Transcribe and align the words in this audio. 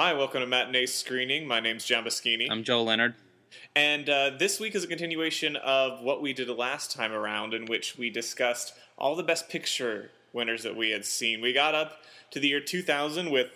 Hi, 0.00 0.14
welcome 0.14 0.40
to 0.40 0.46
Matinee 0.46 0.86
Screening. 0.86 1.46
My 1.46 1.60
name's 1.60 1.84
John 1.84 2.04
Baschini. 2.04 2.50
I'm 2.50 2.64
Joel 2.64 2.84
Leonard. 2.84 3.16
And 3.76 4.08
uh, 4.08 4.30
this 4.38 4.58
week 4.58 4.74
is 4.74 4.82
a 4.82 4.86
continuation 4.86 5.56
of 5.56 6.00
what 6.00 6.22
we 6.22 6.32
did 6.32 6.48
last 6.48 6.90
time 6.90 7.12
around, 7.12 7.52
in 7.52 7.66
which 7.66 7.98
we 7.98 8.08
discussed 8.08 8.72
all 8.96 9.14
the 9.14 9.22
best 9.22 9.50
picture 9.50 10.10
winners 10.32 10.62
that 10.62 10.74
we 10.74 10.88
had 10.88 11.04
seen. 11.04 11.42
We 11.42 11.52
got 11.52 11.74
up 11.74 11.98
to 12.30 12.40
the 12.40 12.48
year 12.48 12.60
2000 12.60 13.30
with 13.30 13.48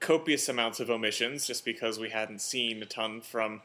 copious 0.00 0.48
amounts 0.48 0.80
of 0.80 0.88
omissions, 0.88 1.46
just 1.46 1.66
because 1.66 1.98
we 1.98 2.08
hadn't 2.08 2.40
seen 2.40 2.82
a 2.82 2.86
ton 2.86 3.20
from 3.20 3.60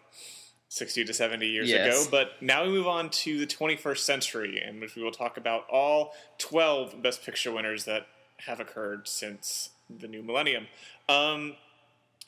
60 0.68 1.06
to 1.06 1.14
70 1.14 1.48
years 1.48 1.70
Yes. 1.70 1.88
ago. 1.88 2.12
But 2.12 2.42
now 2.42 2.66
we 2.66 2.70
move 2.70 2.86
on 2.86 3.12
to 3.12 3.40
the 3.40 3.48
21st 3.48 4.00
century, 4.00 4.62
in 4.62 4.82
which 4.82 4.98
we 4.98 5.04
will 5.04 5.14
talk 5.14 5.38
about 5.38 5.70
all 5.70 6.14
12 6.40 7.02
best 7.02 7.24
picture 7.24 7.54
winners 7.54 7.86
that 7.86 8.08
have 8.40 8.60
occurred 8.60 9.08
since 9.08 9.70
the 9.90 10.10
new 10.10 10.22
millennium. 10.22 10.68
Um, 11.08 11.56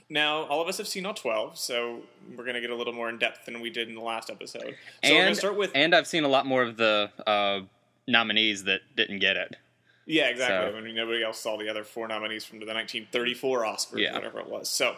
now, 0.10 0.44
all 0.44 0.62
of 0.62 0.68
us 0.68 0.78
have 0.78 0.88
seen 0.88 1.06
all 1.06 1.14
12, 1.14 1.58
so 1.58 2.00
we're 2.36 2.44
going 2.44 2.56
to 2.56 2.62
get 2.62 2.70
a 2.70 2.76
little 2.76 2.94
more 2.94 3.10
in 3.10 3.18
depth 3.18 3.46
than 3.46 3.60
we 3.62 3.70
did 3.70 3.90
in 3.90 3.96
the 3.96 4.02
last 4.02 4.30
episode. 4.30 4.62
So 4.62 4.70
we're 5.04 5.10
going 5.10 5.22
and 5.28 5.36
to 5.36 5.40
start 5.40 5.58
with. 5.58 5.72
and 5.76 5.94
I've 5.94 6.08
seen 6.08 6.24
a 6.24 6.28
lot 6.30 6.46
more 6.46 6.64
of 6.64 6.78
the 6.78 7.10
uh, 7.26 7.62
nominees 8.08 8.64
that 8.66 8.82
didn't 8.96 9.20
get 9.20 9.36
it. 9.38 9.56
yeah, 10.06 10.28
exactly. 10.30 10.72
so- 10.72 10.78
I 10.78 10.82
mean, 10.82 10.96
nobody 10.96 11.24
else 11.24 11.40
saw 11.40 11.58
the 11.58 11.68
other 11.70 11.84
four 11.84 12.08
nominees 12.08 12.46
from 12.46 12.60
the 12.60 12.66
1934 12.66 13.64
Oscars, 13.64 14.00
Yeah. 14.00 14.14
whatever 14.14 14.40
it 14.40 14.48
was. 14.50 14.70
So 14.70 14.96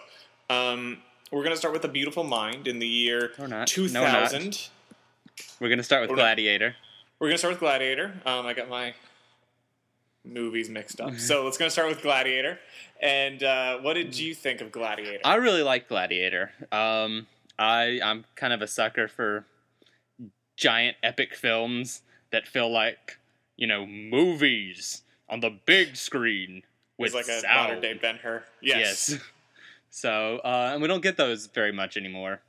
um, 0.50 1.00
we're 1.32 1.42
going 1.44 1.54
to 1.54 1.58
start 1.58 1.74
with 1.74 1.84
A 1.86 1.90
Beautiful 1.90 2.24
Mind 2.24 2.68
in 2.68 2.78
the 2.80 2.88
year 2.88 3.32
Or 3.40 3.48
not. 3.48 3.68
2000. 3.68 3.94
No, 4.44 4.50
we're. 4.52 4.52
We're 5.62 5.70
gonna 5.70 5.84
start 5.84 6.02
with 6.02 6.10
We're 6.12 6.16
not- 6.18 6.22
Gladiator. 6.24 6.76
We're 7.20 7.28
going 7.28 7.36
to 7.36 7.38
start 7.40 7.54
with 7.54 7.60
Gladiator. 7.60 8.14
Um, 8.26 8.46
I 8.46 8.54
got 8.54 8.70
my 8.70 8.94
movies 10.34 10.70
mixed 10.70 10.98
Mm-hmm. 11.00 11.16
up. 11.16 11.20
so 11.20 11.44
let's 11.46 11.58
to 11.58 11.72
start 11.72 11.88
with 11.90 12.02
Gladiator. 12.02 12.60
And 13.02 13.42
uh, 13.44 13.78
what 13.80 13.94
did 13.94 14.18
you 14.18 14.34
think 14.36 14.62
of 14.62 14.72
Gladiator? 14.72 15.22
I 15.24 15.36
really 15.36 15.64
like 15.64 15.88
Gladiator. 15.88 16.52
Um, 16.72 17.28
I 17.58 18.00
I'm 18.04 18.26
kind 18.36 18.54
of 18.54 18.62
a 18.62 18.68
sucker 18.68 19.08
for 19.08 19.46
giant 20.58 20.98
epic 21.04 21.36
films 21.36 22.02
that 22.32 22.48
feel 22.48 22.70
like 22.72 23.18
you 23.56 23.68
know 23.68 23.86
movies 23.86 25.02
on 25.30 25.40
the 25.40 25.50
big 25.66 25.96
screen 25.96 26.64
with 26.98 27.14
It's 27.14 27.28
like 27.28 27.38
a 27.38 27.42
sound. 27.42 27.56
modern 27.68 27.82
day 27.82 27.94
Ben 27.94 28.16
Hur. 28.18 28.44
Yes. 28.62 29.10
Yes. 29.12 29.22
So, 29.92 30.38
uh, 30.46 30.70
and 30.74 30.84
we 30.84 30.88
don't 30.88 31.02
get 31.02 31.18
those 31.18 31.48
very 31.48 31.72
much 31.72 31.98
anymore. 31.98 32.42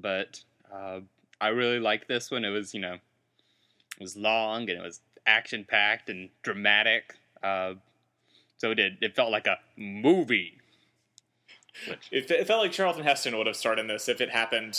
But 0.00 0.42
uh, 0.74 1.00
I 1.40 1.48
really 1.50 1.78
liked 1.78 2.08
this 2.08 2.32
one. 2.32 2.44
It 2.44 2.48
was, 2.48 2.74
you 2.74 2.80
know, 2.80 2.94
it 2.94 4.00
was 4.00 4.16
long 4.16 4.62
and 4.68 4.70
it 4.70 4.82
was 4.82 4.98
action 5.28 5.64
packed 5.68 6.08
and 6.10 6.30
dramatic. 6.42 7.14
Uh, 7.42 7.74
so 8.56 8.72
it 8.72 8.76
did. 8.76 8.98
It 9.00 9.14
felt 9.14 9.30
like 9.30 9.46
a 9.46 9.58
movie. 9.76 10.54
Which, 11.88 12.08
It, 12.10 12.30
it 12.30 12.46
felt 12.46 12.60
like 12.62 12.72
Charlton 12.72 13.04
Heston 13.04 13.36
would 13.38 13.46
have 13.46 13.56
starred 13.56 13.78
in 13.78 13.86
this 13.86 14.08
if 14.08 14.20
it 14.20 14.30
happened 14.30 14.76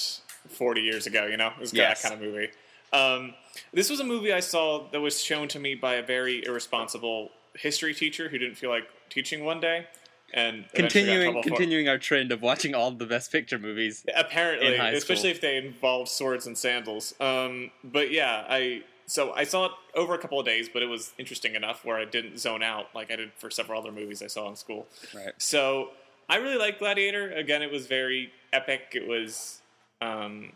40 0.49 0.81
years 0.81 1.07
ago, 1.07 1.25
you 1.27 1.37
know? 1.37 1.47
It 1.47 1.59
was 1.59 1.73
Yes. 1.73 2.01
that 2.01 2.09
kind 2.09 2.21
of 2.21 2.27
movie. 2.29 2.49
Um, 2.91 3.35
this 3.71 3.89
was 3.89 3.99
a 3.99 4.03
movie 4.03 4.33
I 4.33 4.39
saw 4.41 4.89
that 4.91 4.99
was 4.99 5.21
shown 5.21 5.47
to 5.49 5.59
me 5.59 5.75
by 5.75 5.95
a 5.95 6.03
very 6.03 6.43
irresponsible 6.45 7.29
history 7.53 7.93
teacher 7.93 8.29
who 8.29 8.37
didn't 8.37 8.55
feel 8.55 8.69
like 8.69 8.83
teaching 9.09 9.45
one 9.45 9.59
day. 9.59 9.87
And 10.33 10.65
continuing 10.73 11.41
continuing 11.41 11.87
our 11.89 11.97
trend 11.97 12.31
of 12.31 12.43
watching 12.43 12.75
all 12.75 12.91
the 12.91 13.07
best 13.07 13.31
picture 13.31 13.57
movies. 13.57 14.05
apparently, 14.15 14.75
especially 14.75 15.31
if 15.31 15.41
they 15.41 15.57
involve 15.57 16.07
swords 16.07 16.45
and 16.45 16.55
sandals. 16.55 17.15
Um, 17.19 17.71
but 17.83 18.11
yeah, 18.11 18.45
I 18.47 18.83
so 19.09 19.33
I 19.33 19.43
saw 19.43 19.65
it 19.65 19.71
over 19.95 20.13
a 20.13 20.17
couple 20.17 20.39
of 20.39 20.45
days, 20.45 20.69
but 20.71 20.83
it 20.83 20.85
was 20.85 21.13
interesting 21.17 21.55
enough 21.55 21.83
where 21.83 21.97
I 21.97 22.05
didn't 22.05 22.39
zone 22.39 22.61
out 22.61 22.87
like 22.93 23.11
I 23.11 23.15
did 23.15 23.31
for 23.37 23.49
several 23.49 23.81
other 23.81 23.91
movies 23.91 24.21
I 24.21 24.27
saw 24.27 24.47
in 24.49 24.55
school. 24.55 24.87
Right. 25.15 25.33
So 25.37 25.89
I 26.29 26.37
really 26.37 26.57
like 26.57 26.77
Gladiator. 26.77 27.31
Again, 27.31 27.63
it 27.63 27.71
was 27.71 27.87
very 27.87 28.31
epic. 28.53 28.91
It 28.93 29.07
was, 29.07 29.61
um, 29.99 30.53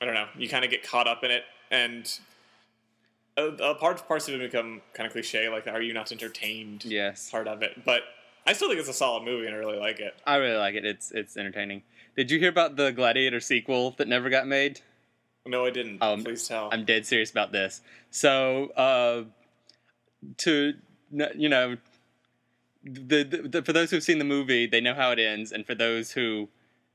I 0.00 0.06
don't 0.06 0.14
know, 0.14 0.28
you 0.36 0.48
kind 0.48 0.64
of 0.64 0.70
get 0.70 0.82
caught 0.82 1.06
up 1.06 1.24
in 1.24 1.30
it, 1.30 1.42
and 1.70 2.18
a, 3.36 3.44
a 3.44 3.74
part 3.74 4.06
parts 4.08 4.26
of 4.28 4.34
it 4.34 4.50
become 4.50 4.80
kind 4.94 5.06
of 5.06 5.12
cliche, 5.12 5.48
like 5.48 5.64
the 5.64 5.72
"Are 5.72 5.82
you 5.82 5.92
not 5.92 6.10
entertained?" 6.10 6.84
Yes. 6.84 7.30
part 7.30 7.48
of 7.48 7.62
it. 7.62 7.84
But 7.84 8.02
I 8.46 8.54
still 8.54 8.68
think 8.68 8.80
it's 8.80 8.88
a 8.88 8.94
solid 8.94 9.24
movie, 9.24 9.46
and 9.46 9.54
I 9.54 9.58
really 9.58 9.78
like 9.78 10.00
it. 10.00 10.14
I 10.26 10.36
really 10.36 10.56
like 10.56 10.74
it. 10.74 10.86
It's 10.86 11.10
it's 11.12 11.36
entertaining. 11.36 11.82
Did 12.16 12.30
you 12.30 12.38
hear 12.38 12.48
about 12.48 12.76
the 12.76 12.92
Gladiator 12.92 13.40
sequel 13.40 13.92
that 13.98 14.08
never 14.08 14.30
got 14.30 14.46
made? 14.48 14.80
No, 15.48 15.64
I 15.64 15.70
didn't. 15.70 16.02
Um, 16.02 16.22
Please 16.22 16.46
tell. 16.46 16.68
I'm 16.70 16.84
dead 16.84 17.06
serious 17.06 17.30
about 17.30 17.52
this. 17.52 17.80
So, 18.10 18.68
uh, 18.76 19.24
to 20.38 20.74
you 21.10 21.48
know, 21.48 21.76
the, 22.84 23.24
the, 23.24 23.48
the 23.48 23.62
for 23.62 23.72
those 23.72 23.90
who've 23.90 24.02
seen 24.02 24.18
the 24.18 24.24
movie, 24.24 24.66
they 24.66 24.80
know 24.80 24.94
how 24.94 25.10
it 25.10 25.18
ends, 25.18 25.50
and 25.52 25.66
for 25.66 25.74
those 25.74 26.12
who 26.12 26.48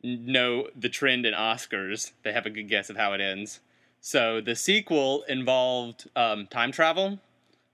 know 0.04 0.68
the 0.76 0.90
trend 0.90 1.26
in 1.26 1.34
Oscars, 1.34 2.12
they 2.24 2.32
have 2.32 2.46
a 2.46 2.50
good 2.50 2.70
guess 2.70 2.90
of 2.90 2.98
how 2.98 3.14
it 3.14 3.22
ends. 3.22 3.60
So 4.02 4.40
the 4.42 4.56
sequel 4.56 5.24
involved 5.24 6.10
um, 6.16 6.48
time 6.48 6.72
travel, 6.72 7.20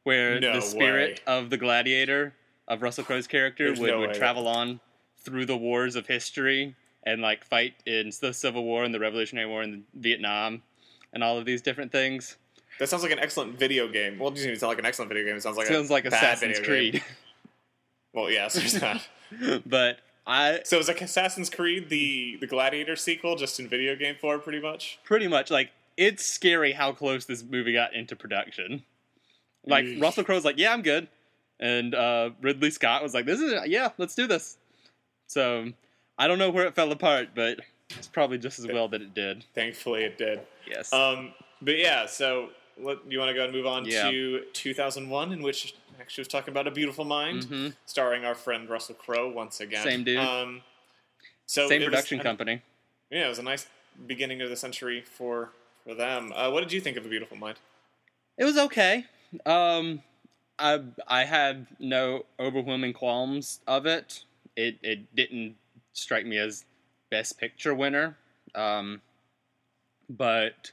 where 0.04 0.40
No 0.40 0.54
the 0.54 0.62
spirit 0.62 1.22
way. 1.28 1.34
of 1.34 1.50
the 1.50 1.58
gladiator 1.58 2.36
of 2.68 2.82
Russell 2.82 3.04
Crowe's 3.04 3.28
character 3.28 3.66
There's 3.66 3.80
would, 3.80 3.90
no 3.90 4.00
would 4.00 4.14
travel 4.14 4.48
on 4.48 4.80
through 5.18 5.46
the 5.46 5.58
wars 5.58 5.96
of 5.96 6.08
history 6.08 6.76
and 7.04 7.22
like 7.22 7.44
fight 7.44 7.74
in 7.86 8.12
the 8.22 8.32
Civil 8.32 8.64
War 8.64 8.84
and 8.84 8.94
the 8.94 9.00
Revolutionary 9.00 9.48
War 9.48 9.62
and 9.62 9.84
Vietnam 9.96 10.62
and 11.14 11.24
all 11.24 11.38
of 11.38 11.46
these 11.46 11.62
different 11.62 11.92
things. 11.92 12.38
that 12.80 12.90
sounds 12.90 13.04
like 13.04 13.12
an 13.12 13.20
excellent 13.20 13.58
video 13.58 13.88
game. 13.88 14.20
Well, 14.20 14.30
it 14.30 14.36
doesn't 14.36 14.48
even 14.48 14.60
sound 14.60 14.70
like 14.70 14.80
an 14.80 14.86
excellent 14.86 15.10
video 15.10 15.26
game. 15.26 15.36
It 15.36 15.42
sounds 15.44 15.58
like 15.58 15.68
Sounds 15.68 15.90
a 15.90 15.94
like 15.94 16.06
Assassin's. 16.06 16.60
Creed. 16.60 17.04
Well, 18.14 18.32
yes, 18.32 18.54
there's 18.56 18.74
that. 18.74 19.08
but 19.66 20.00
I 20.26 20.62
so 20.64 20.80
it's 20.80 20.88
like 20.88 21.00
Assassin's 21.02 21.50
Creed, 21.50 21.90
the 21.90 22.38
the 22.42 22.48
Gladiator 22.48 22.96
sequel, 22.96 23.36
just 23.36 23.60
in 23.60 23.68
video 23.68 23.96
game 23.96 24.16
form, 24.20 24.42
pretty 24.42 24.60
much. 24.60 24.98
pretty 25.04 25.28
much 25.28 25.52
like 25.52 25.70
it's 25.96 26.26
scary 26.26 26.72
how 26.74 26.92
close 26.92 27.26
this 27.26 27.44
movie 27.44 27.72
got 27.74 27.94
into 27.94 28.16
production. 28.16 28.84
Like 29.66 29.86
Eesh. 29.86 30.02
Russell 30.02 30.24
Crowe's 30.24 30.44
like, 30.44 30.58
"Yeah, 30.58 30.74
I'm 30.74 30.82
good," 30.82 31.08
and 31.60 31.94
uh, 31.94 32.32
Ridley 32.42 32.72
Scott 32.72 33.04
was 33.04 33.14
like, 33.14 33.26
"This 33.28 33.40
is 33.40 33.54
yeah, 33.68 33.90
let's 34.00 34.16
do 34.16 34.26
this." 34.26 34.58
So 35.28 35.72
I 36.18 36.28
don't 36.28 36.40
know 36.40 36.50
where 36.50 36.66
it 36.66 36.74
fell 36.74 36.92
apart, 36.92 37.30
but 37.36 37.60
it's 37.92 38.08
probably 38.08 38.40
just 38.40 38.58
as 38.58 38.66
well 38.66 38.88
that 38.88 39.02
it 39.04 39.14
did. 39.14 39.46
Thankfully, 39.54 40.04
it 40.04 40.18
did. 40.18 40.40
Yes. 40.70 40.92
Um, 40.94 41.34
but 41.62 41.78
yeah, 41.78 42.06
so 42.06 42.50
let, 42.78 42.98
you 43.10 43.20
want 43.20 43.30
to 43.30 43.34
go 43.36 43.44
and 43.44 43.54
move 43.54 43.66
on 43.66 43.86
Yeah. 43.86 44.10
to 44.10 44.46
2001, 44.54 45.32
in 45.34 45.42
which 45.42 45.74
actually 46.00 46.22
was 46.22 46.28
talking 46.30 46.52
about 46.52 46.68
A 46.68 46.72
Beautiful 46.72 47.06
Mind, 47.06 47.44
Mhm. 47.44 47.76
starring 47.86 48.24
our 48.26 48.36
friend 48.36 48.70
Russell 48.70 48.96
Crowe 48.96 49.30
once 49.30 49.60
again. 49.60 49.84
Same 49.84 50.04
dude. 50.04 50.18
Um, 50.20 50.64
so 51.46 51.68
Same 51.68 51.80
was- 51.82 51.86
production 51.90 52.20
I- 52.20 52.24
company. 52.24 52.62
Yeah, 53.10 53.26
it 53.26 53.30
was 53.30 53.40
a 53.40 53.44
nice 53.44 53.68
beginning 54.08 54.42
of 54.42 54.50
the 54.50 54.56
century 54.56 55.02
for 55.02 55.52
for 55.86 55.96
them. 55.96 56.32
Uh, 56.34 56.52
what 56.52 56.60
did 56.62 56.72
you 56.72 56.80
think 56.82 56.98
of 56.98 57.06
A 57.06 57.10
Beautiful 57.10 57.36
Mind? 57.38 57.58
It 58.38 58.44
was 58.46 58.58
okay. 58.58 59.06
Um, 59.46 60.04
I 60.60 60.82
I 61.08 61.24
had 61.26 61.68
no 61.80 62.26
overwhelming 62.40 62.94
qualms 62.94 63.60
of 63.66 63.86
it. 63.86 64.24
It 64.56 64.78
it 64.84 65.14
didn't 65.16 65.58
strike 65.94 66.26
me 66.26 66.38
as 66.38 66.66
best 67.10 67.38
picture 67.40 67.74
winner. 67.74 68.18
Um, 68.56 69.02
but 70.10 70.72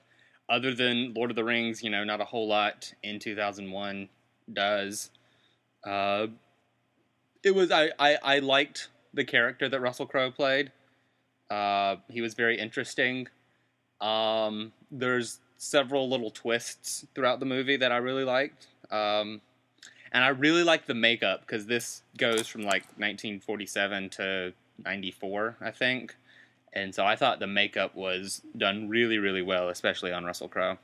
other 0.48 0.74
than 0.74 1.12
Lord 1.14 1.30
of 1.30 1.36
the 1.36 1.44
Rings, 1.44 1.82
you 1.82 1.90
know, 1.90 2.04
not 2.04 2.20
a 2.20 2.24
whole 2.24 2.48
lot 2.48 2.92
in 3.02 3.18
2001 3.18 4.08
does. 4.52 5.10
Uh, 5.84 6.28
it 7.42 7.54
was 7.54 7.70
I, 7.70 7.90
I 7.98 8.18
I 8.22 8.38
liked 8.40 8.88
the 9.14 9.24
character 9.24 9.68
that 9.68 9.80
Russell 9.80 10.06
Crowe 10.06 10.30
played. 10.30 10.72
Uh, 11.50 11.96
he 12.08 12.20
was 12.20 12.34
very 12.34 12.58
interesting. 12.58 13.28
Um, 14.00 14.72
there's 14.90 15.40
several 15.56 16.08
little 16.08 16.30
twists 16.30 17.06
throughout 17.14 17.40
the 17.40 17.46
movie 17.46 17.76
that 17.76 17.92
I 17.92 17.96
really 17.98 18.24
liked. 18.24 18.68
Um, 18.90 19.40
and 20.12 20.24
I 20.24 20.28
really 20.28 20.62
like 20.62 20.86
the 20.86 20.94
makeup 20.94 21.40
because 21.40 21.66
this 21.66 22.02
goes 22.16 22.46
from 22.46 22.62
like 22.62 22.84
1947 22.96 24.10
to 24.10 24.52
94, 24.84 25.56
I 25.60 25.70
think. 25.70 26.16
And 26.76 26.94
so 26.94 27.06
I 27.06 27.16
thought 27.16 27.40
the 27.40 27.46
makeup 27.46 27.94
was 27.96 28.42
done 28.56 28.88
really, 28.90 29.16
really 29.16 29.40
well, 29.40 29.70
especially 29.70 30.12
on 30.12 30.24
Russell 30.26 30.46
Crowe. 30.48 30.76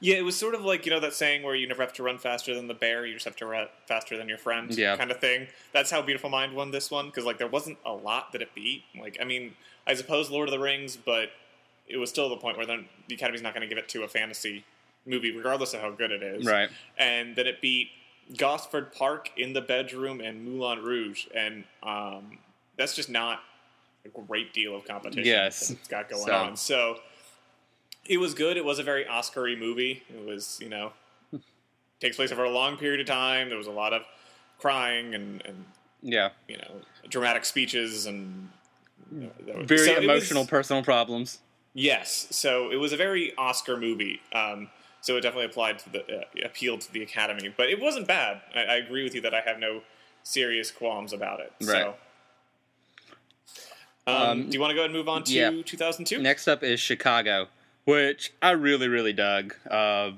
Yeah, 0.00 0.16
it 0.16 0.24
was 0.24 0.34
sort 0.36 0.54
of 0.54 0.62
like 0.62 0.86
you 0.86 0.90
know 0.92 0.98
that 1.00 1.12
saying 1.12 1.42
where 1.42 1.54
you 1.54 1.68
never 1.68 1.82
have 1.82 1.92
to 1.94 2.02
run 2.02 2.18
faster 2.18 2.54
than 2.54 2.66
the 2.68 2.74
bear, 2.74 3.06
you 3.06 3.12
just 3.14 3.26
have 3.26 3.36
to 3.36 3.46
run 3.46 3.68
faster 3.86 4.16
than 4.16 4.28
your 4.28 4.38
friend, 4.38 4.74
Yeah. 4.76 4.96
kind 4.96 5.10
of 5.10 5.20
thing. 5.20 5.46
That's 5.72 5.90
how 5.90 6.02
Beautiful 6.02 6.30
Mind 6.30 6.54
won 6.56 6.70
this 6.72 6.90
one 6.90 7.06
because 7.06 7.24
like 7.24 7.38
there 7.38 7.46
wasn't 7.48 7.78
a 7.86 7.92
lot 7.92 8.32
that 8.32 8.42
it 8.42 8.54
beat. 8.54 8.82
Like 8.98 9.18
I 9.20 9.24
mean, 9.24 9.54
I 9.86 9.94
suppose 9.94 10.30
Lord 10.30 10.48
of 10.48 10.52
the 10.52 10.58
Rings, 10.58 10.96
but 10.96 11.30
it 11.86 11.98
was 11.98 12.08
still 12.10 12.28
the 12.30 12.36
point 12.38 12.56
where 12.56 12.66
then 12.66 12.86
the 13.08 13.14
Academy's 13.14 13.42
not 13.42 13.54
going 13.54 13.60
to 13.60 13.68
give 13.68 13.78
it 13.78 13.88
to 13.90 14.02
a 14.02 14.08
fantasy 14.08 14.64
movie, 15.06 15.30
regardless 15.36 15.74
of 15.74 15.80
how 15.82 15.90
good 15.90 16.10
it 16.10 16.22
is. 16.22 16.46
Right. 16.46 16.70
And 16.96 17.36
then 17.36 17.46
it 17.46 17.60
beat 17.60 17.88
Gosford 18.38 18.92
Park 18.94 19.30
in 19.36 19.52
the 19.52 19.60
bedroom 19.60 20.20
and 20.20 20.44
Moulin 20.46 20.82
Rouge, 20.82 21.26
and 21.34 21.64
um, 21.82 22.38
that's 22.78 22.96
just 22.96 23.10
not 23.10 23.40
a 24.04 24.08
great 24.26 24.52
deal 24.52 24.74
of 24.76 24.84
competition. 24.84 25.24
Yes. 25.24 25.70
it's 25.70 25.88
got 25.88 26.08
going 26.08 26.26
So- 26.26 26.32
on. 26.34 26.56
So 26.56 27.00
it 28.06 28.18
was 28.18 28.34
good. 28.34 28.56
It 28.56 28.64
was 28.64 28.78
a 28.78 28.82
very 28.82 29.06
Oscar-y 29.06 29.54
movie. 29.58 30.02
It 30.08 30.26
was, 30.26 30.58
you 30.60 30.68
know, 30.68 30.92
takes 32.00 32.16
place 32.16 32.30
over 32.32 32.44
a 32.44 32.50
long 32.50 32.76
period 32.76 33.00
of 33.00 33.06
time. 33.06 33.48
There 33.48 33.58
was 33.58 33.66
a 33.66 33.70
lot 33.72 33.92
of 33.92 34.02
crying 34.58 35.14
and, 35.14 35.42
and 35.46 35.64
Yeah, 36.02 36.30
you 36.48 36.56
know 36.58 36.80
dramatic 37.08 37.44
speeches 37.44 38.06
and 38.06 38.50
you 39.12 39.30
know, 39.46 39.62
very 39.62 39.86
so 39.86 39.92
it 39.92 39.96
was- 39.98 40.04
emotional 40.04 40.46
personal 40.46 40.82
problems. 40.82 41.38
Yes, 41.76 42.28
so 42.30 42.70
it 42.70 42.76
was 42.76 42.92
a 42.92 42.96
very 42.96 43.34
Oscar 43.36 43.76
movie. 43.76 44.20
Um, 44.32 44.70
so 45.00 45.16
it 45.16 45.22
definitely 45.22 45.46
applied 45.46 45.80
to 45.80 45.90
the 45.90 46.18
uh, 46.20 46.24
appealed 46.44 46.82
to 46.82 46.92
the 46.92 47.02
Academy, 47.02 47.52
but 47.56 47.68
it 47.68 47.80
wasn't 47.80 48.06
bad. 48.06 48.42
I, 48.54 48.60
I 48.60 48.74
agree 48.76 49.02
with 49.02 49.14
you 49.14 49.20
that 49.22 49.34
I 49.34 49.40
have 49.40 49.58
no 49.58 49.82
serious 50.22 50.70
qualms 50.70 51.12
about 51.12 51.40
it. 51.40 51.52
Right. 51.62 51.68
So, 51.82 51.94
um, 54.06 54.14
Um, 54.16 54.42
do 54.48 54.54
you 54.54 54.60
want 54.60 54.70
to 54.70 54.74
go 54.74 54.80
ahead 54.80 54.90
and 54.90 54.98
move 54.98 55.08
on 55.08 55.24
to 55.24 55.32
yeah. 55.32 55.50
2002? 55.64 56.20
Next 56.20 56.48
up 56.48 56.62
is 56.62 56.80
Chicago, 56.80 57.48
which 57.84 58.32
I 58.42 58.50
really, 58.50 58.88
really 58.88 59.12
dug. 59.12 59.54
Uh, 59.68 60.12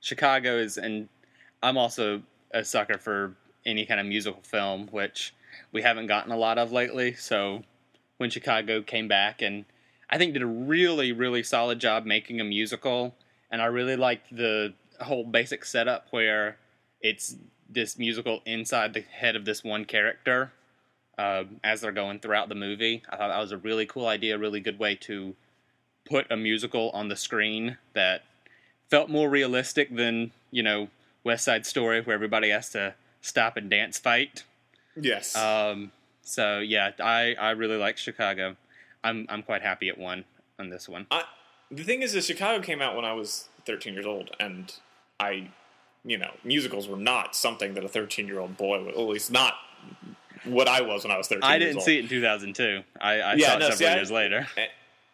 Chicago 0.00 0.58
is, 0.58 0.76
and 0.76 1.08
I'm 1.62 1.76
also 1.76 2.22
a 2.50 2.64
sucker 2.64 2.98
for 2.98 3.36
any 3.64 3.86
kind 3.86 4.00
of 4.00 4.06
musical 4.06 4.42
film, 4.42 4.88
which 4.90 5.34
we 5.72 5.82
haven't 5.82 6.06
gotten 6.06 6.32
a 6.32 6.36
lot 6.36 6.58
of 6.58 6.72
lately. 6.72 7.14
So 7.14 7.62
when 8.16 8.30
Chicago 8.30 8.82
came 8.82 9.08
back, 9.08 9.42
and 9.42 9.64
I 10.08 10.18
think 10.18 10.32
did 10.32 10.42
a 10.42 10.46
really, 10.46 11.12
really 11.12 11.42
solid 11.42 11.78
job 11.78 12.04
making 12.04 12.40
a 12.40 12.44
musical, 12.44 13.14
and 13.50 13.62
I 13.62 13.66
really 13.66 13.96
liked 13.96 14.34
the 14.34 14.74
whole 15.00 15.24
basic 15.24 15.64
setup 15.64 16.06
where 16.10 16.58
it's 17.00 17.36
this 17.68 17.98
musical 17.98 18.40
inside 18.44 18.94
the 18.94 19.00
head 19.00 19.36
of 19.36 19.44
this 19.44 19.62
one 19.62 19.84
character 19.84 20.52
uh, 21.18 21.44
as 21.62 21.80
they're 21.80 21.92
going 21.92 22.20
throughout 22.20 22.48
the 22.48 22.54
movie. 22.54 23.02
I 23.08 23.16
thought 23.16 23.28
that 23.28 23.38
was 23.38 23.52
a 23.52 23.58
really 23.58 23.86
cool 23.86 24.06
idea, 24.06 24.38
really 24.38 24.60
good 24.60 24.78
way 24.78 24.94
to 24.96 25.34
put 26.04 26.30
a 26.30 26.36
musical 26.36 26.90
on 26.90 27.08
the 27.08 27.16
screen 27.16 27.76
that 27.94 28.22
felt 28.88 29.08
more 29.08 29.28
realistic 29.28 29.94
than 29.94 30.32
you 30.50 30.62
know 30.62 30.88
West 31.24 31.44
Side 31.44 31.66
Story, 31.66 32.00
where 32.00 32.14
everybody 32.14 32.50
has 32.50 32.70
to 32.70 32.94
stop 33.20 33.56
and 33.56 33.70
dance 33.70 33.98
fight. 33.98 34.44
Yes. 34.96 35.36
Um, 35.36 35.92
so 36.22 36.58
yeah, 36.58 36.90
I 37.00 37.34
I 37.38 37.50
really 37.50 37.76
like 37.76 37.96
Chicago. 37.98 38.56
I'm 39.02 39.26
I'm 39.28 39.42
quite 39.42 39.62
happy 39.62 39.88
at 39.88 39.98
one 39.98 40.24
on 40.58 40.70
this 40.70 40.88
one. 40.88 41.06
I, 41.10 41.24
the 41.70 41.84
thing 41.84 42.02
is, 42.02 42.12
that 42.12 42.24
Chicago 42.24 42.62
came 42.62 42.82
out 42.82 42.96
when 42.96 43.04
I 43.04 43.12
was 43.12 43.48
13 43.66 43.94
years 43.94 44.06
old, 44.06 44.30
and 44.40 44.72
I, 45.18 45.50
you 46.04 46.18
know, 46.18 46.32
musicals 46.44 46.88
were 46.88 46.96
not 46.96 47.36
something 47.36 47.74
that 47.74 47.84
a 47.84 47.88
13 47.88 48.26
year 48.26 48.40
old 48.40 48.56
boy, 48.56 48.84
would, 48.84 48.94
at 48.94 49.00
least 49.00 49.30
not 49.30 49.54
what 50.44 50.68
I 50.68 50.80
was 50.80 51.04
when 51.04 51.10
I 51.10 51.18
was 51.18 51.28
13. 51.28 51.42
I 51.44 51.58
didn't 51.58 51.82
see 51.82 51.96
it 51.98 52.02
in 52.04 52.08
2002. 52.08 52.82
I, 53.00 53.20
I 53.20 53.34
Yeah, 53.34 53.46
saw 53.48 53.56
it 53.56 53.58
no, 53.60 53.68
several 53.70 53.76
see, 53.76 53.86
I- 53.86 53.94
years 53.96 54.10
later. 54.10 54.46
And, 54.56 54.68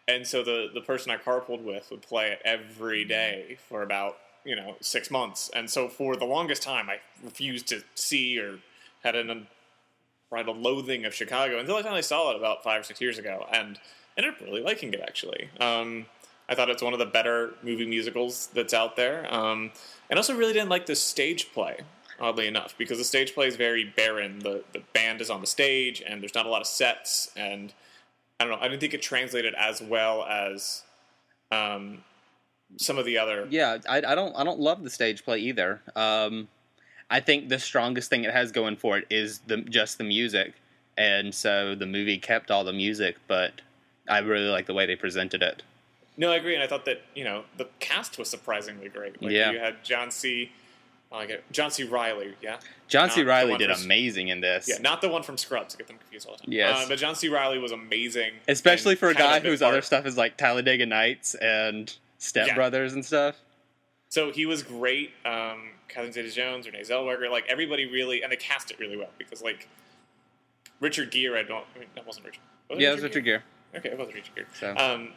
and 0.09 0.25
so 0.27 0.41
the 0.43 0.69
the 0.73 0.79
person 0.81 1.11
I 1.11 1.17
carpooled 1.17 1.63
with 1.63 1.91
would 1.91 2.01
play 2.01 2.31
it 2.31 2.39
every 2.45 3.03
day 3.03 3.57
for 3.67 3.81
about 3.83 4.17
you 4.45 4.55
know 4.55 4.77
six 4.79 5.11
months, 5.11 5.49
and 5.53 5.69
so 5.69 5.89
for 5.89 6.15
the 6.15 6.23
longest 6.25 6.61
time 6.63 6.89
I 6.89 6.99
refused 7.23 7.67
to 7.67 7.83
see 7.95 8.39
or 8.39 8.59
had 9.03 9.15
an 9.17 9.47
right 10.31 10.47
a 10.47 10.51
loathing 10.51 11.03
of 11.05 11.13
Chicago 11.13 11.59
until 11.59 11.75
I 11.75 11.81
finally 11.83 12.01
saw 12.01 12.31
it 12.31 12.37
about 12.37 12.63
five 12.63 12.81
or 12.81 12.83
six 12.83 13.01
years 13.01 13.17
ago, 13.17 13.45
and 13.51 13.79
ended 14.17 14.33
up 14.33 14.39
really 14.39 14.61
liking 14.61 14.93
it 14.93 15.01
actually. 15.01 15.49
Um, 15.59 16.05
I 16.47 16.55
thought 16.55 16.69
it's 16.69 16.81
one 16.81 16.93
of 16.93 16.99
the 16.99 17.05
better 17.05 17.55
movie 17.61 17.85
musicals 17.85 18.47
that's 18.53 18.73
out 18.73 18.95
there, 18.95 19.27
um, 19.33 19.71
and 20.09 20.17
also 20.17 20.33
really 20.33 20.53
didn't 20.53 20.69
like 20.69 20.85
the 20.85 20.95
stage 20.95 21.51
play. 21.53 21.81
Oddly 22.19 22.47
enough, 22.47 22.75
because 22.77 22.97
the 22.97 23.03
stage 23.03 23.33
play 23.35 23.47
is 23.47 23.55
very 23.55 23.83
barren. 23.83 24.39
The 24.39 24.63
the 24.73 24.81
band 24.93 25.21
is 25.21 25.29
on 25.29 25.41
the 25.41 25.47
stage, 25.47 26.01
and 26.05 26.21
there's 26.21 26.33
not 26.33 26.45
a 26.45 26.49
lot 26.49 26.61
of 26.61 26.67
sets, 26.67 27.31
and 27.35 27.71
I 28.39 28.45
don't 28.45 28.53
know. 28.53 28.59
I 28.59 28.67
didn't 28.67 28.79
think 28.81 28.93
it 28.95 29.01
translated 29.03 29.53
as 29.55 29.81
well 29.81 30.23
as 30.25 30.83
um, 31.51 32.03
some 32.77 32.97
of 32.97 33.05
the 33.05 33.17
other. 33.19 33.47
Yeah, 33.51 33.77
I, 33.87 33.97
I 33.97 34.15
don't 34.15 34.35
I 34.35 34.43
don't 34.43 34.59
love 34.59 34.83
the 34.83 34.89
stage 34.89 35.23
play 35.23 35.37
either. 35.39 35.79
Um, 35.95 36.47
I 37.09 37.19
think 37.19 37.49
the 37.49 37.59
strongest 37.59 38.09
thing 38.09 38.23
it 38.23 38.33
has 38.33 38.51
going 38.51 38.77
for 38.77 38.97
it 38.97 39.05
is 39.11 39.39
the 39.45 39.57
just 39.57 39.99
the 39.99 40.03
music, 40.03 40.53
and 40.97 41.33
so 41.35 41.75
the 41.75 41.85
movie 41.85 42.17
kept 42.17 42.49
all 42.49 42.63
the 42.63 42.73
music, 42.73 43.17
but 43.27 43.61
I 44.09 44.19
really 44.19 44.49
like 44.49 44.65
the 44.65 44.73
way 44.73 44.87
they 44.87 44.95
presented 44.95 45.43
it. 45.43 45.61
No, 46.17 46.31
I 46.31 46.37
agree, 46.37 46.55
and 46.55 46.63
I 46.63 46.67
thought 46.67 46.85
that 46.85 47.03
you 47.13 47.23
know 47.23 47.43
the 47.57 47.69
cast 47.79 48.17
was 48.17 48.27
surprisingly 48.27 48.89
great. 48.89 49.21
Like, 49.21 49.31
Yeah. 49.31 49.51
you 49.51 49.59
had 49.59 49.83
John 49.83 50.09
C. 50.09 50.51
I 51.11 51.15
like 51.15 51.29
it. 51.29 51.43
John 51.51 51.71
C. 51.71 51.83
Reilly, 51.85 52.33
yeah, 52.41 52.57
John 52.87 53.09
C. 53.09 53.21
Not 53.21 53.25
the 53.25 53.29
Riley 53.29 53.51
one 53.51 53.59
did 53.59 53.75
for- 53.75 53.83
amazing 53.83 54.27
in 54.27 54.41
this, 54.41 54.67
yeah, 54.67 54.77
not 54.81 55.01
the 55.01 55.07
one 55.09 55.23
from 55.23 55.37
Scrubs. 55.37 55.73
I 55.73 55.77
get 55.77 55.87
them 55.87 55.97
confused 55.97 56.27
all 56.27 56.33
the 56.35 56.39
time. 56.43 56.51
Yes. 56.51 56.85
uh, 56.85 56.89
but 56.89 56.97
John 56.99 57.15
C. 57.15 57.29
Reilly 57.29 57.59
was 57.59 57.71
amazing, 57.71 58.33
especially 58.47 58.91
and 58.91 58.99
for 58.99 59.09
a 59.09 59.13
guy 59.13 59.39
bit 59.39 59.49
whose 59.49 59.61
part- 59.61 59.71
other 59.73 59.81
stuff 59.81 60.05
is 60.05 60.17
like 60.17 60.35
Talladega 60.37 60.85
Nights 60.85 61.33
and 61.35 61.95
Step 62.17 62.47
Yeah. 62.47 62.55
Brothers 62.55 62.93
and 62.93 63.05
stuff. 63.05 63.35
So 64.09 64.31
he 64.31 64.45
was 64.45 64.63
great. 64.63 65.11
Um, 65.25 65.71
Catherine 65.87 66.11
Zeta-Jones, 66.11 66.65
Renee 66.65 66.81
Zellweger, 66.81 67.29
like 67.31 67.45
everybody 67.47 67.85
really, 67.85 68.21
and 68.23 68.31
they 68.31 68.35
cast 68.37 68.71
it 68.71 68.79
really 68.79 68.97
well 68.97 69.09
because 69.17 69.41
like 69.41 69.67
Richard 70.79 71.11
Gere, 71.11 71.39
I 71.39 71.43
don't, 71.43 71.65
I 71.75 71.79
mean, 71.79 71.87
that 71.95 72.05
wasn't 72.05 72.25
Richard. 72.25 72.41
Was 72.69 72.79
Yeah, 72.79 72.89
it 72.89 72.95
was 72.95 73.03
Richard 73.03 73.23
Gere. 73.23 73.41
Okay, 73.75 73.89
it 73.89 73.97
was 73.97 74.07
Richard 74.13 74.35
Gere. 74.35 74.45
So. 74.59 74.75
Um, 74.77 75.09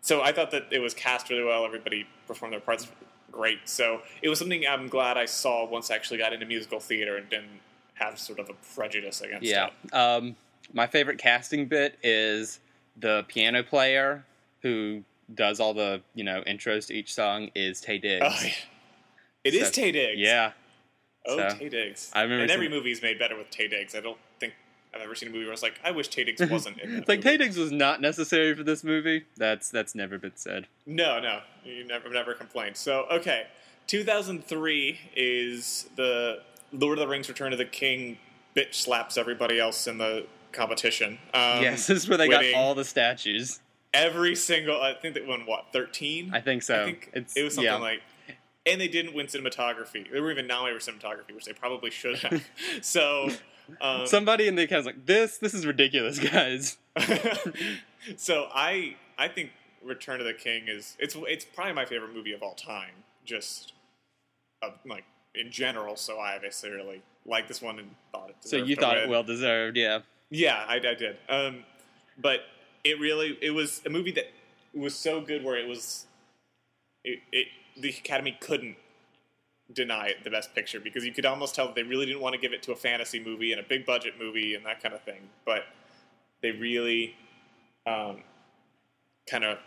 so 0.00 0.22
I 0.22 0.32
thought 0.32 0.50
that 0.52 0.66
it 0.70 0.78
was 0.78 0.94
cast 0.94 1.28
really 1.30 1.44
well. 1.44 1.64
Everybody 1.64 2.06
performed 2.26 2.52
their 2.52 2.60
parts 2.60 2.86
great. 3.32 3.60
So 3.68 4.02
it 4.22 4.28
was 4.28 4.38
something 4.38 4.64
I'm 4.66 4.88
glad 4.88 5.16
I 5.16 5.24
saw 5.26 5.66
once 5.68 5.90
I 5.90 5.94
actually 5.94 6.18
got 6.18 6.32
into 6.32 6.46
musical 6.46 6.80
theater 6.80 7.16
and 7.16 7.28
didn't 7.28 7.60
have 7.94 8.18
sort 8.18 8.38
of 8.38 8.48
a 8.48 8.54
prejudice 8.74 9.20
against 9.20 9.44
Yeah. 9.46 9.70
it. 9.84 9.94
Um, 9.94 10.36
my 10.72 10.86
favorite 10.86 11.18
casting 11.18 11.66
bit 11.66 11.98
is 12.02 12.60
the 12.96 13.24
piano 13.28 13.62
player 13.62 14.24
who 14.62 15.02
does 15.34 15.60
all 15.60 15.74
the 15.74 16.00
you 16.14 16.24
know 16.24 16.42
intros 16.46 16.86
to 16.86 16.94
each 16.94 17.12
song 17.12 17.50
is 17.54 17.80
Taye 17.82 18.00
Diggs. 18.00 18.24
Oh, 18.26 18.38
yeah. 18.44 18.52
It 19.44 19.54
is 19.54 19.68
So- 19.68 19.80
Taye 19.82 19.92
Diggs. 19.92 20.18
Yeah, 20.20 20.52
Oh, 21.28 21.36
So, 21.36 21.56
Taye 21.56 21.70
Diggs. 21.70 22.10
I 22.14 22.22
remember 22.22 22.42
And 22.42 22.50
every 22.52 22.68
movie 22.68 22.92
is 22.92 23.02
made 23.02 23.18
better 23.18 23.36
with 23.36 23.50
Taye 23.50 23.68
Diggs. 23.70 23.94
I 23.94 24.00
don't 24.00 24.18
I've 24.96 25.06
ever 25.06 25.14
seen 25.14 25.28
a 25.28 25.32
movie 25.32 25.44
where 25.44 25.52
it's 25.52 25.62
like, 25.62 25.80
I 25.84 25.90
wish 25.90 26.08
Taye 26.08 26.50
wasn't 26.50 26.78
in 26.78 26.92
that 26.92 26.98
it's 27.00 27.08
like 27.08 27.24
movie. 27.24 27.60
Was 27.60 27.72
not 27.72 28.00
necessary 28.00 28.54
for 28.54 28.62
this 28.62 28.82
movie. 28.84 29.24
That's 29.36 29.70
that's 29.70 29.94
never 29.94 30.18
been 30.18 30.36
said. 30.36 30.66
No, 30.86 31.20
no, 31.20 31.40
you 31.64 31.84
never 31.84 32.08
never 32.10 32.34
complained. 32.34 32.76
So 32.76 33.06
okay, 33.10 33.46
2003 33.86 34.98
is 35.14 35.88
the 35.96 36.42
Lord 36.72 36.98
of 36.98 37.02
the 37.02 37.08
Rings: 37.08 37.28
Return 37.28 37.52
of 37.52 37.58
the 37.58 37.64
King. 37.64 38.18
Bitch 38.54 38.74
slaps 38.74 39.18
everybody 39.18 39.60
else 39.60 39.86
in 39.86 39.98
the 39.98 40.26
competition. 40.52 41.18
Um, 41.34 41.62
yes, 41.62 41.86
this 41.86 41.98
is 41.98 42.08
where 42.08 42.18
they 42.18 42.28
got 42.28 42.44
all 42.54 42.74
the 42.74 42.84
statues. 42.84 43.60
every 43.94 44.34
single. 44.34 44.80
I 44.80 44.94
think 44.94 45.14
they 45.14 45.22
won 45.22 45.46
what 45.46 45.66
13. 45.72 46.32
I 46.34 46.40
think 46.40 46.62
so. 46.62 46.80
I 46.80 46.84
think 46.84 47.10
it's 47.12 47.36
it 47.36 47.42
was 47.42 47.54
something 47.54 47.72
yeah. 47.72 47.78
like. 47.78 48.02
And 48.64 48.80
they 48.80 48.88
didn't 48.88 49.14
win 49.14 49.26
cinematography. 49.26 50.10
They 50.10 50.20
were 50.20 50.32
even 50.32 50.48
nominated 50.48 50.82
for 50.82 50.90
cinematography, 50.90 51.32
which 51.32 51.44
they 51.44 51.52
probably 51.52 51.88
should 51.88 52.18
have. 52.18 52.44
so, 52.82 53.28
um, 53.80 54.06
somebody 54.06 54.46
in 54.48 54.54
the 54.54 54.62
account's 54.62 54.86
like 54.86 55.06
this. 55.06 55.38
This 55.38 55.54
is 55.54 55.66
ridiculous, 55.66 56.18
guys. 56.18 56.76
so 58.16 58.48
I 58.54 58.96
I 59.18 59.28
think 59.28 59.50
Return 59.82 60.20
of 60.20 60.26
the 60.26 60.34
King 60.34 60.64
is 60.68 60.96
it's 60.98 61.16
it's 61.28 61.44
probably 61.44 61.72
my 61.72 61.84
favorite 61.84 62.14
movie 62.14 62.32
of 62.32 62.42
all 62.42 62.54
time. 62.54 63.04
Just 63.24 63.72
uh, 64.62 64.70
like 64.86 65.04
in 65.34 65.50
general. 65.50 65.96
So 65.96 66.18
I 66.18 66.34
obviously 66.34 66.70
really 66.70 67.02
like 67.24 67.48
this 67.48 67.60
one 67.60 67.78
and 67.78 67.90
thought 68.12 68.30
it. 68.30 68.36
So 68.40 68.56
you 68.56 68.76
thought 68.76 68.98
it 68.98 69.08
well 69.08 69.22
deserved, 69.24 69.76
yeah. 69.76 70.00
Yeah, 70.30 70.64
I, 70.66 70.76
I 70.76 70.94
did. 70.94 71.16
Um, 71.28 71.64
but 72.18 72.40
it 72.84 72.98
really 73.00 73.38
it 73.40 73.50
was 73.50 73.82
a 73.86 73.90
movie 73.90 74.12
that 74.12 74.26
was 74.74 74.94
so 74.94 75.20
good 75.20 75.44
where 75.44 75.56
it 75.56 75.66
was 75.66 76.06
it, 77.04 77.20
it 77.32 77.46
the 77.76 77.90
Academy 77.90 78.36
couldn't 78.40 78.76
deny 79.72 80.06
it 80.08 80.22
the 80.24 80.30
best 80.30 80.54
picture 80.54 80.78
because 80.78 81.04
you 81.04 81.12
could 81.12 81.26
almost 81.26 81.54
tell 81.54 81.66
that 81.66 81.74
they 81.74 81.82
really 81.82 82.06
didn't 82.06 82.20
want 82.20 82.34
to 82.34 82.40
give 82.40 82.52
it 82.52 82.62
to 82.62 82.72
a 82.72 82.76
fantasy 82.76 83.18
movie 83.22 83.52
and 83.52 83.60
a 83.60 83.64
big 83.64 83.84
budget 83.84 84.14
movie 84.18 84.54
and 84.54 84.64
that 84.64 84.82
kind 84.82 84.94
of 84.94 85.02
thing. 85.02 85.28
But 85.44 85.64
they 86.42 86.52
really 86.52 87.16
um, 87.86 88.22
kind 89.28 89.44
of 89.44 89.58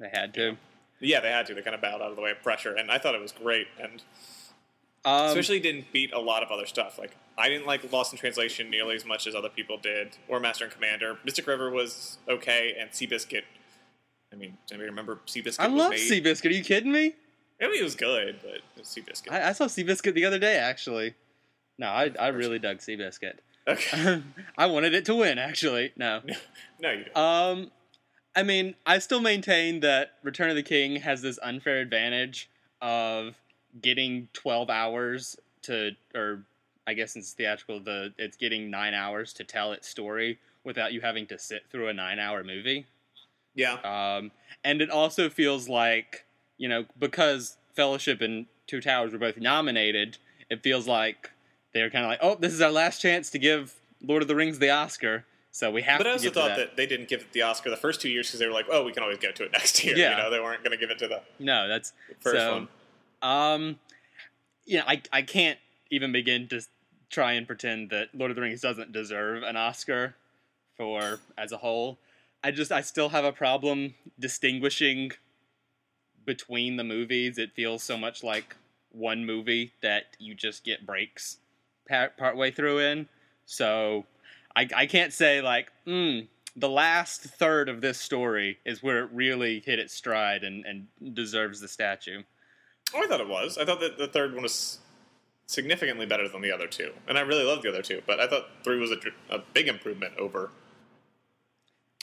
They 0.00 0.08
had 0.08 0.32
to. 0.34 0.56
yeah 1.00 1.20
they 1.20 1.28
had 1.30 1.46
to 1.46 1.54
they 1.54 1.62
kind 1.62 1.74
of 1.74 1.82
bowed 1.82 2.00
out 2.00 2.10
of 2.10 2.16
the 2.16 2.22
way 2.22 2.30
of 2.30 2.42
pressure 2.42 2.74
and 2.74 2.90
I 2.90 2.98
thought 2.98 3.14
it 3.14 3.20
was 3.20 3.32
great 3.32 3.66
and 3.80 4.02
Um, 5.04 5.26
especially 5.26 5.60
didn't 5.60 5.92
beat 5.92 6.12
a 6.12 6.20
lot 6.20 6.42
of 6.42 6.50
other 6.50 6.66
stuff 6.66 6.98
like 6.98 7.16
I 7.36 7.48
didn't 7.48 7.66
like 7.66 7.90
Lost 7.92 8.12
in 8.12 8.18
Translation 8.18 8.70
nearly 8.70 8.94
as 8.94 9.04
much 9.04 9.26
as 9.26 9.34
other 9.34 9.48
people 9.48 9.78
did 9.78 10.16
or 10.28 10.38
Master 10.38 10.64
and 10.64 10.72
Commander. 10.72 11.18
Mystic 11.24 11.46
River 11.46 11.70
was 11.70 12.18
okay 12.28 12.74
and 12.78 12.90
Seabiscuit. 12.90 13.42
I 14.32 14.36
mean, 14.36 14.58
does 14.66 14.72
anybody 14.72 14.90
remember 14.90 15.18
Seabiscuit? 15.26 15.60
I 15.60 15.66
love? 15.68 15.92
Seabiscuit. 15.92 16.50
Are 16.50 16.54
you 16.54 16.62
kidding 16.62 16.92
me? 16.92 17.14
I 17.62 17.66
mean, 17.66 17.80
it 17.80 17.84
was 17.84 17.94
good, 17.94 18.36
but 18.42 18.54
it 18.54 18.62
was 18.76 18.88
Seabiscuit. 18.88 19.32
I, 19.32 19.50
I 19.50 19.52
saw 19.52 19.66
Seabiscuit 19.66 20.14
the 20.14 20.24
other 20.24 20.38
day, 20.38 20.56
actually. 20.56 21.14
No, 21.78 21.86
I, 21.86 22.10
I 22.18 22.28
really 22.28 22.58
dug 22.58 22.78
Seabiscuit. 22.78 23.34
okay. 23.68 24.22
I 24.58 24.66
wanted 24.66 24.94
it 24.94 25.04
to 25.06 25.14
win, 25.14 25.38
actually. 25.38 25.92
No. 25.96 26.20
no, 26.80 26.90
you 26.90 27.04
don't. 27.04 27.16
Um, 27.16 27.70
I 28.34 28.42
mean, 28.42 28.74
I 28.84 28.98
still 28.98 29.20
maintain 29.20 29.80
that 29.80 30.14
Return 30.22 30.50
of 30.50 30.56
the 30.56 30.62
King 30.62 30.96
has 30.96 31.22
this 31.22 31.38
unfair 31.42 31.80
advantage 31.80 32.50
of 32.80 33.34
getting 33.80 34.28
12 34.32 34.68
hours 34.70 35.36
to, 35.62 35.92
or 36.14 36.44
I 36.86 36.94
guess 36.94 37.14
it's 37.14 37.32
theatrical, 37.32 37.80
the 37.80 38.12
it's 38.18 38.36
getting 38.36 38.70
nine 38.70 38.94
hours 38.94 39.32
to 39.34 39.44
tell 39.44 39.72
its 39.72 39.88
story 39.88 40.38
without 40.64 40.92
you 40.92 41.00
having 41.00 41.26
to 41.26 41.38
sit 41.38 41.62
through 41.70 41.88
a 41.88 41.92
nine 41.92 42.18
hour 42.18 42.42
movie. 42.42 42.86
yeah. 43.54 43.74
Um, 43.84 44.32
and 44.64 44.80
it 44.80 44.90
also 44.90 45.28
feels 45.28 45.68
like, 45.68 46.24
you 46.62 46.68
know, 46.68 46.84
because 46.96 47.56
Fellowship 47.74 48.20
and 48.20 48.46
Two 48.68 48.80
Towers 48.80 49.12
were 49.12 49.18
both 49.18 49.36
nominated, 49.36 50.18
it 50.48 50.62
feels 50.62 50.86
like 50.86 51.32
they 51.74 51.82
were 51.82 51.90
kind 51.90 52.04
of 52.04 52.08
like, 52.08 52.20
oh, 52.22 52.36
this 52.38 52.52
is 52.52 52.60
our 52.60 52.70
last 52.70 53.02
chance 53.02 53.30
to 53.30 53.38
give 53.40 53.74
Lord 54.00 54.22
of 54.22 54.28
the 54.28 54.36
Rings 54.36 54.60
the 54.60 54.70
Oscar, 54.70 55.24
so 55.50 55.72
we 55.72 55.82
have 55.82 55.98
to 55.98 56.04
But 56.04 56.10
I 56.10 56.12
also 56.12 56.30
thought 56.30 56.50
that. 56.50 56.56
that. 56.58 56.76
they 56.76 56.86
didn't 56.86 57.08
give 57.08 57.22
it 57.22 57.32
the 57.32 57.42
Oscar 57.42 57.68
the 57.68 57.76
first 57.76 58.00
two 58.00 58.08
years 58.08 58.28
because 58.28 58.38
they 58.38 58.46
were 58.46 58.52
like, 58.52 58.66
oh, 58.70 58.84
we 58.84 58.92
can 58.92 59.02
always 59.02 59.18
get 59.18 59.34
to 59.36 59.42
it 59.42 59.50
next 59.52 59.82
year. 59.82 59.96
Yeah. 59.96 60.16
You 60.16 60.22
know, 60.22 60.30
they 60.30 60.38
weren't 60.38 60.62
going 60.62 60.70
to 60.70 60.76
give 60.76 60.90
it 60.90 61.00
to 61.00 61.08
the 61.08 61.22
No, 61.40 61.66
that's 61.66 61.92
first 62.20 62.36
so, 62.36 62.52
one. 62.52 62.68
Um, 63.22 63.78
you 64.64 64.78
know, 64.78 64.84
I 64.86 65.02
I 65.12 65.22
can't 65.22 65.58
even 65.90 66.12
begin 66.12 66.46
to 66.48 66.60
try 67.10 67.32
and 67.32 67.44
pretend 67.44 67.90
that 67.90 68.10
Lord 68.14 68.30
of 68.30 68.36
the 68.36 68.42
Rings 68.42 68.60
doesn't 68.60 68.92
deserve 68.92 69.42
an 69.42 69.56
Oscar 69.56 70.14
for 70.76 71.18
as 71.36 71.50
a 71.50 71.56
whole. 71.56 71.98
I 72.44 72.52
just 72.52 72.70
I 72.70 72.82
still 72.82 73.08
have 73.08 73.24
a 73.24 73.32
problem 73.32 73.94
distinguishing 74.16 75.10
between 76.24 76.76
the 76.76 76.84
movies. 76.84 77.38
It 77.38 77.52
feels 77.54 77.82
so 77.82 77.96
much 77.96 78.22
like 78.22 78.56
one 78.90 79.24
movie 79.24 79.72
that 79.82 80.16
you 80.18 80.34
just 80.34 80.64
get 80.64 80.86
breaks 80.86 81.38
part 81.88 82.16
partway 82.16 82.50
through 82.50 82.78
in. 82.78 83.08
So 83.46 84.06
I 84.54 84.68
I 84.74 84.86
can't 84.86 85.12
say 85.12 85.40
like, 85.40 85.70
mm, 85.86 86.26
the 86.56 86.68
last 86.68 87.22
third 87.22 87.68
of 87.68 87.80
this 87.80 87.98
story 87.98 88.58
is 88.64 88.82
where 88.82 89.04
it 89.04 89.10
really 89.12 89.60
hit 89.60 89.78
its 89.78 89.94
stride 89.94 90.44
and, 90.44 90.64
and 90.66 91.14
deserves 91.14 91.60
the 91.60 91.68
statue. 91.68 92.22
Oh, 92.94 93.02
I 93.02 93.06
thought 93.06 93.20
it 93.20 93.28
was. 93.28 93.56
I 93.56 93.64
thought 93.64 93.80
that 93.80 93.96
the 93.96 94.06
third 94.06 94.34
one 94.34 94.42
was 94.42 94.78
significantly 95.46 96.06
better 96.06 96.28
than 96.28 96.42
the 96.42 96.52
other 96.52 96.66
two, 96.66 96.92
and 97.08 97.16
I 97.16 97.22
really 97.22 97.44
loved 97.44 97.62
the 97.62 97.70
other 97.70 97.82
two. 97.82 98.02
But 98.06 98.20
I 98.20 98.26
thought 98.26 98.48
three 98.62 98.78
was 98.78 98.90
a, 98.90 98.96
a 99.34 99.42
big 99.52 99.68
improvement 99.68 100.14
over 100.18 100.50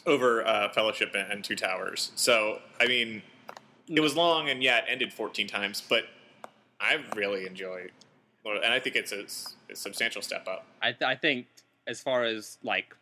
over 0.05 0.45
uh, 0.45 0.69
Fellowship 0.69 1.13
and, 1.13 1.31
and 1.31 1.43
Two 1.43 1.55
Towers. 1.55 2.11
So 2.15 2.59
I 2.79 2.87
mean, 2.87 3.21
it 3.89 3.99
was 3.99 4.15
long, 4.15 4.49
and 4.49 4.61
yeah, 4.63 4.77
it 4.77 4.85
ended 4.87 5.11
fourteen 5.11 5.47
times. 5.47 5.81
But 5.87 6.05
I 6.79 6.97
really 7.15 7.45
enjoyed, 7.45 7.91
and 8.45 8.73
I 8.73 8.79
think 8.79 8.95
it's 8.95 9.11
a, 9.11 9.25
a 9.71 9.75
substantial 9.75 10.21
step 10.21 10.47
up. 10.47 10.65
I 10.81 10.91
th- 10.91 11.03
I 11.07 11.15
think 11.15 11.47
as 11.87 12.01
far 12.01 12.23
as 12.23 12.57
like 12.63 12.95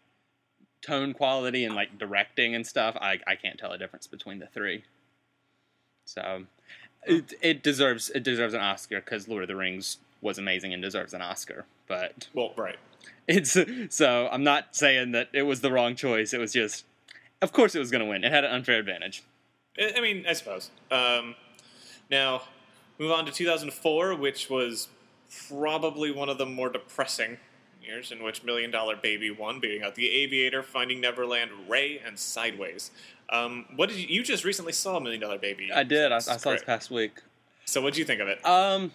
tone 0.82 1.14
quality 1.14 1.66
and 1.66 1.76
like 1.76 1.98
directing 1.98 2.56
and 2.56 2.66
stuff, 2.66 2.96
I 3.00 3.20
I 3.28 3.36
can't 3.36 3.58
tell 3.60 3.72
a 3.72 3.78
difference 3.78 4.08
between 4.08 4.40
the 4.40 4.48
three. 4.48 4.84
So 6.06 6.44
it 7.06 7.34
it 7.42 7.64
deserves 7.64 8.10
it 8.10 8.24
deserves 8.24 8.54
an 8.54 8.62
Oscar 8.62 9.02
because 9.02 9.28
Lord 9.28 9.44
of 9.44 9.48
the 9.48 9.56
Rings 9.56 9.98
was 10.22 10.38
amazing 10.38 10.74
and 10.74 10.82
deserves 10.82 11.14
an 11.14 11.22
Oscar. 11.22 11.66
But 11.88 12.28
Well, 12.34 12.54
right. 12.58 12.78
it's 13.28 13.58
so 13.90 14.30
I'm 14.32 14.44
not 14.44 14.76
saying 14.76 15.12
that 15.12 15.30
it 15.34 15.44
was 15.44 15.62
the 15.62 15.72
wrong 15.72 15.96
choice. 15.96 16.34
It 16.34 16.40
was 16.40 16.54
just, 16.54 16.86
of 17.42 17.52
course, 17.52 17.76
it 17.76 17.80
was 17.80 17.92
going 17.92 18.04
to 18.04 18.10
win. 18.10 18.24
It 18.24 18.32
had 18.32 18.44
an 18.44 18.52
unfair 18.52 18.80
advantage. 18.80 19.24
I 19.80 19.94
I 19.98 20.02
mean, 20.02 20.26
I 20.28 20.34
suppose. 20.34 20.72
Um, 20.92 21.36
now, 22.10 22.44
move 23.00 23.12
on 23.12 23.26
to 23.26 23.32
2004, 23.32 24.16
which 24.16 24.50
was 24.50 24.88
probably 25.50 26.12
one 26.12 26.30
of 26.30 26.38
the 26.38 26.46
more 26.46 26.70
depressing 26.70 27.38
years 27.82 28.12
in 28.12 28.24
which 28.24 28.44
Million 28.44 28.72
Dollar 28.72 28.96
Baby 28.96 29.32
won, 29.32 29.60
beating 29.60 29.84
out 29.84 29.96
The 29.96 30.10
Aviator, 30.10 30.64
Finding 30.64 31.02
Neverland, 31.02 31.52
Ray, 31.68 32.00
and 32.06 32.18
Sideways. 32.18 32.92
Um, 33.30 33.66
what 33.76 33.90
did 33.90 33.98
you, 33.98 34.08
you 34.08 34.24
just 34.24 34.44
recently 34.44 34.74
saw 34.74 35.00
Million 35.00 35.22
Dollar 35.22 35.38
Baby? 35.38 35.72
I 35.74 35.84
did. 35.84 36.12
I, 36.12 36.18
I 36.18 36.20
saw 36.20 36.52
this 36.52 36.64
past 36.64 36.92
week. 36.92 37.22
So, 37.66 37.82
what 37.82 37.94
did 37.94 38.00
you 38.00 38.06
think 38.06 38.22
of 38.22 38.28
it? 38.28 38.46
Um, 38.46 38.92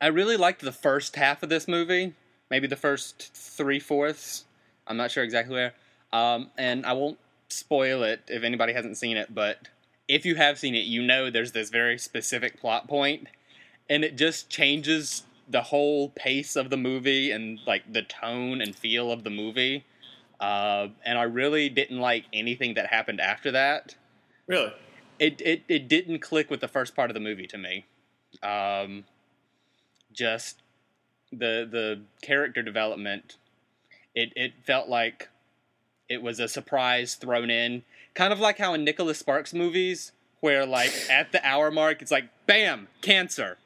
I 0.00 0.08
really 0.08 0.36
liked 0.36 0.62
the 0.62 0.72
first 0.72 1.16
half 1.16 1.42
of 1.42 1.48
this 1.48 1.66
movie, 1.66 2.14
maybe 2.50 2.66
the 2.66 2.76
first 2.76 3.32
three 3.34 3.80
fourths. 3.80 4.44
I'm 4.86 4.96
not 4.96 5.10
sure 5.10 5.24
exactly 5.24 5.54
where. 5.54 5.74
Um, 6.12 6.50
and 6.56 6.86
I 6.86 6.92
won't 6.92 7.18
spoil 7.52 8.02
it 8.02 8.22
if 8.28 8.42
anybody 8.42 8.72
hasn't 8.72 8.96
seen 8.96 9.16
it, 9.16 9.34
but 9.34 9.68
if 10.08 10.24
you 10.24 10.34
have 10.36 10.58
seen 10.58 10.74
it, 10.74 10.86
you 10.86 11.02
know 11.02 11.30
there's 11.30 11.52
this 11.52 11.70
very 11.70 11.98
specific 11.98 12.60
plot 12.60 12.88
point, 12.88 13.28
and 13.88 14.04
it 14.04 14.16
just 14.16 14.48
changes 14.48 15.24
the 15.48 15.62
whole 15.62 16.10
pace 16.10 16.56
of 16.56 16.70
the 16.70 16.76
movie 16.76 17.30
and 17.30 17.58
like 17.66 17.92
the 17.92 18.02
tone 18.02 18.60
and 18.60 18.74
feel 18.76 19.10
of 19.10 19.24
the 19.24 19.30
movie. 19.30 19.84
Uh, 20.38 20.88
and 21.04 21.18
I 21.18 21.24
really 21.24 21.68
didn't 21.68 21.98
like 21.98 22.24
anything 22.32 22.74
that 22.74 22.86
happened 22.86 23.20
after 23.20 23.50
that 23.50 23.94
really? 24.50 24.72
it, 25.18 25.40
it 25.40 25.62
it 25.68 25.88
didn't 25.88 26.18
click 26.18 26.50
with 26.50 26.60
the 26.60 26.68
first 26.68 26.96
part 26.96 27.10
of 27.10 27.14
the 27.14 27.20
movie 27.20 27.46
to 27.46 27.58
me. 27.58 27.86
Um, 28.42 29.04
just 30.12 30.62
the 31.30 31.68
the 31.70 32.00
character 32.22 32.62
development. 32.62 33.36
It 34.14 34.32
it 34.34 34.52
felt 34.66 34.88
like 34.88 35.28
it 36.10 36.20
was 36.20 36.38
a 36.40 36.48
surprise 36.48 37.14
thrown 37.14 37.48
in, 37.48 37.82
kind 38.14 38.32
of 38.32 38.40
like 38.40 38.58
how 38.58 38.74
in 38.74 38.84
Nicholas 38.84 39.18
Sparks 39.18 39.54
movies, 39.54 40.12
where 40.40 40.66
like 40.66 40.92
at 41.08 41.32
the 41.32 41.46
hour 41.46 41.70
mark, 41.70 42.02
it's 42.02 42.10
like 42.10 42.28
bam, 42.46 42.88
cancer. 43.00 43.56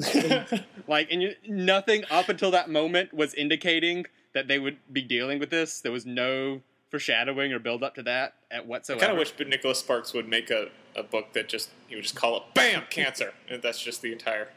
Like 0.88 1.12
and 1.12 1.22
you, 1.22 1.34
nothing 1.46 2.04
up 2.10 2.30
until 2.30 2.50
that 2.52 2.70
moment 2.70 3.12
was 3.12 3.34
indicating 3.34 4.06
that 4.32 4.48
they 4.48 4.58
would 4.58 4.78
be 4.90 5.02
dealing 5.02 5.38
with 5.38 5.50
this. 5.50 5.80
There 5.80 5.92
was 5.92 6.06
no 6.06 6.62
foreshadowing 6.90 7.52
or 7.52 7.58
build 7.58 7.82
up 7.82 7.94
to 7.96 8.02
that 8.04 8.32
at 8.50 8.66
whatsoever. 8.66 9.04
I 9.04 9.06
kind 9.08 9.12
of 9.12 9.18
wish 9.18 9.34
Nicholas 9.46 9.78
Sparks 9.80 10.14
would 10.14 10.26
make 10.26 10.50
a, 10.50 10.68
a 10.96 11.02
book 11.02 11.34
that 11.34 11.48
just, 11.48 11.68
he 11.88 11.94
would 11.94 12.04
just 12.04 12.16
call 12.16 12.38
it 12.38 12.42
BAM! 12.54 12.84
Cancer! 12.88 13.34
And 13.50 13.60
that's 13.62 13.82
just 13.82 14.00
the 14.00 14.12
entire. 14.12 14.48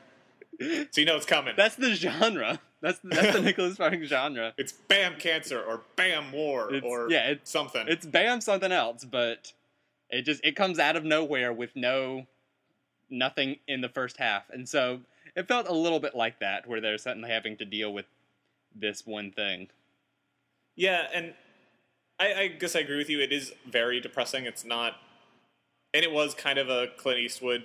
So 0.60 1.01
you 1.01 1.05
know 1.05 1.17
it's 1.17 1.25
coming. 1.25 1.55
That's 1.57 1.75
the 1.75 1.95
genre. 1.95 2.62
That's 2.81 3.00
that's 3.03 3.33
the 3.35 3.41
Nicholas 3.43 3.75
Sparks 3.75 4.07
genre. 4.07 4.53
It's 4.57 4.71
BAM! 4.71 5.15
Cancer 5.19 5.61
or 5.61 5.81
BAM! 5.95 6.31
War 6.31 6.73
It's- 6.73 6.83
or 6.83 7.09
yeah, 7.11 7.29
it's- 7.31 7.50
something. 7.50 7.85
It's 7.88 8.05
bam 8.05 8.41
something 8.41 8.71
else, 8.71 9.05
but 9.05 9.53
it 10.09 10.23
just 10.23 10.43
it 10.43 10.55
comes 10.55 10.79
out 10.79 10.95
of 10.95 11.03
nowhere 11.03 11.53
with 11.53 11.75
no 11.75 12.25
nothing 13.09 13.57
in 13.67 13.81
the 13.81 13.89
first 13.89 14.17
half, 14.17 14.50
and 14.50 14.67
so 14.67 15.01
it 15.35 15.47
felt 15.47 15.67
a 15.67 15.73
little 15.73 16.00
bit 16.00 16.15
like 16.15 16.39
that, 16.39 16.67
where 16.67 16.81
they're 16.81 16.97
suddenly 16.97 17.29
having 17.29 17.55
to 17.57 17.65
deal 17.65 17.93
with 17.93 18.05
this 18.75 19.05
one 19.05 19.31
thing. 19.31 19.69
Yeah, 20.75 21.07
and 21.13 21.33
I, 22.19 22.33
I 22.33 22.47
guess 22.47 22.75
I 22.75 22.79
agree 22.79 22.97
with 22.97 23.09
you. 23.09 23.19
It 23.21 23.31
is 23.31 23.53
very 23.69 24.00
depressing. 24.00 24.45
It's 24.45 24.65
not, 24.65 24.95
and 25.93 26.03
it 26.03 26.11
was 26.11 26.33
kind 26.33 26.57
of 26.57 26.69
a 26.69 26.88
Clint 26.97 27.19
Eastwood. 27.19 27.63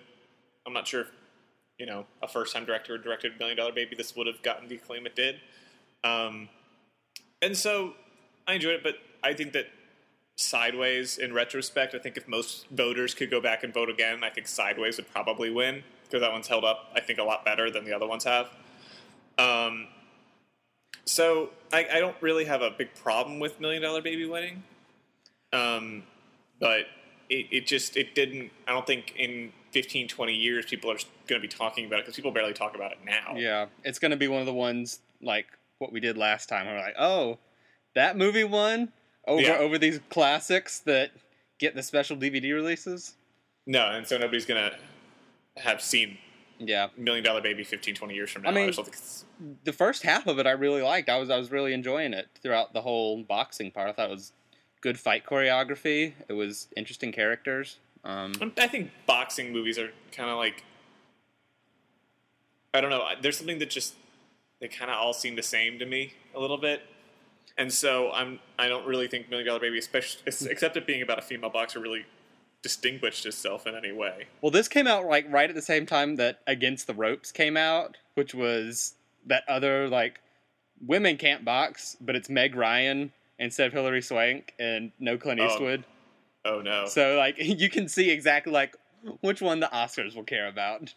I'm 0.67 0.73
not 0.73 0.87
sure 0.87 1.03
if 1.03 1.07
you 1.79 1.87
know 1.87 2.07
a 2.23 2.29
first 2.29 2.55
time 2.55 2.65
director 2.65 2.97
directed 2.99 3.39
Million 3.39 3.57
Dollar 3.57 3.73
Baby. 3.73 3.97
This 3.97 4.17
would 4.17 4.27
have 4.27 4.43
gotten 4.43 4.69
the 4.69 4.77
acclaim 4.77 5.07
it 5.07 5.17
did, 5.17 5.37
um, 6.05 6.49
and 7.43 7.57
so 7.57 7.95
I 8.47 8.55
enjoyed 8.55 8.75
it. 8.75 8.83
But 8.83 8.97
I 9.23 9.35
think 9.35 9.53
that 9.53 9.67
Sideways, 10.37 11.19
in 11.19 11.33
retrospect, 11.33 11.95
I 11.95 11.99
think 11.99 12.17
if 12.17 12.29
most 12.29 12.69
voters 12.71 13.15
could 13.15 13.31
go 13.31 13.41
back 13.41 13.65
and 13.65 13.73
vote 13.73 13.89
again, 13.89 14.23
I 14.23 14.31
think 14.31 14.47
Sideways 14.47 14.97
would 14.99 15.11
probably 15.11 15.51
win 15.51 15.83
because 16.05 16.21
that 16.21 16.33
one's 16.33 16.47
held 16.47 16.65
up. 16.65 16.91
I 16.95 17.01
think 17.01 17.19
a 17.19 17.25
lot 17.25 17.45
better 17.45 17.71
than 17.71 17.85
the 17.85 17.93
other 17.95 18.07
ones 18.07 18.25
have. 18.25 18.51
Um, 19.39 19.89
so 21.05 21.51
I, 21.73 21.87
I 21.93 22.01
don't 22.01 22.17
really 22.21 22.45
have 22.45 22.63
a 22.63 22.71
big 22.71 22.95
problem 22.95 23.39
with 23.39 23.61
Million 23.61 23.83
Dollar 23.83 24.03
Baby 24.03 24.27
winning, 24.27 24.63
um, 25.53 26.03
but 26.61 26.87
it, 27.29 27.47
it 27.51 27.67
just 27.67 27.97
it 27.97 28.15
didn't. 28.15 28.51
I 28.67 28.73
don't 28.73 28.87
think 28.87 29.15
in 29.17 29.53
15, 29.77 30.09
20 30.09 30.33
years 30.33 30.65
people 30.65 30.91
are 30.91 30.97
going 31.27 31.39
to 31.43 31.47
be 31.47 31.53
talking 31.55 31.85
about 31.85 31.99
it 31.99 32.07
because 32.07 32.17
people 32.17 32.31
barely 32.31 32.55
talk 32.55 32.75
about 32.75 32.93
it 32.93 32.99
now. 33.05 33.35
Yeah, 33.37 33.67
it's 33.85 33.99
going 33.99 34.11
to 34.11 34.17
be 34.17 34.27
one 34.27 34.41
of 34.41 34.47
the 34.47 34.55
ones 34.55 35.01
like 35.21 35.47
what 35.81 35.93
we 35.93 36.01
did 36.01 36.17
last 36.17 36.49
time. 36.49 36.65
We're 36.67 36.79
like, 36.79 36.95
oh, 36.99 37.37
that 37.95 38.17
movie 38.17 38.43
won 38.45 38.91
over 39.29 39.43
Yeah. 39.43 39.59
over 39.59 39.77
these 39.77 40.01
classics 40.09 40.79
that 40.81 41.11
get 41.59 41.75
the 41.75 41.83
special 41.83 42.17
DVD 42.17 42.55
releases. 42.55 43.17
No, 43.67 43.87
and 43.91 44.07
so 44.07 44.17
nobody's 44.17 44.47
going 44.47 44.71
to 44.71 45.61
have 45.61 45.83
seen 45.83 46.17
Yeah, 46.59 46.89
Million 46.97 47.23
Dollar 47.23 47.43
Baby 47.43 47.63
15, 47.63 47.95
20 47.95 48.15
years 48.15 48.31
from 48.31 48.43
now. 48.45 48.49
I 48.49 48.53
mean- 48.55 48.69
just 48.69 48.77
don't 48.79 48.85
think 48.87 48.97
it's- 48.97 49.25
the 49.65 49.75
first 49.75 50.05
half 50.05 50.27
of 50.27 50.39
it 50.39 50.47
I 50.47 50.53
really 50.53 50.81
liked. 50.81 51.11
I 51.11 51.19
was 51.19 51.29
I 51.29 51.37
was 51.37 51.51
really 51.51 51.75
enjoying 51.75 52.15
it 52.15 52.29
throughout 52.43 52.73
the 52.73 52.81
whole 52.81 53.23
boxing 53.25 53.71
part. 53.71 53.91
I 53.91 53.93
thought 53.93 54.09
it 54.09 54.13
was 54.13 54.33
good 54.81 54.99
fight 54.99 55.27
choreography. 55.27 56.15
It 56.29 56.33
was 56.33 56.69
interesting 56.79 57.13
characters. 57.13 57.77
Um, 58.07 58.53
I 58.57 58.69
think 58.69 58.91
boxing 59.07 59.53
movies 59.53 59.79
are 59.79 59.91
kind 60.13 60.31
of 60.31 60.37
like 60.39 60.63
I 62.73 62.81
don't 62.81 62.91
know. 62.91 63.05
There's 63.21 63.37
something 63.37 63.59
that 63.59 63.71
just 63.71 63.95
they 64.61 64.69
kind 64.69 64.91
of 64.91 64.97
all 64.99 65.13
seem 65.13 65.37
the 65.37 65.43
same 65.43 65.79
to 65.79 65.87
me 65.87 66.13
a 66.35 66.41
little 66.41 66.59
bit, 66.59 66.83
and 67.59 67.73
so 67.73 68.11
I'm 68.13 68.39
I 68.59 68.69
don't 68.69 68.87
really 68.87 69.09
think 69.09 69.29
Million 69.31 69.47
Dollar 69.49 69.61
Baby, 69.61 69.79
especially 69.79 70.23
except 70.27 70.77
it 70.77 70.87
being 70.87 71.03
about 71.03 71.19
a 71.19 71.23
female 71.23 71.51
boxer, 71.51 71.81
really 71.81 72.05
distinguished 72.63 73.27
itself 73.27 73.67
in 73.67 73.75
any 73.77 73.93
way. 73.93 74.27
well, 74.41 74.51
this 74.51 74.67
came 74.69 74.87
out 74.87 75.05
like 75.07 75.27
right 75.31 75.49
at 75.49 75.55
the 75.55 75.63
same 75.63 75.87
time 75.87 76.17
that 76.17 76.41
Against 76.47 76.87
the 76.87 76.95
Ropes 76.95 77.31
came 77.33 77.57
out, 77.57 77.97
which 78.15 78.35
was 78.35 78.95
that 79.27 79.45
other 79.49 79.89
like 79.89 80.21
women 80.85 81.17
can't 81.17 81.45
box, 81.45 81.97
but 82.01 82.15
it's 82.15 82.29
Meg 82.29 82.55
Ryan 82.55 83.13
instead 83.39 83.69
of 83.69 83.73
Hilary 83.73 84.03
Swank 84.03 84.53
and 84.59 84.93
no 84.99 85.17
Clint 85.17 85.41
Oh. 85.41 85.47
Eastwood. 85.47 85.85
Oh 86.47 86.61
no! 86.61 86.87
So 86.87 87.17
like 87.17 87.37
you 87.39 87.69
can 87.69 87.89
see 87.89 88.11
exactly 88.11 88.53
like 88.53 88.77
which 89.21 89.41
one 89.41 89.61
the 89.61 89.69
Oscars 89.73 90.15
will 90.15 90.25
care 90.25 90.47
about. 90.49 90.95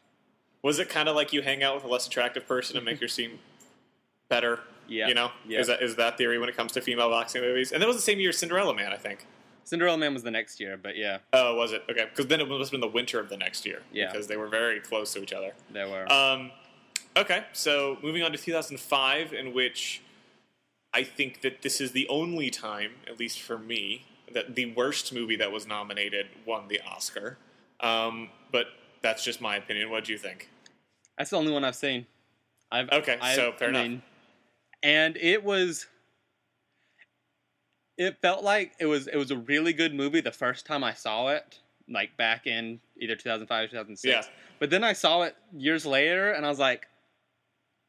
Was 0.62 0.77
it 0.79 0.89
kind 0.89 1.08
of 1.10 1.15
like 1.15 1.32
you 1.32 1.41
hang 1.41 1.63
out 1.63 1.75
with 1.75 1.84
a 1.86 1.88
less 1.88 2.06
attractive 2.08 2.46
person 2.48 2.75
and 2.77 2.86
make 2.86 3.00
her 3.01 3.08
seem 3.08 3.39
better? 4.27 4.60
Yeah. 4.88 5.08
You 5.08 5.13
know, 5.13 5.32
Yeah. 5.48 5.60
is 5.60 5.68
that 5.68 5.82
is 5.82 5.96
that 5.96 6.18
theory 6.18 6.38
when 6.39 6.50
it 6.50 6.58
comes 6.58 6.72
to 6.74 6.82
female 6.82 7.10
boxing 7.10 7.41
movies? 7.41 7.72
And 7.72 7.82
that 7.82 7.88
was 7.88 7.96
the 7.96 8.01
same 8.01 8.20
year 8.20 8.29
as 8.29 8.38
Cinderella 8.38 8.74
Man, 8.74 8.91
I 8.91 8.98
think. 8.98 9.25
Cinderella 9.63 9.98
Man 10.00 10.13
was 10.15 10.24
the 10.24 10.32
next 10.32 10.60
year, 10.60 10.77
but 10.82 10.98
yeah, 10.98 11.20
Oh, 11.32 11.56
was 11.56 11.72
it? 11.74 11.84
Okay, 11.89 12.06
because 12.10 12.25
then 12.25 12.41
it 12.41 12.50
must 12.50 12.60
have 12.60 12.72
been 12.72 12.82
the 12.82 12.88
winter 12.88 13.20
of 13.20 13.29
the 13.29 13.38
next 13.38 13.65
year. 13.68 13.84
Yeah. 13.94 14.12
because 14.12 14.25
they 14.27 14.36
were 14.36 14.48
very 14.48 14.79
close 14.79 15.13
to 15.13 15.22
each 15.22 15.32
other. 15.34 15.53
there 15.72 15.88
were. 15.88 16.12
Um, 16.12 16.51
Okay, 17.18 17.44
so 17.53 17.98
moving 18.03 18.22
on 18.24 18.32
to 18.32 18.38
2005, 18.38 19.34
in 19.34 19.53
which 19.53 20.01
I 20.94 21.03
think 21.03 21.41
that 21.41 21.62
this 21.63 21.82
is 21.82 21.91
the 21.91 22.08
only 22.08 22.50
time, 22.50 22.91
at 23.08 23.20
least 23.20 23.41
for 23.41 23.58
me, 23.58 24.06
that 24.33 24.55
the 24.55 24.67
worst 24.74 25.13
movie 25.13 25.36
that 25.38 25.51
was 25.51 25.65
nominated 25.67 26.27
won 26.45 26.67
the 26.67 26.79
Oscar. 26.81 27.38
Um, 27.79 28.29
but 28.51 28.67
that's 29.01 29.24
just 29.24 29.39
my 29.41 29.55
opinion. 29.57 29.89
What 29.89 30.03
do 30.05 30.12
you 30.12 30.17
think? 30.17 30.50
That's 31.17 31.29
the 31.29 31.38
only 31.38 31.51
one 31.51 31.63
I've 31.63 31.75
seen. 31.75 32.05
I've, 32.71 32.89
Okay, 32.91 33.17
I- 33.21 33.36
so 33.36 33.51
fair 33.53 33.67
I 33.67 33.71
enough. 33.71 33.83
mean, 33.88 34.01
and 34.83 35.17
it 35.17 35.43
was. 35.43 35.88
It 37.98 38.17
felt 38.21 38.43
like 38.43 38.74
it 38.79 38.86
was 38.86 39.07
it 39.07 39.17
was 39.17 39.29
a 39.31 39.38
really 39.38 39.74
good 39.74 39.93
movie 39.93 40.21
the 40.21 40.31
first 40.31 40.65
time 40.65 40.83
I 40.83 40.93
saw 40.93 41.27
it, 41.29 41.59
like 41.89 42.15
back 42.15 42.48
in 42.48 42.79
either 42.98 43.15
2005 43.15 43.63
or 43.65 43.67
2006. 43.67 44.05
Yeah. 44.05 44.31
But 44.59 44.69
then 44.69 44.83
I 44.86 44.93
saw 44.93 45.24
it 45.24 45.36
years 45.57 45.86
later, 45.86 46.31
and 46.31 46.45
I 46.45 46.50
was 46.50 46.59
like, 46.59 46.88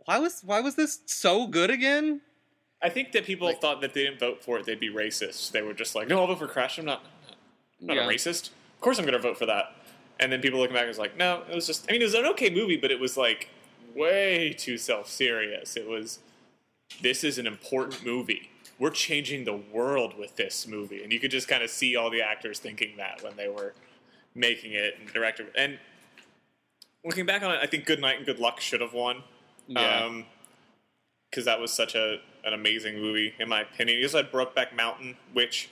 "Why 0.07 0.19
was 0.19 0.41
why 0.45 0.61
was 0.61 0.75
this 0.75 1.01
so 1.07 1.47
good 1.47 1.71
again?" 1.71 2.23
I 2.83 2.89
think 2.89 3.13
that 3.13 3.25
people 3.25 3.47
Like- 3.47 3.61
thought 3.61 3.81
that 3.83 3.93
they 3.95 4.05
didn't 4.05 4.19
vote 4.21 4.43
for 4.43 4.59
it, 4.59 4.65
they'd 4.67 4.81
be 4.81 4.89
racist. 4.91 5.51
They 5.53 5.63
were 5.63 5.75
just 5.75 5.95
like, 5.95 6.09
no, 6.09 6.21
I'll 6.21 6.27
vote 6.27 6.39
for 6.39 6.47
Crash. 6.49 6.79
I'm 6.79 6.85
not, 6.87 7.05
I'm 7.81 7.89
not 7.89 7.97
Yeah. 7.97 8.07
a 8.07 8.09
racist. 8.09 8.49
Of 8.75 8.81
course 8.81 8.99
I'm 8.99 9.05
going 9.05 9.13
to 9.13 9.19
vote 9.23 9.37
for 9.39 9.47
that. 9.47 9.75
And 10.19 10.31
then 10.33 10.41
people 10.41 10.59
looking 10.61 10.75
back 10.75 10.87
was 10.87 10.99
like, 10.99 11.17
no, 11.17 11.43
it 11.49 11.55
was 11.55 11.67
just, 11.67 11.87
I 11.89 11.93
mean, 11.93 12.01
it 12.03 12.05
was 12.05 12.15
an 12.15 12.27
okay 12.27 12.51
movie, 12.51 12.77
but 12.77 12.91
it 12.91 13.01
was 13.01 13.17
like 13.17 13.49
way 13.95 14.53
too 14.53 14.79
self 14.79 15.09
serious. 15.09 15.77
It 15.77 15.87
was, 15.89 16.21
this 17.03 17.23
is 17.25 17.39
an 17.39 17.47
important 17.47 18.05
movie. 18.05 18.51
We're 18.79 18.91
changing 18.91 19.45
the 19.45 19.57
world 19.57 20.17
with 20.19 20.37
this 20.37 20.67
movie. 20.67 21.03
And 21.03 21.13
you 21.13 21.21
could 21.21 21.31
just 21.31 21.49
kind 21.49 21.63
of 21.63 21.69
see 21.71 21.97
all 21.97 22.09
the 22.11 22.23
actors 22.23 22.59
thinking 22.59 22.97
that 22.97 23.23
when 23.23 23.37
they 23.37 23.49
were 23.49 23.75
making 24.35 24.73
it 24.73 24.97
and 24.99 25.13
director. 25.13 25.47
And 25.57 25.79
looking 27.05 27.27
back 27.27 27.43
on 27.43 27.53
it, 27.55 27.59
I 27.63 27.67
think 27.67 27.85
Good 27.85 28.01
Night 28.01 28.17
and 28.17 28.25
Good 28.27 28.39
Luck 28.39 28.61
should 28.61 28.81
have 28.81 28.95
won. 28.95 29.23
Yeah. 29.69 30.05
Um, 30.05 30.27
because 31.31 31.45
that 31.45 31.61
was 31.61 31.73
such 31.73 31.95
a 31.95 32.21
an 32.45 32.53
amazing 32.53 33.01
movie 33.01 33.35
in 33.39 33.49
my 33.49 33.63
opinion. 33.63 33.99
You 33.99 34.05
also 34.05 34.19
had 34.19 34.33
Brokeback 34.33 34.75
Mountain, 34.75 35.17
which 35.33 35.71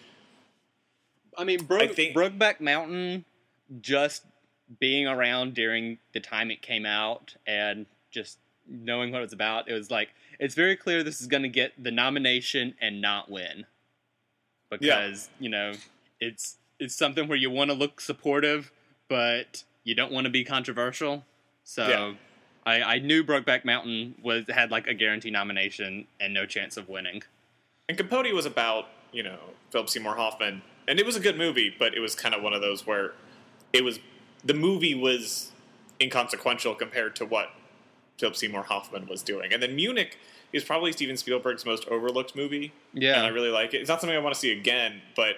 I 1.36 1.44
mean, 1.44 1.64
Broke, 1.64 1.82
I 1.82 1.86
think- 1.88 2.16
Brokeback 2.16 2.60
Mountain 2.60 3.24
just 3.80 4.24
being 4.80 5.06
around 5.06 5.54
during 5.54 5.98
the 6.12 6.20
time 6.20 6.50
it 6.50 6.62
came 6.62 6.84
out 6.84 7.36
and 7.46 7.86
just 8.10 8.38
knowing 8.66 9.12
what 9.12 9.18
it 9.18 9.22
was 9.22 9.32
about, 9.32 9.68
it 9.68 9.72
was 9.72 9.90
like 9.90 10.10
it's 10.38 10.54
very 10.54 10.76
clear 10.76 11.02
this 11.02 11.20
is 11.20 11.26
going 11.26 11.42
to 11.42 11.48
get 11.48 11.72
the 11.82 11.90
nomination 11.90 12.74
and 12.80 13.00
not 13.00 13.30
win 13.30 13.66
because 14.70 15.30
you 15.40 15.48
know 15.48 15.72
it's 16.20 16.56
it's 16.78 16.94
something 16.94 17.28
where 17.28 17.38
you 17.38 17.50
want 17.50 17.70
to 17.70 17.76
look 17.76 18.00
supportive, 18.00 18.70
but 19.08 19.64
you 19.84 19.94
don't 19.94 20.12
want 20.12 20.24
to 20.24 20.30
be 20.30 20.44
controversial. 20.44 21.24
So. 21.64 21.88
Yeah. 21.88 22.14
I, 22.68 22.94
I 22.94 22.98
knew 22.98 23.24
Brokeback 23.24 23.64
Mountain 23.64 24.16
was 24.22 24.44
had 24.48 24.70
like 24.70 24.86
a 24.86 24.94
guarantee 24.94 25.30
nomination 25.30 26.06
and 26.20 26.34
no 26.34 26.44
chance 26.46 26.76
of 26.76 26.88
winning. 26.88 27.22
and 27.88 27.96
Capote 27.96 28.32
was 28.32 28.46
about 28.46 28.88
you 29.12 29.22
know 29.22 29.38
Philip 29.70 29.88
Seymour 29.88 30.16
Hoffman, 30.16 30.62
and 30.86 31.00
it 31.00 31.06
was 31.06 31.16
a 31.16 31.20
good 31.20 31.38
movie, 31.38 31.74
but 31.78 31.94
it 31.94 32.00
was 32.00 32.14
kind 32.14 32.34
of 32.34 32.42
one 32.42 32.52
of 32.52 32.60
those 32.60 32.86
where 32.86 33.12
it 33.72 33.84
was 33.84 33.98
the 34.44 34.54
movie 34.54 34.94
was 34.94 35.52
inconsequential 36.00 36.74
compared 36.74 37.16
to 37.16 37.24
what 37.24 37.50
Philip 38.18 38.36
Seymour 38.36 38.64
Hoffman 38.64 39.06
was 39.06 39.22
doing. 39.22 39.52
And 39.52 39.62
then 39.62 39.74
Munich 39.74 40.18
is 40.52 40.64
probably 40.64 40.92
Steven 40.92 41.16
Spielberg's 41.16 41.64
most 41.64 41.86
overlooked 41.88 42.36
movie. 42.36 42.72
Yeah. 42.92 43.16
and 43.16 43.26
I 43.26 43.28
really 43.28 43.50
like 43.50 43.74
it. 43.74 43.78
It's 43.80 43.88
not 43.88 44.00
something 44.00 44.16
I 44.16 44.20
want 44.20 44.34
to 44.34 44.40
see 44.40 44.52
again, 44.52 45.02
but 45.16 45.36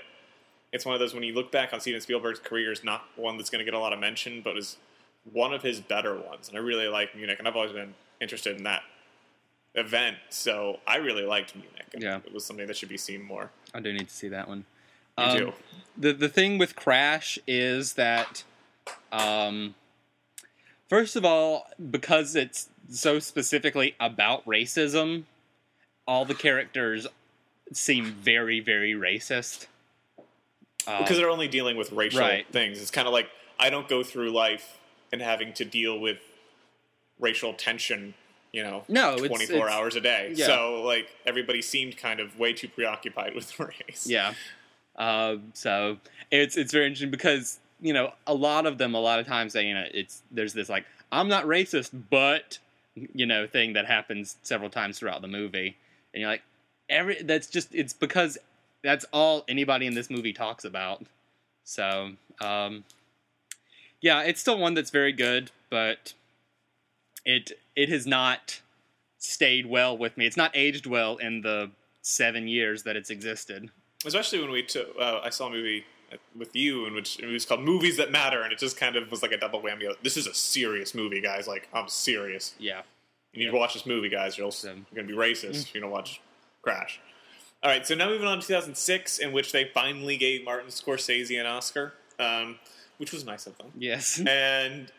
it's 0.73 0.85
one 0.85 0.95
of 0.95 1.01
those 1.01 1.15
when 1.15 1.23
you 1.23 1.35
look 1.35 1.51
back 1.51 1.73
on 1.73 1.81
Steven 1.81 2.01
Spielberg's 2.01 2.39
career, 2.39 2.71
is 2.73 2.85
not 2.85 3.03
one 3.17 3.37
that's 3.37 3.51
going 3.51 3.61
to 3.61 3.65
get 3.65 3.75
a 3.75 3.79
lot 3.79 3.93
of 3.93 3.99
mention, 3.99 4.41
but 4.43 4.57
is 4.57 4.77
one 5.25 5.53
of 5.53 5.63
his 5.63 5.81
better 5.81 6.15
ones. 6.19 6.49
And 6.49 6.57
I 6.57 6.61
really 6.61 6.89
like 6.89 7.15
Munich, 7.15 7.39
and 7.39 7.47
I've 7.47 7.57
always 7.57 7.73
been 7.73 7.95
interested 8.21 8.57
in 8.57 8.65
that 8.65 8.83
event. 9.75 10.17
So 10.31 10.81
I 10.87 10.97
really 10.97 11.25
liked 11.25 11.55
Munich. 11.55 11.87
Yeah. 11.97 12.19
it 12.25 12.33
was 12.33 12.45
something 12.45 12.67
that 12.67 12.77
should 12.77 12.89
be 12.89 12.97
seen 12.97 13.23
more. 13.23 13.51
I 13.75 13.81
do 13.81 13.93
need 13.93 14.09
to 14.09 14.15
see 14.15 14.29
that 14.29 14.49
one. 14.49 14.65
You 15.19 15.25
Um, 15.25 15.39
do. 15.39 15.53
the 15.97 16.13
the 16.13 16.29
thing 16.29 16.59
with 16.59 16.77
Crash 16.77 17.39
is 17.47 17.95
that, 17.95 18.45
um, 19.13 19.75
first 20.89 21.17
of 21.17 21.25
all, 21.25 21.69
because 21.91 22.35
it's 22.35 22.69
so 22.89 23.19
specifically 23.19 23.95
about 24.01 24.45
racism, 24.47 25.25
all 26.07 26.25
the 26.25 26.35
characters 26.35 27.07
seem 27.73 28.07
very 28.07 28.61
very 28.61 28.95
racist. 28.95 29.67
Um, 30.87 31.03
because 31.03 31.19
they're 31.19 31.31
only 31.31 31.49
dealing 31.49 31.77
with 31.77 31.93
racial 31.93 32.21
right. 32.21 32.47
things. 32.51 32.81
It's 32.81 32.91
kind 32.91 33.07
of 33.07 33.13
like 33.13 33.29
I 33.59 33.69
don't 33.69 33.89
go 33.89 34.03
through 34.03 34.31
life 34.31 34.79
and 35.13 35.21
having 35.23 35.53
to 35.55 35.65
deal 35.65 35.99
with 35.99 36.19
racial 37.19 37.53
tension, 37.53 38.15
you 38.53 38.63
know, 38.63 38.85
No, 38.89 39.17
24 39.17 39.57
it's- 39.57 39.73
hours 39.73 39.97
a 39.97 40.01
day. 40.01 40.33
yeah. 40.35 40.47
So, 40.47 40.83
like, 40.83 41.09
everybody 41.27 41.63
seemed 41.63 41.97
kind 41.97 42.21
of 42.21 42.39
way 42.39 42.53
too 42.53 42.69
preoccupied 42.69 43.35
with 43.39 43.59
race. 43.59 44.07
Yeah. 44.07 44.35
Uh, 44.97 45.37
so 45.55 45.99
it's 46.31 46.57
it's 46.57 46.73
very 46.73 46.85
interesting 46.87 47.11
because 47.11 47.59
you 47.81 47.93
know 47.95 48.13
a 48.27 48.35
lot 48.35 48.67
of 48.67 48.77
them 48.77 48.95
a 48.95 49.01
lot 49.01 49.19
of 49.19 49.27
times 49.27 49.53
they 49.55 49.65
you 49.65 49.73
know 49.73 49.85
it's 49.95 50.23
there's 50.31 50.53
this 50.53 50.69
like 50.69 50.85
I'm 51.11 51.29
not 51.29 51.45
racist 51.47 51.91
but 52.11 52.59
you 52.95 53.25
know 53.25 53.47
thing 53.47 53.73
that 53.75 53.87
happens 53.87 54.37
several 54.43 54.69
times 54.69 54.99
throughout 54.99 55.23
the 55.23 55.29
movie 55.29 55.77
and 56.13 56.21
you're 56.21 56.29
like 56.29 56.43
every 56.91 57.23
that's 57.23 57.47
just 57.47 57.75
it's 57.75 57.95
because 57.95 58.37
that's 58.83 59.07
all 59.13 59.45
anybody 59.49 59.87
in 59.87 59.95
this 59.95 60.11
movie 60.11 60.33
talks 60.35 60.65
about 60.67 61.03
so 61.65 62.11
um, 62.43 62.85
yeah 64.01 64.23
it's 64.23 64.41
still 64.41 64.59
one 64.59 64.75
that's 64.75 64.91
very 64.91 65.13
good 65.13 65.51
but 65.71 66.15
it 67.25 67.53
it 67.77 67.89
has 67.89 68.07
not 68.07 68.61
stayed 69.19 69.67
well 69.67 69.97
with 69.97 70.17
me 70.17 70.27
it's 70.27 70.37
not 70.37 70.51
aged 70.55 70.87
well 70.87 71.17
in 71.17 71.43
the 71.43 71.71
seven 72.03 72.49
years 72.49 72.83
that 72.85 72.97
it's 72.97 73.11
existed 73.11 73.71
Especially 74.07 74.41
when 74.41 74.51
we 74.51 74.67
uh, 74.99 75.21
I 75.23 75.29
saw 75.29 75.49
a 75.49 75.51
movie 75.51 75.85
with 76.37 76.57
you 76.57 76.87
in 76.87 76.95
which 76.95 77.21
it 77.21 77.27
was 77.27 77.45
called 77.45 77.61
Movies 77.61 77.97
That 77.99 78.11
Matter, 78.11 78.43
and 78.43 78.53
it 78.53 78.59
just 78.59 78.77
kind 78.77 78.97
of 78.97 79.11
was 79.11 79.23
like 79.23 79.33
a 79.33 79.37
double 79.37 79.61
whammy. 79.61 79.93
This 80.03 80.17
is 80.17 80.27
a 80.27 80.35
serious 80.35 80.95
movie, 80.95 81.21
guys. 81.21 81.47
Like, 81.47 81.69
I'm 81.73 81.89
serious. 81.89 82.55
yeah 82.59 82.83
You 83.33 83.45
need 83.45 83.51
to 83.51 83.57
watch 83.57 83.75
this 83.75 83.87
movie, 83.87 84.09
guys, 84.09 84.39
or 84.39 84.45
else 84.45 84.65
you're 84.65 84.75
going 84.95 85.07
to 85.07 85.13
be 85.13 85.19
racist 85.19 85.63
if 85.63 85.75
you 85.75 85.81
don't 85.81 85.91
watch 85.91 86.21
Crash. 86.63 87.01
All 87.63 87.71
right, 87.71 87.87
so 87.87 87.95
now 87.95 88.09
moving 88.09 88.27
on 88.27 88.41
to 88.41 88.47
2006, 88.47 89.19
in 89.19 89.33
which 89.33 89.53
they 89.53 89.67
finally 89.67 90.17
gave 90.17 90.45
Martin 90.45 90.71
Scorsese 90.71 91.39
an 91.39 91.45
Oscar, 91.45 91.93
um, 92.19 92.59
which 93.01 93.13
was 93.13 93.25
nice 93.25 93.47
of 93.47 93.57
them. 93.57 93.73
Yes. 93.79 94.21
And 94.27 94.93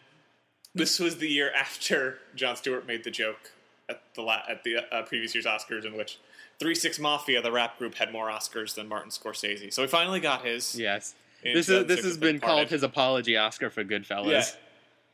this 0.73 0.99
was 0.99 1.17
the 1.17 1.27
year 1.27 1.51
after 1.55 2.17
Jon 2.35 2.55
Stewart 2.55 2.87
made 2.87 3.03
the 3.03 3.11
joke 3.11 3.51
at 3.87 4.01
the 4.15 4.23
la- 4.23 4.41
at 4.49 4.63
the 4.63 4.77
uh, 4.91 5.03
previous 5.03 5.35
year's 5.35 5.45
Oscars, 5.45 5.85
in 5.85 5.95
which 5.95 6.17
Three 6.59 6.73
Six 6.75 6.97
Mafia, 6.97 7.41
the 7.41 7.51
rap 7.51 7.77
group, 7.77 7.95
had 7.95 8.11
more 8.11 8.27
Oscars 8.29 8.73
than 8.73 8.87
Martin 8.87 9.11
Scorsese. 9.11 9.71
So 9.71 9.83
he 9.83 9.87
finally 9.87 10.19
got 10.19 10.43
his. 10.43 10.75
yes. 10.75 11.13
This 11.43 11.69
is 11.69 11.85
this 11.85 12.03
has 12.03 12.17
been 12.17 12.39
called 12.39 12.69
his 12.69 12.83
apology 12.83 13.37
Oscar 13.37 13.69
for 13.69 13.83
Goodfellas. 13.83 14.31
Yeah. 14.31 14.43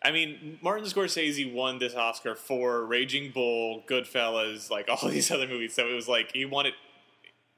I 0.04 0.12
mean, 0.12 0.60
Martin 0.62 0.86
Scorsese 0.86 1.52
won 1.52 1.80
this 1.80 1.96
Oscar 1.96 2.36
for 2.36 2.86
Raging 2.86 3.32
Bull, 3.32 3.84
Goodfellas, 3.90 4.70
like 4.70 4.88
all 5.04 5.10
these 5.10 5.32
other 5.32 5.48
movies. 5.48 5.74
So 5.74 5.88
it 5.88 5.94
was 5.94 6.08
like 6.08 6.32
he 6.34 6.46
won 6.46 6.66
it 6.68 6.74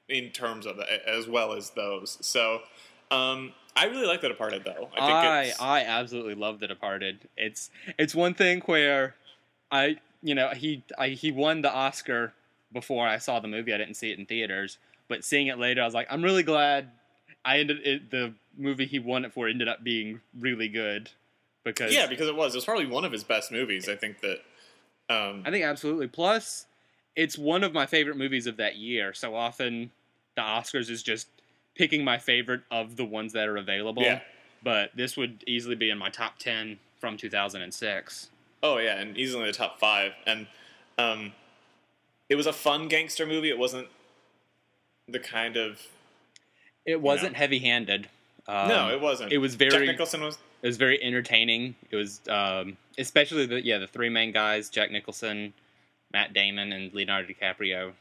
in 0.07 0.29
terms 0.31 0.65
of 0.65 0.79
it 0.79 1.01
as 1.05 1.27
well 1.27 1.53
as 1.53 1.71
those. 1.71 2.17
So 2.21 2.61
um, 3.11 3.53
I 3.75 3.85
really 3.85 4.07
like 4.07 4.21
The 4.21 4.29
Departed, 4.29 4.63
though. 4.65 4.89
I 4.97 5.51
think 5.51 5.61
I 5.61 5.79
I 5.79 5.83
absolutely 5.83 6.35
love 6.35 6.59
The 6.59 6.67
Departed. 6.67 7.29
It's 7.37 7.69
it's 7.97 8.13
one 8.13 8.33
thing 8.33 8.61
where 8.65 9.15
I 9.71 9.97
you 10.21 10.35
know 10.35 10.49
he 10.49 10.83
I, 10.97 11.09
he 11.09 11.31
won 11.31 11.61
the 11.61 11.71
Oscar 11.71 12.33
before 12.71 13.07
I 13.07 13.17
saw 13.17 13.39
the 13.39 13.47
movie. 13.47 13.73
I 13.73 13.77
didn't 13.77 13.95
see 13.95 14.11
it 14.11 14.19
in 14.19 14.25
theaters, 14.25 14.77
but 15.07 15.23
seeing 15.23 15.47
it 15.47 15.57
later, 15.57 15.81
I 15.81 15.85
was 15.85 15.93
like, 15.93 16.07
I'm 16.09 16.21
really 16.21 16.43
glad 16.43 16.91
I 17.45 17.59
ended 17.59 17.79
it, 17.85 18.11
the 18.11 18.33
movie 18.57 18.85
he 18.85 18.99
won 18.99 19.25
it 19.25 19.33
for 19.33 19.47
ended 19.47 19.67
up 19.67 19.83
being 19.83 20.21
really 20.37 20.67
good 20.67 21.09
because 21.63 21.93
yeah, 21.93 22.07
because 22.07 22.27
it 22.27 22.35
was. 22.35 22.53
It 22.53 22.57
was 22.57 22.65
probably 22.65 22.87
one 22.87 23.05
of 23.05 23.11
his 23.11 23.23
best 23.23 23.51
movies. 23.51 23.87
I 23.89 23.95
think 23.95 24.21
that. 24.21 24.39
Um, 25.09 25.43
I 25.45 25.51
think 25.51 25.65
absolutely. 25.65 26.07
Plus, 26.07 26.65
it's 27.15 27.37
one 27.37 27.63
of 27.63 27.73
my 27.73 27.85
favorite 27.85 28.17
movies 28.17 28.47
of 28.47 28.57
that 28.57 28.75
year. 28.75 29.13
So 29.13 29.35
often, 29.35 29.91
the 30.35 30.41
Oscars 30.41 30.89
is 30.89 31.01
just 31.01 31.27
picking 31.79 32.03
my 32.03 32.17
favorite 32.17 32.61
of 32.69 32.97
the 32.97 33.05
ones 33.05 33.31
that 33.33 33.47
are 33.47 33.55
available. 33.57 34.03
Yeah. 34.03 34.19
But 34.61 34.91
this 34.95 35.15
would 35.15 35.45
easily 35.47 35.75
be 35.75 35.89
in 35.89 35.97
my 35.97 36.09
top 36.09 36.37
ten 36.37 36.77
from 36.99 37.15
2006. 37.15 38.29
oh 38.61 38.77
yeah, 38.77 38.99
and 38.99 39.17
easily 39.17 39.45
the 39.45 39.53
top 39.53 39.79
five. 39.79 40.11
And 40.27 40.47
um, 40.97 41.31
it 42.27 42.35
was 42.35 42.45
a 42.45 42.53
fun 42.53 42.89
gangster 42.89 43.25
movie. 43.25 43.49
It 43.49 43.57
wasn't 43.57 43.87
the 45.07 45.19
kind 45.19 45.55
of. 45.55 45.81
It 46.85 47.01
wasn't 47.01 47.35
heavy-handed. 47.35 48.09
Um, 48.47 48.67
no, 48.67 48.89
it 48.89 48.99
wasn't. 48.99 49.31
It 49.31 49.37
was 49.37 49.55
very. 49.55 49.71
Jack. 49.71 49.85
Nicholson 49.85 50.21
was. 50.21 50.37
It 50.61 50.67
was 50.67 50.75
very 50.75 51.01
entertaining. 51.01 51.75
It 51.89 51.95
was 51.95 52.19
um, 52.27 52.75
especially 52.97 53.45
the 53.45 53.63
yeah 53.63 53.77
the 53.77 53.87
three 53.87 54.09
main 54.09 54.33
guys 54.33 54.69
Jack 54.69 54.91
Nicholson, 54.91 55.53
Matt 56.11 56.33
Damon, 56.33 56.73
and 56.73 56.93
Leonardo 56.93 57.29
DiCaprio 57.29 57.93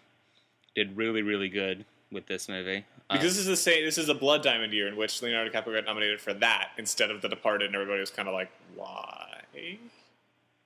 did 0.75 0.97
really 0.97 1.23
really 1.23 1.49
good 1.49 1.85
with 2.11 2.27
this 2.27 2.49
movie. 2.49 2.85
Because 3.11 3.25
this 3.25 3.39
is 3.39 3.47
the 3.47 3.57
same. 3.57 3.85
This 3.85 3.99
is 3.99 4.09
a 4.09 4.15
Blood 4.15 4.43
Diamond 4.43 4.73
year 4.73 4.87
in 4.89 4.97
which 4.97 5.23
Leonardo 5.23 5.51
DiCaprio 5.51 5.75
got 5.77 5.85
nominated 5.87 6.21
for 6.21 6.35
that 6.35 6.71
instead 6.77 7.11
of 7.11 7.23
The 7.23 7.29
Departed, 7.29 7.67
and 7.67 7.75
everybody 7.75 8.01
was 8.01 8.11
kind 8.11 8.29
of 8.29 8.35
like, 8.35 8.51
"Why?" 8.75 9.41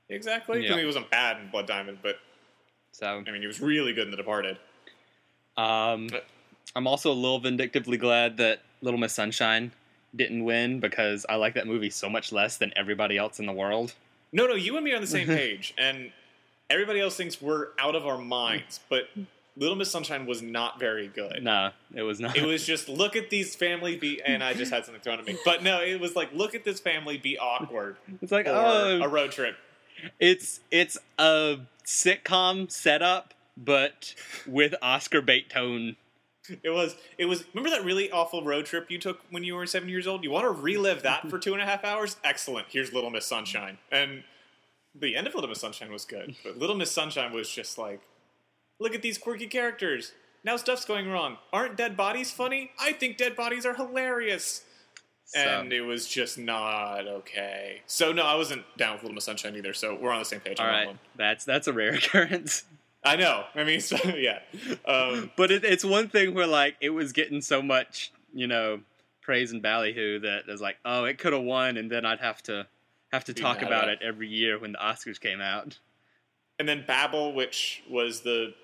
exactly. 0.08 0.58
I 0.58 0.62
Yeah. 0.62 0.70
mean, 0.70 0.80
he 0.80 0.86
wasn't 0.86 1.08
bad 1.10 1.38
in 1.40 1.48
Blood 1.50 1.66
Diamond, 1.66 1.98
but 2.02 2.18
So 2.92 3.06
I 3.26 3.30
mean, 3.30 3.40
he 3.40 3.46
was 3.46 3.60
really 3.60 3.92
good 3.94 4.04
in 4.04 4.10
The 4.10 4.16
Departed. 4.18 4.58
um, 5.56 6.08
But- 6.08 6.26
I'm 6.74 6.86
also 6.86 7.10
a 7.10 7.14
little 7.14 7.38
vindictively 7.38 7.96
glad 7.98 8.36
that 8.38 8.60
Little 8.80 8.98
Miss 8.98 9.12
Sunshine 9.14 9.72
didn't 10.16 10.44
win 10.44 10.80
because 10.80 11.24
I 11.28 11.36
like 11.36 11.54
that 11.54 11.66
movie 11.66 11.90
so 11.90 12.08
much 12.08 12.32
less 12.32 12.56
than 12.58 12.72
everybody 12.76 13.16
else 13.18 13.38
in 13.38 13.46
the 13.46 13.52
world. 13.52 13.94
No, 14.32 14.46
no, 14.46 14.54
you 14.54 14.76
and 14.76 14.84
me 14.84 14.92
are 14.92 14.96
on 14.96 15.00
the 15.02 15.06
same 15.06 15.26
page, 15.38 15.74
and 15.78 16.12
everybody 16.70 17.00
else 17.00 17.16
thinks 17.16 17.40
we're 17.42 17.68
out 17.78 17.94
of 17.94 18.06
our 18.06 18.18
minds. 18.18 18.80
But 18.88 19.08
Little 19.56 19.76
Miss 19.76 19.90
Sunshine 19.90 20.26
was 20.26 20.40
not 20.40 20.80
very 20.80 21.08
good. 21.08 21.42
No, 21.42 21.70
it 21.94 22.02
was 22.02 22.20
not. 22.20 22.36
It 22.36 22.46
was 22.46 22.64
just 22.64 22.88
look 22.88 23.16
at 23.16 23.28
these 23.28 23.54
family 23.54 23.96
be, 23.96 24.22
and 24.24 24.42
I 24.42 24.54
just 24.54 24.72
had 24.72 24.84
something 24.84 25.02
thrown 25.02 25.18
at 25.18 25.26
me. 25.26 25.36
But 25.44 25.62
no, 25.62 25.82
it 25.82 26.00
was 26.00 26.16
like 26.16 26.32
look 26.32 26.54
at 26.54 26.64
this 26.64 26.80
family 26.80 27.18
be 27.18 27.38
awkward 27.38 27.96
It's 28.22 28.32
like 28.32 28.46
oh, 28.48 29.00
a 29.02 29.08
road 29.08 29.32
trip. 29.32 29.56
it's 30.18 30.60
it's 30.70 30.96
a 31.18 31.58
sitcom 31.84 32.70
setup, 32.70 33.34
but 33.56 34.14
with 34.46 34.74
Oscar 34.80 35.20
bait 35.20 35.50
tone. 35.50 35.96
It 36.62 36.70
was. 36.70 36.96
It 37.18 37.26
was. 37.26 37.44
Remember 37.54 37.70
that 37.70 37.84
really 37.84 38.10
awful 38.10 38.42
road 38.42 38.66
trip 38.66 38.90
you 38.90 38.98
took 38.98 39.20
when 39.30 39.44
you 39.44 39.54
were 39.54 39.66
seven 39.66 39.88
years 39.88 40.06
old? 40.06 40.24
You 40.24 40.30
want 40.30 40.44
to 40.44 40.50
relive 40.50 41.02
that 41.02 41.28
for 41.28 41.38
two 41.38 41.52
and 41.52 41.62
a 41.62 41.66
half 41.66 41.84
hours? 41.84 42.16
Excellent. 42.24 42.66
Here's 42.70 42.92
Little 42.92 43.10
Miss 43.10 43.26
Sunshine, 43.26 43.78
and 43.92 44.24
the 44.94 45.14
end 45.14 45.26
of 45.26 45.34
Little 45.34 45.48
Miss 45.48 45.60
Sunshine 45.60 45.92
was 45.92 46.04
good, 46.04 46.34
but 46.42 46.58
Little 46.58 46.76
Miss 46.76 46.90
Sunshine 46.90 47.32
was 47.32 47.48
just 47.48 47.78
like, 47.78 48.00
look 48.82 48.94
at 48.94 49.02
these 49.02 49.18
quirky 49.18 49.46
characters. 49.46 50.12
Now 50.44 50.56
stuff's 50.56 50.84
going 50.84 51.08
wrong. 51.08 51.38
Aren't 51.52 51.76
dead 51.76 51.96
bodies 51.96 52.30
funny? 52.32 52.72
I 52.78 52.92
think 52.92 53.16
dead 53.16 53.36
bodies 53.36 53.64
are 53.64 53.74
hilarious. 53.74 54.64
So, 55.24 55.38
And 55.40 55.72
it 55.72 55.82
was 55.82 56.06
just 56.08 56.36
not 56.36 57.06
okay. 57.06 57.80
So 57.86 58.12
no, 58.12 58.24
I 58.24 58.34
wasn't 58.34 58.64
down 58.76 58.94
with 58.94 59.02
Little 59.02 59.14
Miss 59.14 59.24
Sunshine 59.24 59.56
either. 59.56 59.72
So 59.72 59.96
we're 59.98 60.10
on 60.10 60.18
the 60.18 60.24
same 60.24 60.40
page 60.40 60.58
all 60.58 60.66
on 60.66 60.72
that 60.72 60.78
right, 60.78 60.86
one. 60.88 60.98
that's 61.16 61.44
that's 61.44 61.68
a 61.68 61.72
rare 61.72 61.94
occurrence. 61.94 62.64
I 63.04 63.16
know. 63.16 63.44
I 63.54 63.64
mean, 63.64 63.80
so 63.90 63.96
yeah. 64.16 64.40
Um, 64.84 65.30
But 65.36 65.50
it, 65.52 65.64
it's 65.64 65.84
one 65.84 66.08
thing 66.08 66.34
where 66.34 66.46
like 66.46 66.76
it 66.80 66.90
was 66.90 67.12
getting 67.12 67.40
so 67.40 67.62
much, 67.62 68.12
you 68.34 68.46
know, 68.48 68.80
praise 69.22 69.52
and 69.52 69.62
ballyhoo 69.62 70.18
that 70.20 70.42
it's 70.48 70.60
like, 70.60 70.76
oh, 70.84 71.04
it 71.04 71.18
could 71.18 71.32
have 71.32 71.42
won, 71.42 71.76
and 71.76 71.90
then 71.90 72.04
I'd 72.04 72.20
have 72.20 72.42
to 72.44 72.66
have 73.12 73.24
to 73.24 73.32
talk 73.34 73.58
about 73.58 73.84
about 73.84 73.88
it 73.90 73.98
every 74.02 74.26
year 74.28 74.58
when 74.58 74.72
the 74.72 74.78
Oscars 74.78 75.20
came 75.20 75.40
out. 75.40 75.78
and 76.58 76.68
then 76.68 76.84
Babel, 76.86 77.32
which 77.32 77.82
was 77.88 78.22
the 78.22 78.54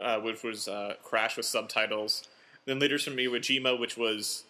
uh, 0.00 0.18
which 0.20 0.42
was 0.42 0.68
uh, 0.68 0.94
Crash 1.02 1.36
with 1.36 1.46
subtitles. 1.46 2.24
Then 2.66 2.78
Letters 2.78 3.04
from 3.04 3.16
Iwo 3.16 3.36
Jima, 3.38 3.78
which 3.78 3.96
was 3.96 4.44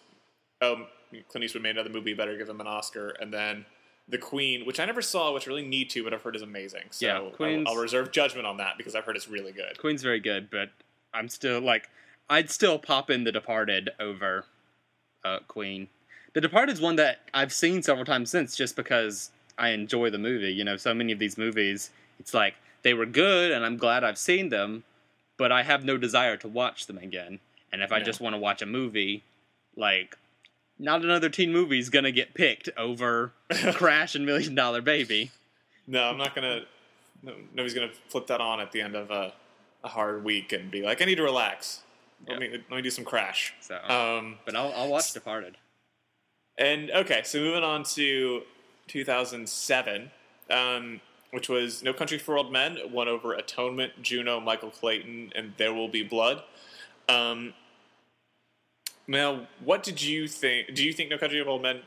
um, 0.61 0.87
Clint 1.29 1.45
Eastwood 1.45 1.63
made 1.63 1.71
another 1.71 1.89
movie, 1.89 2.13
better 2.13 2.37
give 2.37 2.49
him 2.49 2.61
an 2.61 2.67
Oscar. 2.67 3.09
And 3.19 3.33
then 3.33 3.65
The 4.07 4.17
Queen, 4.17 4.65
which 4.65 4.79
I 4.79 4.85
never 4.85 5.01
saw, 5.01 5.33
which 5.33 5.47
I 5.47 5.49
really 5.49 5.65
need 5.65 5.89
to, 5.91 6.03
but 6.03 6.13
I've 6.13 6.21
heard 6.21 6.35
is 6.35 6.41
amazing. 6.41 6.83
So 6.91 7.05
Yeah, 7.05 7.17
I'll- 7.17 7.67
I'll, 7.67 7.75
reserve 7.77 8.11
judgment 8.11 8.45
on 8.45 8.57
that 8.57 8.77
because 8.77 8.95
I've 8.95 9.05
heard 9.05 9.15
it's 9.15 9.27
really 9.29 9.51
good. 9.51 9.77
Queen's 9.79 10.03
very 10.03 10.19
good, 10.19 10.49
but 10.49 10.69
I'm 11.13 11.29
still 11.29 11.59
like, 11.61 11.89
I'd 12.29 12.49
still 12.51 12.77
pop 12.77 13.09
in 13.09 13.23
The 13.23 13.31
Departed 13.31 13.89
over 13.99 14.45
uh, 15.23 15.39
Queen. 15.47 15.87
The 16.33 16.41
Departed's 16.41 16.79
one 16.79 16.95
that 16.97 17.21
I've 17.33 17.51
seen 17.51 17.81
several 17.81 18.05
times 18.05 18.29
since, 18.29 18.55
just 18.55 18.75
because 18.75 19.31
I 19.57 19.69
enjoy 19.69 20.09
the 20.11 20.19
movie. 20.19 20.51
You 20.53 20.63
know, 20.63 20.77
so 20.77 20.93
many 20.93 21.11
of 21.11 21.19
these 21.19 21.37
movies, 21.37 21.89
it's 22.19 22.33
like 22.33 22.53
they 22.83 22.93
were 22.93 23.05
good, 23.07 23.51
and 23.51 23.65
I'm 23.65 23.77
glad 23.77 24.03
I've 24.03 24.17
seen 24.17 24.49
them, 24.49 24.83
but 25.39 25.51
I 25.51 25.63
have 25.63 25.83
no 25.83 25.97
desire 25.97 26.37
to 26.37 26.47
watch 26.47 26.85
them 26.85 26.99
again. 26.99 27.39
And 27.71 27.81
if 27.81 27.91
I 27.91 27.97
Yeah. 27.97 28.03
just 28.03 28.19
want 28.21 28.33
to 28.35 28.37
watch 28.37 28.61
a 28.61 28.65
movie, 28.67 29.23
like, 29.75 30.17
not 30.77 31.01
another 31.03 31.29
teen 31.29 31.51
movie 31.51 31.79
is 31.79 31.89
gonna 31.89 32.11
get 32.11 32.33
picked 32.35 32.69
over 32.77 33.33
Crash 33.73 34.13
and 34.15 34.25
Million 34.25 34.53
Dollar 34.53 34.81
Baby. 34.81 35.31
No, 35.87 36.03
I'm 36.03 36.17
not 36.17 36.35
gonna. 36.35 36.65
No, 37.23 37.33
nobody's 37.53 37.73
gonna 37.73 37.91
flip 38.09 38.27
that 38.27 38.39
on 38.41 38.59
at 38.59 38.71
the 38.71 38.81
end 38.81 38.95
of 38.95 39.09
a, 39.11 39.33
a 39.83 39.87
hard 39.87 40.23
week 40.23 40.51
and 40.53 40.69
be 40.69 40.81
like, 40.83 41.01
"I 41.01 41.05
need 41.05 41.15
to 41.15 41.23
relax. 41.23 41.81
Let 42.27 42.39
me 42.39 42.49
let 42.51 42.69
me 42.71 42.81
do 42.81 42.89
some 42.89 43.05
Crash." 43.05 43.53
So, 43.61 43.75
Um, 43.87 44.37
but 44.45 44.55
I'll, 44.55 44.71
I'll 44.73 44.89
watch 44.89 45.11
Departed. 45.13 45.57
And 46.57 46.91
okay, 46.91 47.21
so 47.23 47.39
moving 47.39 47.63
on 47.63 47.83
to 47.95 48.43
2007, 48.87 50.11
um, 50.49 51.01
which 51.31 51.49
was 51.49 51.83
No 51.83 51.93
Country 51.93 52.17
for 52.17 52.37
Old 52.37 52.51
Men, 52.51 52.77
won 52.91 53.07
over 53.07 53.33
Atonement, 53.33 54.01
Juno, 54.01 54.39
Michael 54.39 54.71
Clayton, 54.71 55.31
and 55.35 55.53
There 55.57 55.73
Will 55.73 55.87
Be 55.87 56.03
Blood. 56.03 56.43
Um, 57.07 57.53
now, 59.07 59.47
what 59.63 59.83
did 59.83 60.01
you 60.01 60.27
think? 60.27 60.73
Do 60.73 60.83
you 60.83 60.93
think 60.93 61.09
No 61.09 61.17
Country 61.17 61.41
for 61.43 61.49
Old 61.49 61.61
Men 61.61 61.81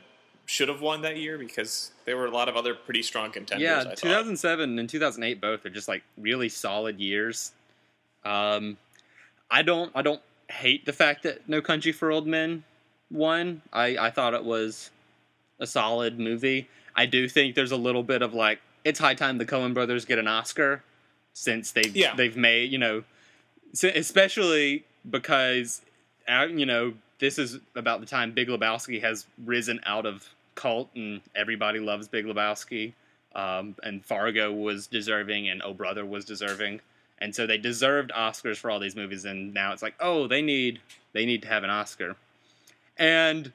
should 0.45 0.67
have 0.67 0.81
won 0.81 1.01
that 1.03 1.17
year? 1.17 1.37
Because 1.37 1.91
there 2.05 2.17
were 2.17 2.25
a 2.25 2.31
lot 2.31 2.49
of 2.49 2.55
other 2.57 2.73
pretty 2.73 3.01
strong 3.01 3.31
contenders. 3.31 3.67
I 3.67 3.71
Yeah, 3.71 3.83
thought. 3.83 3.97
2007 3.97 4.79
and 4.79 4.89
2008 4.89 5.39
both 5.39 5.65
are 5.65 5.69
just 5.69 5.87
like 5.87 6.03
really 6.17 6.49
solid 6.49 6.99
years. 6.99 7.53
Um, 8.25 8.77
I 9.49 9.61
don't 9.61 9.91
I 9.95 10.01
don't 10.01 10.21
hate 10.49 10.85
the 10.85 10.93
fact 10.93 11.23
that 11.23 11.47
No 11.47 11.61
Country 11.61 11.91
for 11.91 12.11
Old 12.11 12.27
Men 12.27 12.63
won. 13.11 13.61
I 13.71 13.97
I 13.97 14.09
thought 14.09 14.33
it 14.33 14.43
was 14.43 14.91
a 15.59 15.67
solid 15.67 16.19
movie. 16.19 16.67
I 16.95 17.05
do 17.05 17.27
think 17.29 17.55
there's 17.55 17.71
a 17.71 17.77
little 17.77 18.03
bit 18.03 18.21
of 18.21 18.33
like 18.33 18.59
it's 18.85 18.99
high 18.99 19.13
time 19.15 19.37
the 19.37 19.45
Coen 19.45 19.73
brothers 19.73 20.05
get 20.05 20.19
an 20.19 20.27
Oscar 20.27 20.83
since 21.33 21.71
they've 21.71 21.95
Yeah. 21.95 22.15
they've 22.15 22.37
made 22.37 22.71
you 22.71 22.77
know, 22.77 23.03
especially 23.83 24.85
because 25.09 25.81
uh, 26.27 26.47
you 26.49 26.65
know 26.65 26.93
this 27.19 27.37
is 27.39 27.59
about 27.75 27.99
the 27.99 28.05
time 28.05 28.31
Big 28.31 28.47
Lebowski 28.47 29.01
has 29.01 29.25
risen 29.43 29.79
out 29.85 30.05
of 30.05 30.29
cult 30.55 30.89
and 30.95 31.21
everybody 31.35 31.79
loves 31.79 32.07
Big 32.07 32.25
Lebowski. 32.25 32.93
Um, 33.35 33.75
and 33.81 34.05
Fargo 34.05 34.51
was 34.51 34.85
deserving, 34.85 35.49
and 35.49 35.59
Oh 35.65 35.73
Brother 35.73 36.05
was 36.05 36.23
deserving, 36.23 36.81
and 37.17 37.33
so 37.33 37.47
they 37.47 37.57
deserved 37.57 38.11
Oscars 38.15 38.57
for 38.57 38.69
all 38.69 38.79
these 38.79 38.95
movies. 38.95 39.25
And 39.25 39.55
now 39.55 39.73
it's 39.73 39.81
like, 39.81 39.95
oh, 39.99 40.27
they 40.27 40.43
need 40.43 40.79
they 41.13 41.25
need 41.25 41.41
to 41.41 41.47
have 41.47 41.63
an 41.63 41.71
Oscar, 41.71 42.15
and 42.95 43.51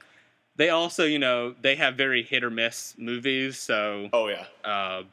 they 0.57 0.71
also, 0.71 1.05
you 1.05 1.21
know, 1.21 1.55
they 1.63 1.77
have 1.77 1.95
very 1.95 2.25
hit 2.25 2.43
or 2.43 2.51
miss 2.51 2.97
movies. 2.99 3.57
So 3.57 4.09
Oh 4.13 4.27
yeah, 4.27 4.47
uh, 4.65 5.05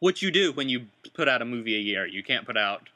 what 0.00 0.22
you 0.22 0.30
do 0.30 0.52
when 0.52 0.68
you 0.68 0.86
put 1.14 1.28
out 1.28 1.42
a 1.42 1.44
movie 1.44 1.76
a 1.76 1.80
year. 1.80 2.06
You 2.06 2.22
can't 2.22 2.46
put 2.46 2.56
out 2.56 2.88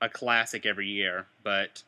a 0.00 0.08
classic 0.08 0.66
every 0.66 0.88
year, 0.88 1.26
but 1.42 1.82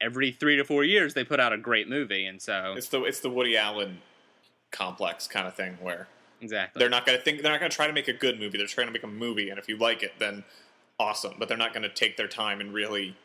every 0.00 0.30
three 0.30 0.56
to 0.56 0.64
four 0.64 0.84
years 0.84 1.14
they 1.14 1.24
put 1.24 1.40
out 1.40 1.52
a 1.52 1.58
great 1.58 1.88
movie, 1.88 2.26
and 2.26 2.40
so 2.40 2.74
it's 2.76 2.88
the 2.88 3.02
it's 3.04 3.20
the 3.20 3.30
Woody 3.30 3.56
Allen 3.56 3.98
complex 4.72 5.26
kind 5.26 5.46
of 5.46 5.54
thing 5.54 5.78
where 5.80 6.08
exactly 6.40 6.80
they're 6.80 6.90
not 6.90 7.06
going 7.06 7.16
to 7.16 7.24
think 7.24 7.42
they're 7.42 7.52
not 7.52 7.60
going 7.60 7.70
to 7.70 7.76
try 7.76 7.86
to 7.86 7.92
make 7.92 8.08
a 8.08 8.12
good 8.12 8.38
movie. 8.38 8.58
They're 8.58 8.66
trying 8.66 8.88
to 8.88 8.92
make 8.92 9.04
a 9.04 9.08
movie, 9.08 9.50
and 9.50 9.58
if 9.58 9.68
you 9.68 9.76
like 9.76 10.02
it, 10.02 10.12
then 10.18 10.44
awesome. 10.98 11.34
But 11.38 11.48
they're 11.48 11.56
not 11.56 11.72
going 11.72 11.82
to 11.82 11.94
take 11.94 12.16
their 12.16 12.28
time 12.28 12.60
and 12.60 12.72
really 12.72 13.16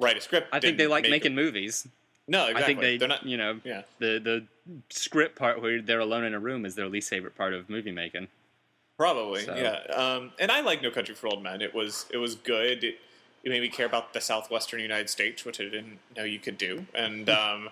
write 0.00 0.16
a 0.16 0.20
script. 0.20 0.48
I 0.52 0.60
think 0.60 0.78
they 0.78 0.86
like 0.86 1.08
making 1.08 1.32
it. 1.32 1.36
movies. 1.36 1.86
No, 2.26 2.46
exactly. 2.46 2.62
I 2.62 2.66
think 2.66 2.80
they, 2.80 2.96
they're 2.96 3.08
not. 3.08 3.26
you 3.26 3.36
know, 3.36 3.60
Yeah, 3.64 3.82
the 3.98 4.18
the 4.18 4.46
script 4.90 5.36
part 5.36 5.60
where 5.60 5.82
they're 5.82 6.00
alone 6.00 6.24
in 6.24 6.34
a 6.34 6.40
room 6.40 6.64
is 6.64 6.74
their 6.74 6.88
least 6.88 7.10
favorite 7.10 7.36
part 7.36 7.52
of 7.52 7.68
movie 7.68 7.92
making. 7.92 8.28
Probably. 8.96 9.44
So- 9.44 9.54
Yeah, 9.56 9.80
um, 9.94 10.32
and 10.38 10.50
I 10.50 10.60
like 10.60 10.82
No 10.82 10.90
Country 10.90 11.14
for 11.14 11.28
Old 11.28 11.42
Men. 11.42 11.62
It 11.62 11.74
was 11.74 12.06
it 12.10 12.18
was 12.18 12.34
good. 12.34 12.84
It, 12.84 12.96
it 13.42 13.50
made 13.50 13.60
me 13.60 13.68
care 13.68 13.86
about 13.86 14.14
the 14.14 14.20
southwestern 14.20 14.80
United 14.80 15.10
States, 15.10 15.44
which 15.44 15.60
I 15.60 15.64
didn't 15.64 15.98
know 16.16 16.24
you 16.24 16.38
could 16.38 16.56
do, 16.58 16.86
and 16.94 17.28
um, 17.40 17.68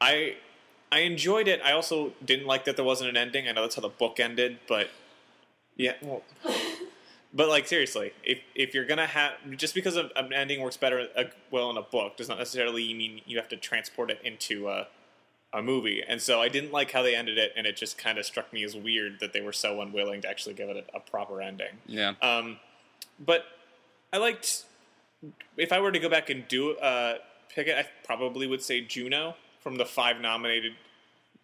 I 0.00 0.36
I 0.90 1.00
enjoyed 1.00 1.48
it. 1.48 1.60
I 1.64 1.72
also 1.72 2.12
didn't 2.24 2.46
like 2.46 2.64
that 2.64 2.76
there 2.76 2.84
wasn't 2.84 3.10
an 3.10 3.16
ending. 3.16 3.48
I 3.48 3.52
know 3.52 3.62
that's 3.62 3.74
how 3.76 3.82
the 3.82 3.88
book 3.88 4.18
ended, 4.20 4.58
but 4.68 4.88
yeah, 5.76 5.94
well, 6.00 6.22
but 7.34 7.48
like 7.48 7.66
seriously, 7.66 8.12
if 8.24 8.38
if 8.54 8.72
you're 8.72 8.86
gonna 8.86 9.06
have 9.06 9.32
just 9.56 9.74
because 9.74 9.96
an 9.96 10.10
ending 10.32 10.60
works 10.62 10.76
better 10.78 11.08
uh, 11.16 11.24
well 11.50 11.68
in 11.70 11.76
a 11.76 11.82
book 11.82 12.16
does 12.16 12.28
not 12.28 12.38
necessarily 12.38 12.94
mean 12.94 13.20
you 13.26 13.36
have 13.36 13.48
to 13.48 13.56
transport 13.56 14.10
it 14.10 14.20
into 14.24 14.68
a 14.68 14.86
a 15.52 15.62
movie. 15.62 16.02
And 16.06 16.20
so 16.20 16.40
I 16.40 16.48
didn't 16.48 16.72
like 16.72 16.90
how 16.92 17.02
they 17.02 17.14
ended 17.14 17.38
it, 17.38 17.52
and 17.56 17.66
it 17.66 17.76
just 17.76 17.96
kind 17.98 18.18
of 18.18 18.26
struck 18.26 18.52
me 18.52 18.62
as 18.64 18.76
weird 18.76 19.20
that 19.20 19.32
they 19.32 19.40
were 19.40 19.52
so 19.52 19.80
unwilling 19.80 20.20
to 20.22 20.28
actually 20.28 20.54
give 20.54 20.68
it 20.68 20.88
a, 20.92 20.96
a 20.96 21.00
proper 21.00 21.40
ending. 21.40 21.78
Yeah, 21.86 22.14
Um, 22.22 22.58
but 23.18 23.44
I 24.12 24.18
liked. 24.18 24.64
If 25.56 25.72
I 25.72 25.80
were 25.80 25.90
to 25.92 25.98
go 25.98 26.08
back 26.08 26.28
and 26.30 26.46
do 26.46 26.76
uh, 26.76 27.14
pick 27.48 27.66
it, 27.68 27.76
I 27.76 27.86
probably 28.04 28.46
would 28.46 28.62
say 28.62 28.80
Juno 28.82 29.34
from 29.62 29.76
the 29.76 29.84
five 29.86 30.20
nominated. 30.20 30.74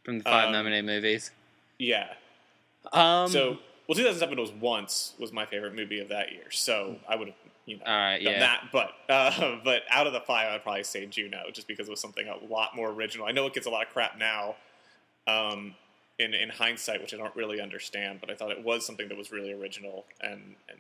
from 0.05 0.19
the 0.19 0.25
five 0.25 0.47
um, 0.47 0.53
nominated 0.53 0.85
movies. 0.85 1.31
Yeah. 1.79 2.09
Um, 2.93 3.29
So 3.29 3.59
well, 3.89 3.97
2007 3.97 4.39
was 4.39 4.53
once 4.53 5.15
was 5.19 5.33
my 5.33 5.47
favorite 5.47 5.75
movie 5.75 6.01
of 6.01 6.09
that 6.11 6.33
year. 6.33 6.51
So 6.51 6.97
I 7.09 7.17
would 7.17 7.29
have 7.29 7.37
you 7.67 7.77
know 7.77 7.85
all 7.87 7.97
right, 7.97 8.23
done 8.23 8.33
yeah, 8.35 8.41
that. 8.41 8.65
But 8.73 8.93
uh, 9.09 9.57
but 9.65 9.83
out 9.91 10.07
of 10.07 10.13
the 10.13 10.21
five, 10.21 10.53
I'd 10.53 10.63
probably 10.63 10.85
say 10.85 11.07
Juno, 11.07 11.45
just 11.53 11.69
because 11.69 11.89
it 11.89 11.91
was 11.91 12.01
something 12.01 12.27
a 12.29 12.45
lot 12.53 12.75
more 12.77 12.91
original. 12.91 13.27
I 13.27 13.33
know 13.33 13.47
it 13.47 13.55
gets 13.55 13.67
a 13.67 13.71
lot 13.71 13.87
of 13.87 13.93
crap 13.93 14.19
now. 14.19 14.57
Um, 15.27 15.77
in, 16.19 16.35
in 16.35 16.51
hindsight, 16.51 17.01
which 17.01 17.15
I 17.15 17.17
don't 17.17 17.35
really 17.35 17.61
understand, 17.61 18.21
but 18.21 18.31
I 18.31 18.35
thought 18.35 18.51
it 18.51 18.63
was 18.63 18.87
something 18.87 19.09
that 19.09 19.17
was 19.17 19.33
really 19.33 19.53
original 19.53 20.05
and, 20.21 20.55
and 20.69 20.79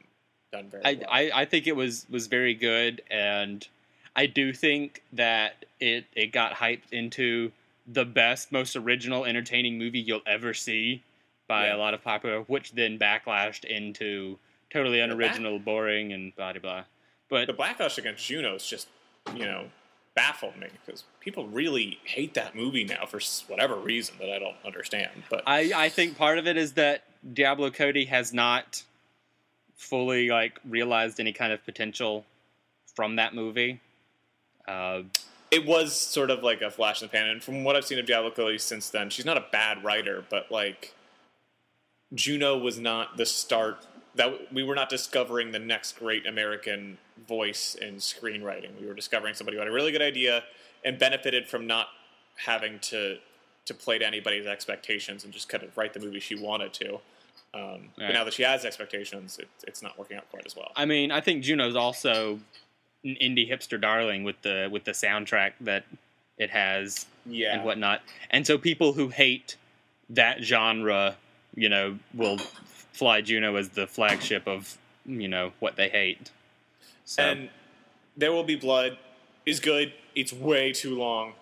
done 0.53 0.69
very 0.71 0.85
I, 0.85 0.95
well. 0.95 1.09
I 1.11 1.31
I 1.35 1.45
think 1.45 1.67
it 1.67 1.75
was 1.75 2.07
was 2.11 2.27
very 2.27 2.55
good, 2.55 3.03
and 3.11 3.67
I 4.15 4.27
do 4.27 4.53
think 4.53 5.03
that 5.13 5.65
it 5.81 6.05
it 6.15 6.33
got 6.33 6.55
hyped 6.55 6.93
into 6.93 7.51
the 7.87 8.05
best, 8.05 8.53
most 8.53 8.77
original, 8.77 9.25
entertaining 9.25 9.79
movie 9.79 9.99
you'll 9.99 10.21
ever 10.27 10.55
see 10.55 11.03
by 11.49 11.67
Yeah. 11.67 11.77
a 11.77 11.79
lot 11.79 11.95
of 11.95 12.05
popular, 12.05 12.43
which 12.43 12.73
then 12.73 12.99
backlashed 12.99 13.65
into 13.65 14.39
totally 14.73 15.01
unoriginal, 15.01 15.59
boring, 15.59 16.13
and 16.13 16.35
blah 16.37 16.53
blah 16.53 16.61
blah. 16.61 16.85
But 17.29 17.47
The 17.47 17.55
backlash 17.55 17.99
against 17.99 18.27
Juno's 18.27 18.67
just, 18.67 18.89
you 19.35 19.45
know, 19.45 19.67
baffled 20.15 20.57
me 20.57 20.69
because 20.85 21.05
people 21.21 21.47
really 21.47 21.99
hate 22.05 22.35
that 22.35 22.55
movie 22.55 22.85
now 22.85 23.07
for 23.07 23.21
whatever 23.49 23.77
reason 23.77 24.17
that 24.21 24.31
I 24.31 24.39
don't 24.39 24.57
understand. 24.65 25.11
But 25.31 25.43
I, 25.47 25.73
I 25.75 25.89
think 25.89 26.19
part 26.19 26.39
of 26.39 26.47
it 26.47 26.57
is 26.57 26.75
that 26.75 27.05
Diablo 27.33 27.71
Cody 27.71 28.07
has 28.07 28.33
not 28.33 28.83
fully 29.77 30.29
like 30.29 30.61
realized 30.69 31.19
any 31.19 31.33
kind 31.33 31.53
of 31.53 31.65
potential 31.65 32.25
from 32.95 33.17
that 33.17 33.35
movie. 33.35 33.81
Uh, 34.69 35.03
it 35.51 35.67
was 35.67 35.99
sort 35.99 36.31
of 36.31 36.43
like 36.43 36.63
a 36.63 36.71
flash 36.71 37.03
in 37.03 37.09
the 37.09 37.13
pan. 37.13 37.29
And 37.29 37.43
from 37.43 37.65
what 37.65 37.77
I've 37.77 37.85
seen 37.85 37.99
of 37.99 38.07
Diablo 38.07 38.31
Cody 38.31 38.59
since 38.59 38.91
then, 38.91 39.11
she's 39.11 39.25
not 39.25 39.37
a 39.37 39.45
bad 39.53 39.83
writer, 39.83 40.25
but 40.29 40.51
like 40.51 40.95
Juno 42.15 42.59
was 42.59 42.79
not 42.79 43.17
the 43.17 43.27
start 43.27 43.85
that 44.15 44.53
we 44.53 44.63
were 44.63 44.75
not 44.75 44.89
discovering 44.89 45.53
the 45.53 45.59
next 45.59 45.99
great 45.99 46.27
American 46.27 46.99
voice 47.27 47.75
in 47.75 47.97
screenwriting. 47.97 48.79
We 48.81 48.87
were 48.87 48.95
discovering 48.95 49.35
somebody 49.35 49.57
who 49.57 49.61
had 49.61 49.69
a 49.69 49.73
really 49.73 49.93
good 49.93 50.03
idea 50.03 50.45
and 50.85 50.99
benefited 50.99 51.49
from 51.49 51.67
not 51.67 51.89
having 52.37 52.79
to 52.81 53.19
to 53.65 53.75
play 53.75 53.97
to 53.97 54.07
anybody's 54.07 54.47
expectations 54.47 55.23
and 55.23 55.33
just 55.33 55.49
kind 55.49 55.63
of 55.63 55.77
write 55.77 55.95
the 55.95 56.01
movie 56.01 56.19
she 56.19 56.35
wanted 56.35 56.73
to. 56.73 56.95
Um, 57.55 57.91
But 57.97 58.13
now 58.13 58.25
that 58.25 58.35
she 58.35 58.43
has 58.43 58.65
expectations, 58.65 59.39
it, 59.39 59.49
it's 59.67 59.83
not 59.83 59.97
working 59.99 60.17
out 60.17 60.29
quite 60.31 60.45
as 60.47 60.57
well. 60.57 60.73
I 60.75 60.85
mean, 60.85 61.13
I 61.13 61.21
think 61.21 61.45
Juno's 61.45 61.77
also 61.77 62.41
an 63.05 63.17
indie 63.23 63.49
hipster 63.49 63.81
darling 63.81 64.25
with 64.25 64.41
the 64.43 64.69
with 64.71 64.85
the 64.85 64.93
soundtrack 64.93 65.53
that 65.61 65.85
it 66.39 66.51
has 66.51 67.07
yeah, 67.27 67.55
and 67.55 67.65
whatnot. 67.65 68.03
And 68.31 68.47
so 68.47 68.59
people 68.59 68.95
who 68.95 69.09
hate 69.09 69.57
that 70.11 70.43
genre, 70.43 71.17
you 71.55 71.69
know, 71.69 71.99
will 72.15 72.39
fly 72.93 73.21
Juno 73.21 73.57
as 73.57 73.71
the 73.71 73.87
flagship 73.87 74.47
of 74.47 74.79
you 75.07 75.29
know 75.29 75.53
what 75.61 75.77
they 75.77 75.89
hate. 75.89 76.31
So 77.05 77.23
And 77.23 77.51
There 78.17 78.33
Will 78.33 78.45
Be 78.45 78.57
Blood 78.57 78.99
is 79.45 79.59
good. 79.61 79.93
It's 80.15 80.33
way 80.33 80.73
too 80.73 80.97
long. 80.97 81.33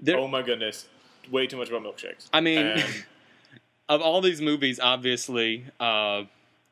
there, 0.00 0.16
oh 0.18 0.28
my 0.28 0.42
goodness. 0.42 0.86
Way 1.30 1.46
too 1.46 1.56
much 1.58 1.68
about 1.68 1.82
milkshakes. 1.82 2.28
I 2.32 2.40
mean, 2.40 2.58
And- 2.66 3.04
of 3.88 4.00
all 4.00 4.20
these 4.20 4.40
movies, 4.40 4.80
obviously, 4.80 5.64
uh, 5.78 6.24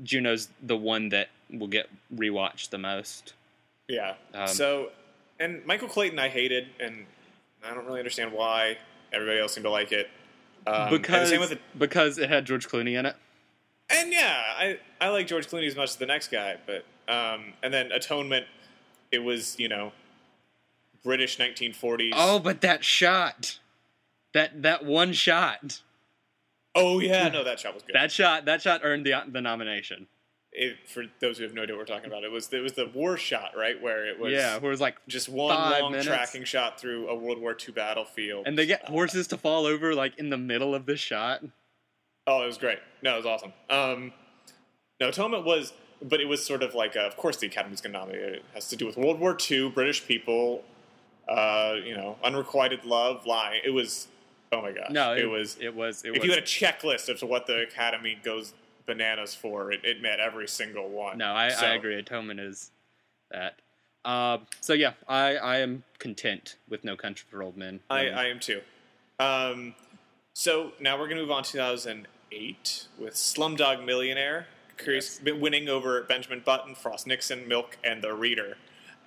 Juno's 0.03 0.49
the 0.63 0.77
one 0.77 1.11
that 1.11 1.29
will 1.51 1.67
get 1.67 1.89
rewatched 2.15 2.71
the 2.71 2.79
most. 2.79 3.35
yeah. 3.89 4.15
Um, 4.35 4.49
so, 4.49 4.91
and 5.39 5.65
Michael 5.67 5.89
Clayton 5.89 6.19
I 6.19 6.29
hated, 6.29 6.69
and 6.81 7.05
I 7.65 7.75
don't 7.75 7.85
really 7.87 8.01
understand 8.01 8.33
why. 8.33 8.79
Everybody 9.13 9.41
else 9.41 9.55
seemed 9.55 9.65
to 9.65 9.71
like 9.71 9.93
it. 9.93 10.09
Um, 10.67 10.91
the 10.91 10.99
because 10.99 11.29
same 11.29 11.41
with 11.41 11.51
the, 11.51 11.59
because 11.79 12.19
it 12.19 12.29
had 12.29 12.45
George 12.47 12.69
Clooney 12.69 12.99
in 12.99 13.07
it. 13.07 13.17
And 13.91 14.13
yeah, 14.13 14.43
I, 14.57 14.79
I 15.01 15.09
like 15.09 15.27
George 15.27 15.49
Clooney 15.49 15.67
as 15.67 15.77
much 15.77 15.91
as 15.91 15.97
the 15.97 16.07
next 16.07 16.29
guy, 16.29 16.57
but 16.67 16.85
um, 17.13 17.53
and 17.63 17.73
then 17.73 17.93
Atonement, 17.93 18.47
it 19.13 19.21
was 19.21 19.59
you 19.59 19.69
know 19.69 19.93
British 21.05 21.39
1940s. 21.39 22.11
Oh, 22.15 22.39
but 22.39 22.61
that 22.63 22.85
shot, 22.85 23.59
that 24.35 24.63
that 24.63 24.85
one 24.85 25.13
shot, 25.13 25.83
oh 26.75 26.99
yeah, 27.01 27.29
no, 27.29 27.45
that 27.45 27.61
shot 27.61 27.75
was 27.75 27.83
good. 27.83 27.95
that 27.95 28.11
shot, 28.11 28.45
that 28.47 28.63
shot 28.63 28.81
earned 28.83 29.07
the 29.07 29.15
the 29.29 29.41
nomination. 29.41 30.09
it, 30.53 30.77
for 30.89 31.05
those 31.21 31.37
who 31.39 31.45
have 31.45 31.53
no 31.55 31.63
idea 31.63 31.77
what 31.77 31.81
we're 31.81 31.95
talking 31.95 32.11
about, 32.11 32.25
it 32.25 32.31
was 32.33 32.53
it 32.53 32.61
was 32.63 32.73
the 32.73 32.87
war 32.95 33.17
shot, 33.17 33.53
right, 33.57 33.81
where 33.81 34.07
it 34.07 34.19
was 34.19 34.33
yeah, 34.33 34.59
where 34.59 34.71
it 34.71 34.75
was 34.75 34.81
like, 34.81 34.97
just 35.07 35.29
one 35.29 35.55
long 35.55 35.93
minutes. 35.93 36.09
tracking 36.09 36.45
shot 36.45 36.81
through 36.81 37.09
a 37.09 37.15
World 37.15 37.39
War 37.39 37.57
II 37.57 37.75
battlefield. 37.75 38.47
and 38.47 38.59
they 38.59 38.67
get 38.67 38.85
horses 38.87 39.27
to 39.29 39.37
fall 39.37 39.67
over 39.67 39.95
like 39.95 40.19
in 40.19 40.31
the 40.31 40.39
middle 40.39 40.75
of 40.75 40.87
the 40.87 40.97
shot. 40.97 41.43
Oh, 42.27 42.43
it 42.43 42.47
was 42.47 42.59
great. 42.59 42.79
No, 43.03 43.15
it 43.15 43.25
was 43.25 43.27
awesome. 43.27 43.53
Um, 43.71 44.13
no, 45.01 45.09
Atonement 45.09 45.45
was, 45.45 45.73
but 46.03 46.21
it 46.21 46.27
was 46.27 46.45
sort 46.45 46.63
of 46.63 46.75
like, 46.75 46.97
uh, 46.97 47.01
of 47.01 47.17
course, 47.17 47.37
the 47.37 47.47
Academy's 47.47 47.81
going 47.81 47.93
to 47.93 47.99
nominate 47.99 48.23
it. 48.23 48.35
It 48.37 48.45
has 48.55 48.69
to 48.69 48.77
do 48.77 48.87
with 48.87 48.97
World 48.97 49.19
War 49.21 49.37
II, 49.51 49.71
British 49.71 50.07
people, 50.07 50.65
uh, 51.29 51.75
you 51.85 51.97
know, 51.97 52.17
unrequited 52.25 52.85
love, 52.85 53.27
lying. 53.27 53.61
It 53.65 53.71
was, 53.71 54.09
oh 54.53 54.63
my 54.63 54.73
gosh, 54.73 54.91
No, 54.91 55.15
it, 55.15 55.29
was. 55.29 55.57
it 55.61 55.75
was, 55.75 56.05
it 56.05 56.09
if 56.11 56.15
was. 56.19 56.25
you 56.25 56.31
had 56.31 56.39
a 56.43 56.47
checklist 56.47 57.09
as 57.09 57.21
to 57.21 57.27
what 57.27 57.47
the 57.47 57.63
Academy 57.63 58.19
goes 58.23 58.55
bananas 58.87 59.35
for, 59.35 59.73
it, 59.73 59.81
it 59.85 60.01
met 60.01 60.21
every 60.21 60.47
single 60.49 60.89
one. 60.89 61.19
no, 61.19 61.33
I, 61.35 61.51
So- 61.51 61.67
I 61.67 61.75
agree. 61.75 61.97
Atonement 61.97 62.41
is 62.41 62.71
that. 63.31 63.61
Uh, 64.05 64.39
so 64.61 64.73
yeah, 64.73 64.93
I, 65.09 65.35
I 65.37 65.57
am 65.59 65.83
content 65.99 66.57
with 66.69 66.85
No 66.85 66.97
Country 66.97 67.27
for 67.29 67.43
Old 67.43 67.57
Men. 67.57 67.81
I, 67.91 68.07
I 68.09 68.25
am 68.27 68.39
too. 68.39 68.61
Um, 69.19 69.75
so 70.33 70.71
now 70.79 70.97
we're 70.97 71.07
going 71.07 71.17
to 71.17 71.23
move 71.23 71.33
on 71.33 71.43
to 71.43 71.51
2008 71.53 72.07
with 72.31 73.15
Slumdog 73.15 73.85
Millionaire, 73.85 74.47
curious, 74.77 75.21
winning 75.23 75.69
over 75.69 76.03
Benjamin 76.03 76.43
Button, 76.45 76.75
Frost 76.75 77.07
Nixon, 77.07 77.49
Milk, 77.49 77.79
and 77.85 78.03
The 78.03 78.13
Reader. 78.13 78.57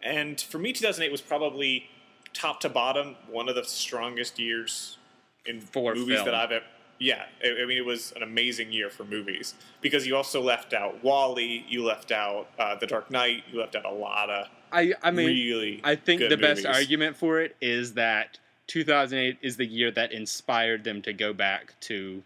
And 0.02 0.40
for 0.40 0.58
me, 0.58 0.74
2008 0.74 1.12
was 1.12 1.22
probably 1.22 1.90
top 2.34 2.60
to 2.62 2.70
bottom 2.70 3.16
one 3.30 3.50
of 3.50 3.56
the 3.56 3.64
strongest 3.64 4.40
years 4.40 4.98
in 5.46 5.62
For 5.62 5.94
movies 5.94 6.16
film. 6.16 6.26
that 6.26 6.36
I've 6.36 6.52
ever. 6.52 6.66
Yeah, 7.00 7.26
I, 7.44 7.64
I 7.64 7.66
mean, 7.66 7.78
it 7.78 7.86
was 7.86 8.12
an 8.16 8.24
amazing 8.24 8.74
year 8.74 8.90
for 8.90 9.06
movies 9.06 9.54
because 9.82 10.06
you 10.06 10.18
also 10.18 10.42
left 10.42 10.74
out 10.74 11.02
WALL-E, 11.02 11.66
you 11.68 11.86
left 11.86 12.12
out 12.12 12.48
uh, 12.60 12.76
The 12.76 12.88
Dark 12.88 13.10
Knight, 13.10 13.44
you 13.52 13.60
left 13.60 13.76
out 13.76 13.86
a 13.86 13.92
lot 13.92 14.30
of 14.30 14.48
I, 14.72 14.94
I 15.02 15.12
mean, 15.12 15.28
really. 15.28 15.82
I 15.84 15.96
think 15.96 16.22
the 16.22 16.38
best 16.38 16.64
movies. 16.64 16.78
argument 16.78 17.18
for 17.18 17.40
it 17.40 17.56
is 17.62 17.94
that 17.94 18.40
2008 18.68 19.38
is 19.42 19.58
the 19.58 19.66
year 19.66 19.92
that 19.92 20.12
inspired 20.12 20.84
them 20.84 21.02
to 21.04 21.14
go 21.14 21.34
back 21.34 21.74
to 21.82 22.24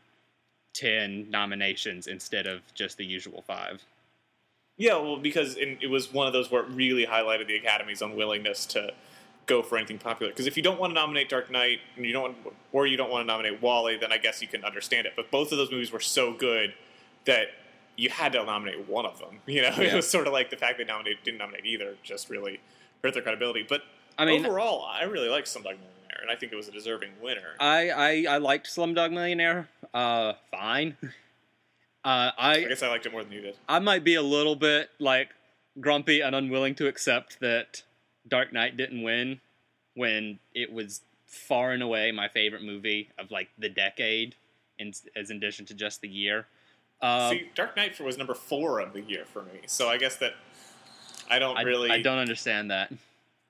10 0.73 1.29
nominations 1.29 2.07
instead 2.07 2.47
of 2.47 2.61
just 2.73 2.97
the 2.97 3.05
usual 3.05 3.41
five. 3.41 3.83
Yeah, 4.77 4.97
well, 4.97 5.17
because 5.17 5.55
in, 5.55 5.77
it 5.81 5.87
was 5.87 6.11
one 6.11 6.25
of 6.25 6.33
those 6.33 6.49
where 6.51 6.63
it 6.63 6.69
really 6.69 7.05
highlighted 7.05 7.47
the 7.47 7.57
Academy's 7.57 8.01
unwillingness 8.01 8.65
to 8.67 8.91
go 9.45 9.61
for 9.61 9.77
anything 9.77 9.99
popular. 9.99 10.31
Because 10.31 10.47
if 10.47 10.57
you 10.57 10.63
don't 10.63 10.79
want 10.79 10.91
to 10.91 10.95
nominate 10.95 11.29
Dark 11.29 11.51
Knight, 11.51 11.79
and 11.95 12.05
you 12.05 12.13
don't, 12.13 12.23
want, 12.23 12.37
or 12.71 12.87
you 12.87 12.97
don't 12.97 13.11
want 13.11 13.23
to 13.23 13.27
nominate 13.27 13.61
WALL-E, 13.61 13.97
then 13.97 14.11
I 14.11 14.17
guess 14.17 14.41
you 14.41 14.47
can 14.47 14.63
understand 14.63 15.05
it. 15.05 15.13
But 15.15 15.29
both 15.31 15.51
of 15.51 15.57
those 15.57 15.71
movies 15.71 15.91
were 15.91 15.99
so 15.99 16.33
good 16.33 16.73
that 17.25 17.47
you 17.95 18.09
had 18.09 18.33
to 18.33 18.43
nominate 18.43 18.87
one 18.87 19.05
of 19.05 19.19
them. 19.19 19.39
You 19.45 19.61
know, 19.61 19.73
it 19.77 19.93
was 19.93 20.07
sort 20.07 20.27
of 20.27 20.33
like 20.33 20.49
the 20.49 20.57
fact 20.57 20.77
they 20.77 20.85
nominated 20.85 21.23
didn't 21.23 21.39
nominate 21.39 21.65
either 21.65 21.95
just 22.03 22.29
really 22.29 22.59
hurt 23.03 23.13
their 23.13 23.23
credibility. 23.23 23.65
But 23.67 23.81
I 24.17 24.25
mean, 24.25 24.45
overall, 24.45 24.85
I 24.85 25.03
really 25.03 25.29
like 25.29 25.45
Slumdog 25.45 25.63
Millionaire, 25.63 25.89
and 26.21 26.29
I 26.31 26.35
think 26.35 26.51
it 26.51 26.55
was 26.55 26.67
a 26.67 26.71
deserving 26.71 27.11
winner. 27.21 27.55
I, 27.59 27.89
I, 27.89 28.25
I 28.35 28.37
liked 28.37 28.67
Slumdog 28.67 29.11
Millionaire. 29.11 29.69
Uh, 29.93 30.33
fine. 30.51 30.97
Uh, 32.05 32.31
I 32.37 32.55
I, 32.55 32.63
guess 32.65 32.83
I 32.83 32.89
liked 32.89 33.05
it 33.05 33.13
more 33.13 33.23
than 33.23 33.31
you 33.31 33.39
did. 33.39 33.55
I 33.69 33.79
might 33.79 34.03
be 34.03 34.15
a 34.15 34.21
little 34.21 34.57
bit 34.57 34.89
like 34.99 35.29
grumpy 35.79 36.19
and 36.19 36.35
unwilling 36.35 36.75
to 36.75 36.87
accept 36.87 37.39
that 37.39 37.83
Dark 38.27 38.51
Knight 38.51 38.75
didn't 38.75 39.01
win 39.03 39.39
when 39.93 40.39
it 40.53 40.73
was 40.73 40.99
far 41.25 41.71
and 41.71 41.81
away 41.81 42.11
my 42.11 42.27
favorite 42.27 42.61
movie 42.61 43.09
of 43.17 43.31
like 43.31 43.49
the 43.57 43.69
decade, 43.69 44.35
in, 44.79 44.91
as 45.15 45.29
in 45.29 45.37
addition 45.37 45.65
to 45.67 45.73
just 45.73 46.01
the 46.01 46.09
year. 46.09 46.47
Uh, 47.01 47.29
See, 47.29 47.49
Dark 47.55 47.75
Knight 47.75 47.99
was 47.99 48.17
number 48.17 48.33
four 48.33 48.79
of 48.79 48.91
the 48.91 49.01
year 49.01 49.23
for 49.25 49.43
me, 49.43 49.61
so 49.65 49.87
I 49.87 49.97
guess 49.97 50.17
that 50.17 50.33
I 51.29 51.39
don't 51.39 51.57
I, 51.57 51.61
really. 51.61 51.89
I 51.89 52.01
don't 52.01 52.17
understand 52.17 52.71
that. 52.71 52.91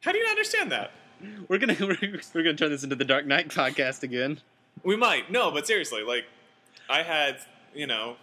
How 0.01 0.11
do 0.11 0.17
you 0.17 0.23
not 0.23 0.31
understand 0.31 0.71
that? 0.71 0.91
We're 1.47 1.57
gonna 1.57 1.75
we're, 1.79 1.97
we're 2.33 2.43
gonna 2.43 2.55
turn 2.55 2.71
this 2.71 2.83
into 2.83 2.95
the 2.95 3.05
Dark 3.05 3.25
Knight 3.25 3.49
podcast 3.49 4.03
again. 4.03 4.39
We 4.83 4.95
might. 4.95 5.31
No, 5.31 5.51
but 5.51 5.67
seriously, 5.67 6.03
like 6.03 6.25
I 6.89 7.03
had, 7.03 7.37
you 7.73 7.87
know, 7.87 8.15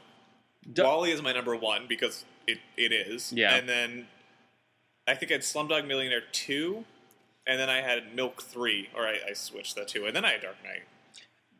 WALL-E 0.76 1.10
is 1.10 1.22
my 1.22 1.32
number 1.32 1.54
one 1.54 1.86
because 1.88 2.24
it, 2.46 2.58
it 2.76 2.92
is. 2.92 3.32
Yeah. 3.32 3.54
And 3.54 3.68
then 3.68 4.06
I 5.06 5.14
think 5.14 5.30
I 5.32 5.34
had 5.34 5.42
Slumdog 5.42 5.86
Millionaire 5.86 6.22
two, 6.32 6.84
and 7.46 7.58
then 7.60 7.70
I 7.70 7.82
had 7.82 8.14
Milk 8.14 8.42
three, 8.42 8.88
or 8.94 9.06
I, 9.06 9.18
I 9.30 9.32
switched 9.32 9.76
that 9.76 9.88
two, 9.88 10.06
and 10.06 10.14
then 10.14 10.24
I 10.24 10.32
had 10.32 10.42
Dark 10.42 10.56
Knight. 10.64 10.82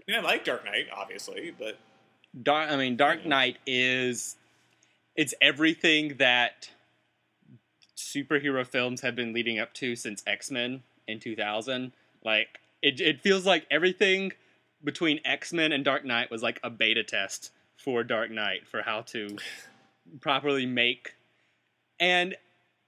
Yeah, 0.07 0.19
I 0.19 0.23
like 0.23 0.45
Dark 0.45 0.65
Knight, 0.65 0.87
obviously, 0.95 1.55
but 1.57 1.79
Dark. 2.43 2.71
I 2.71 2.77
mean, 2.77 2.97
Dark 2.97 3.25
Knight 3.25 3.59
is 3.67 4.37
it's 5.17 5.35
everything 5.41 6.17
that 6.19 6.71
superhero 7.97 8.67
films 8.67 9.03
have 9.03 9.15
been 9.15 9.33
leading 9.33 9.59
up 9.59 9.73
to 9.75 9.95
since 9.95 10.23
X 10.27 10.51
Men 10.51 10.83
in 11.07 11.21
2000. 11.21 11.93
Like 12.25 12.59
it, 12.83 13.01
it 13.01 13.21
feels 13.21 13.47
like 13.47 13.67
everything 13.71 14.33
between 14.83 15.21
X 15.25 15.53
Men 15.53 15.73
and 15.73 15.85
Dark 15.85 16.05
Knight 16.05 16.31
was 16.31 16.43
like 16.43 16.61
a 16.63 16.71
beta 16.71 17.05
test 17.05 17.53
for 17.77 18.03
Dark 18.05 18.31
Knight 18.31 18.67
for 18.67 18.83
how 18.83 19.03
to 19.03 19.37
properly 20.21 20.67
make 20.67 21.15
and 22.01 22.35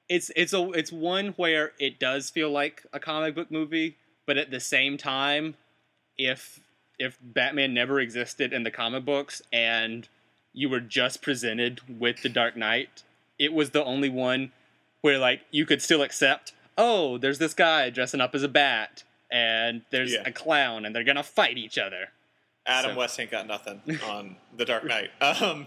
it's 0.09 0.31
it's 0.35 0.53
a 0.53 0.71
it's 0.73 0.91
one 0.91 1.29
where 1.37 1.73
it 1.79 2.01
does 2.01 2.31
feel 2.31 2.51
like 2.51 2.85
a 2.93 2.99
comic 2.99 3.35
book 3.35 3.51
movie, 3.51 3.97
but 4.27 4.37
at 4.37 4.51
the 4.51 4.61
same 4.61 4.97
time, 4.97 5.55
if 6.19 6.61
if 6.99 7.19
Batman 7.23 7.75
never 7.75 8.01
existed 8.01 8.53
in 8.53 8.63
the 8.63 8.71
comic 8.71 9.05
books 9.05 9.43
and 9.53 10.09
you 10.53 10.69
were 10.69 10.81
just 10.81 11.23
presented 11.23 11.81
with 12.01 12.23
the 12.23 12.29
Dark 12.29 12.57
Knight, 12.57 13.03
it 13.39 13.53
was 13.53 13.71
the 13.71 13.85
only 13.85 14.09
one 14.09 14.53
where 15.03 15.19
like 15.19 15.43
you 15.51 15.67
could 15.67 15.83
still 15.83 16.03
accept, 16.03 16.53
oh, 16.79 17.19
there's 17.19 17.39
this 17.39 17.55
guy 17.55 17.91
dressing 17.91 18.21
up 18.21 18.35
as 18.35 18.43
a 18.43 18.49
bat 18.49 19.05
and 19.31 19.83
there's 19.91 20.13
Yeah. 20.13 20.23
a 20.27 20.33
clown 20.33 20.85
and 20.85 20.95
they're 20.95 21.05
gonna 21.05 21.23
fight 21.23 21.57
each 21.59 21.79
other. 21.79 22.09
Adam 22.67 22.93
So- 22.93 22.99
West 22.99 23.19
ain't 23.21 23.31
got 23.31 23.47
nothing 23.47 23.81
on 24.09 24.37
The 24.57 24.65
Dark 24.65 24.85
Knight. 24.85 25.11
Um, 25.21 25.67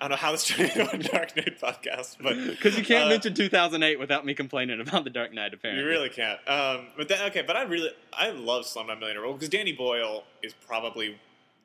I 0.00 0.06
don't 0.08 0.10
know 0.10 0.16
how 0.16 0.32
this 0.32 0.44
turned 0.48 0.70
into 0.70 0.90
a 0.90 0.98
Dark 0.98 1.36
Knight 1.36 1.60
podcast, 1.60 2.16
but 2.20 2.34
Because 2.34 2.76
you 2.76 2.84
can't 2.84 3.04
uh, 3.04 3.08
mention 3.10 3.34
2008 3.34 4.00
without 4.00 4.26
me 4.26 4.34
complaining 4.34 4.80
about 4.80 5.04
The 5.04 5.10
Dark 5.10 5.32
Knight, 5.32 5.54
apparently. 5.54 5.84
You 5.84 5.88
really 5.88 6.08
can't. 6.08 6.40
Um, 6.48 6.88
but 6.96 7.08
then, 7.08 7.22
okay, 7.30 7.42
but 7.42 7.56
I 7.56 7.62
really 7.62 7.90
I 8.12 8.30
love 8.30 8.64
Slumdog 8.64 8.98
Millionaire 8.98 9.32
because 9.32 9.48
Danny 9.48 9.72
Boyle 9.72 10.24
is 10.42 10.54
probably 10.54 11.18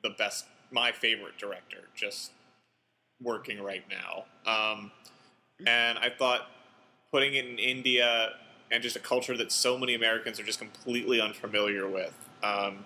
the 0.04 0.10
best, 0.10 0.44
my 0.70 0.92
favorite 0.92 1.36
director, 1.38 1.88
just 1.96 2.30
working 3.20 3.60
right 3.60 3.82
now. 3.90 4.24
Um, 4.46 4.92
and 5.66 5.98
I 5.98 6.08
thought 6.16 6.42
putting 7.10 7.34
it 7.34 7.44
in 7.46 7.58
India 7.58 8.34
and 8.70 8.82
just 8.82 8.96
a 8.96 9.00
culture 9.00 9.36
that 9.36 9.50
so 9.50 9.78
many 9.78 9.94
Americans 9.94 10.38
are 10.38 10.44
just 10.44 10.58
completely 10.58 11.20
unfamiliar 11.20 11.88
with, 11.88 12.14
um, 12.42 12.84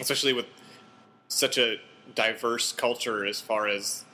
especially 0.00 0.32
with 0.32 0.46
such 1.28 1.58
a 1.58 1.76
diverse 2.14 2.72
culture 2.72 3.24
as 3.24 3.40
far 3.40 3.66
as 3.66 4.04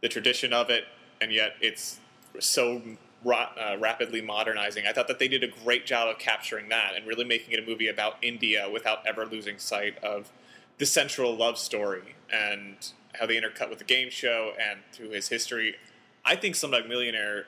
the 0.00 0.08
tradition 0.08 0.52
of 0.52 0.70
it, 0.70 0.84
and 1.20 1.32
yet 1.32 1.54
it's 1.60 2.00
so 2.38 2.82
uh, 3.26 3.76
rapidly 3.78 4.20
modernizing. 4.20 4.86
I 4.86 4.92
thought 4.92 5.08
that 5.08 5.18
they 5.18 5.28
did 5.28 5.42
a 5.42 5.48
great 5.64 5.86
job 5.86 6.08
of 6.08 6.18
capturing 6.18 6.68
that 6.68 6.92
and 6.94 7.06
really 7.06 7.24
making 7.24 7.52
it 7.52 7.58
a 7.62 7.66
movie 7.66 7.88
about 7.88 8.16
India 8.22 8.68
without 8.70 9.06
ever 9.06 9.26
losing 9.26 9.58
sight 9.58 9.98
of 10.02 10.30
the 10.78 10.86
central 10.86 11.34
love 11.34 11.58
story 11.58 12.14
and 12.32 12.76
how 13.14 13.26
they 13.26 13.40
intercut 13.40 13.70
with 13.70 13.78
the 13.78 13.84
game 13.84 14.10
show 14.10 14.52
and 14.60 14.80
through 14.92 15.10
his 15.10 15.28
history. 15.28 15.76
I 16.24 16.36
think 16.36 16.54
Slumdog 16.54 16.88
Millionaire, 16.88 17.46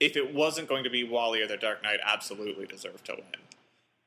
if 0.00 0.16
it 0.16 0.34
wasn't 0.34 0.68
going 0.68 0.84
to 0.84 0.90
be 0.90 1.04
WALL-E 1.04 1.42
or 1.42 1.46
The 1.46 1.56
Dark 1.56 1.82
Knight, 1.82 2.00
absolutely 2.04 2.66
deserved 2.66 3.04
to 3.06 3.14
win. 3.14 3.24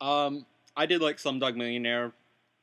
Um, 0.02 0.46
I 0.76 0.86
did 0.86 1.02
like 1.02 1.18
Slumdog 1.18 1.56
Millionaire 1.56 2.14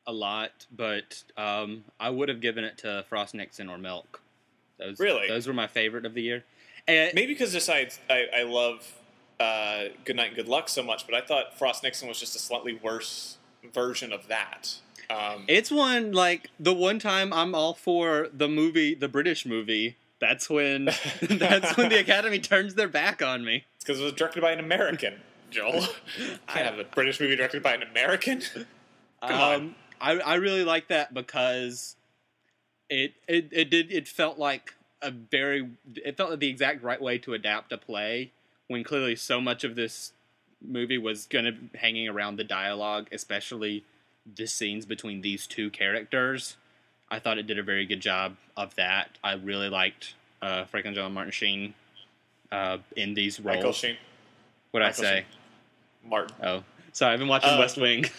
a 0.07 0.12
lot, 0.12 0.67
but 0.75 1.25
um, 1.37 1.85
I 1.99 2.11
would 2.11 2.29
have 2.29 2.41
given 2.41 2.65
it 2.65 2.79
to 2.79 3.05
Frost 3.09 3.35
Nixon 3.35 3.69
or 3.69 3.79
Milk. 3.79 4.21
Those, 4.79 5.01
Really? 5.01 5.29
Those 5.29 5.47
were 5.47 5.55
my 5.55 5.67
favorite 5.67 6.07
of 6.07 6.15
the 6.15 6.23
year. 6.23 6.45
And 6.87 7.12
Maybe 7.15 7.33
because 7.33 7.53
besides 7.53 7.99
I, 8.09 8.27
I 8.39 8.43
love 8.45 8.95
uh, 9.41 9.85
Good 10.05 10.17
Night 10.17 10.29
and 10.29 10.37
Good 10.37 10.49
Luck 10.49 10.69
so 10.69 10.83
much, 10.83 11.07
but 11.07 11.15
I 11.15 11.21
thought 11.21 11.59
Frost 11.59 11.83
Nixon 11.83 12.09
was 12.09 12.21
just 12.21 12.37
a 12.37 12.39
slightly 12.39 12.75
worse 12.75 13.39
version 13.73 14.12
of 14.12 14.29
that. 14.29 14.77
Um, 15.11 15.45
it's 15.47 15.71
one 15.71 16.12
like 16.12 16.51
the 16.59 16.73
one 16.73 16.99
time 16.99 17.33
I'm 17.33 17.55
all 17.55 17.75
for 17.75 18.29
the 18.33 18.49
movie, 18.49 18.95
the 18.95 19.09
British 19.09 19.47
movie. 19.47 19.97
That's 20.29 20.51
when 20.51 20.87
that's 21.23 21.77
when 21.77 21.89
the 21.89 22.01
Academy 22.01 22.41
turns 22.41 22.75
their 22.75 22.89
back 22.89 23.23
on 23.23 23.45
me. 23.45 23.65
It's 23.77 23.85
because 23.85 24.01
it 24.01 24.05
was 24.05 24.12
directed 24.12 24.41
by 24.41 24.51
an 24.51 24.59
American, 24.59 25.15
Joel. 25.51 25.87
Can't 26.49 26.67
have 26.67 26.79
a 26.81 26.85
British 26.85 27.21
movie 27.21 27.37
directed 27.37 27.62
by 27.62 27.75
an 27.75 27.83
American. 27.83 28.43
Come 29.23 29.41
on. 29.41 29.55
um, 29.55 29.75
I 30.01 30.19
I 30.19 30.35
really 30.35 30.65
like 30.65 30.89
that 30.89 31.15
because 31.15 31.95
it 32.91 33.12
it 33.29 33.51
it 33.53 33.71
did 33.71 33.93
it 33.93 34.09
felt 34.09 34.37
like 34.37 34.75
a 35.01 35.12
very 35.12 35.71
it 35.95 36.17
felt 36.17 36.31
like 36.31 36.41
the 36.41 36.49
exact 36.49 36.83
right 36.83 37.01
way 37.01 37.19
to 37.19 37.33
adapt 37.33 37.71
a 37.71 37.79
play 37.79 38.33
when 38.67 38.83
clearly 38.83 39.15
so 39.15 39.41
much 39.41 39.62
of 39.62 39.77
this 39.77 40.12
movie 40.61 40.99
was 40.99 41.27
gonna 41.27 41.53
be 41.53 41.79
hanging 41.79 42.09
around 42.09 42.35
the 42.35 42.45
dialogue, 42.45 43.07
especially 43.12 43.85
the 44.35 44.47
scenes 44.49 44.87
between 44.87 45.21
these 45.21 45.47
two 45.47 45.71
characters. 45.71 46.57
I 47.11 47.19
thought 47.19 47.38
it 47.38 47.47
did 47.47 47.59
a 47.59 47.62
very 47.62 47.87
good 47.87 48.01
job 48.01 48.37
of 48.57 48.75
that. 48.77 49.11
I 49.23 49.35
really 49.35 49.69
liked 49.69 50.14
uh, 50.42 50.64
Franklin 50.64 50.95
John 50.95 51.14
Martin 51.14 51.33
Sheen 51.33 51.75
uh, 52.51 52.79
in 52.97 53.14
these 53.14 53.40
roles. 53.40 53.57
Michael 53.57 53.73
Sheen. 53.73 53.97
What 54.73 54.83
I 54.83 54.90
say? 54.90 55.25
Sheen. 56.03 56.11
Martin. 56.11 56.37
Oh, 56.42 56.62
sorry, 56.92 57.12
I've 57.12 57.19
been 57.19 57.29
watching 57.29 57.51
Uh, 57.51 57.59
West 57.59 57.79
Wing. 57.79 58.07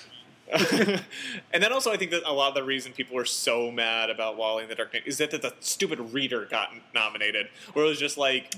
and 0.52 1.62
then 1.62 1.74
also, 1.74 1.92
I 1.92 1.98
think 1.98 2.12
that 2.12 2.24
a 2.26 2.32
lot 2.32 2.50
of 2.50 2.56
the 2.56 2.64
reason 2.64 2.94
people 2.94 3.16
were 3.18 3.26
so 3.26 3.70
mad 3.70 4.10
about 4.10 4.38
WALL-E 4.38 4.62
and 4.62 4.72
the 4.72 4.76
Dark 4.76 4.94
Knight 4.94 5.04
is 5.06 5.18
that, 5.18 5.32
that 5.32 5.42
the 5.42 5.54
stupid 5.60 6.00
reader 6.14 6.46
got 6.46 6.70
nominated, 6.94 7.50
where 7.74 7.84
it 7.84 7.90
was 7.90 8.00
just 8.00 8.18
like, 8.18 8.56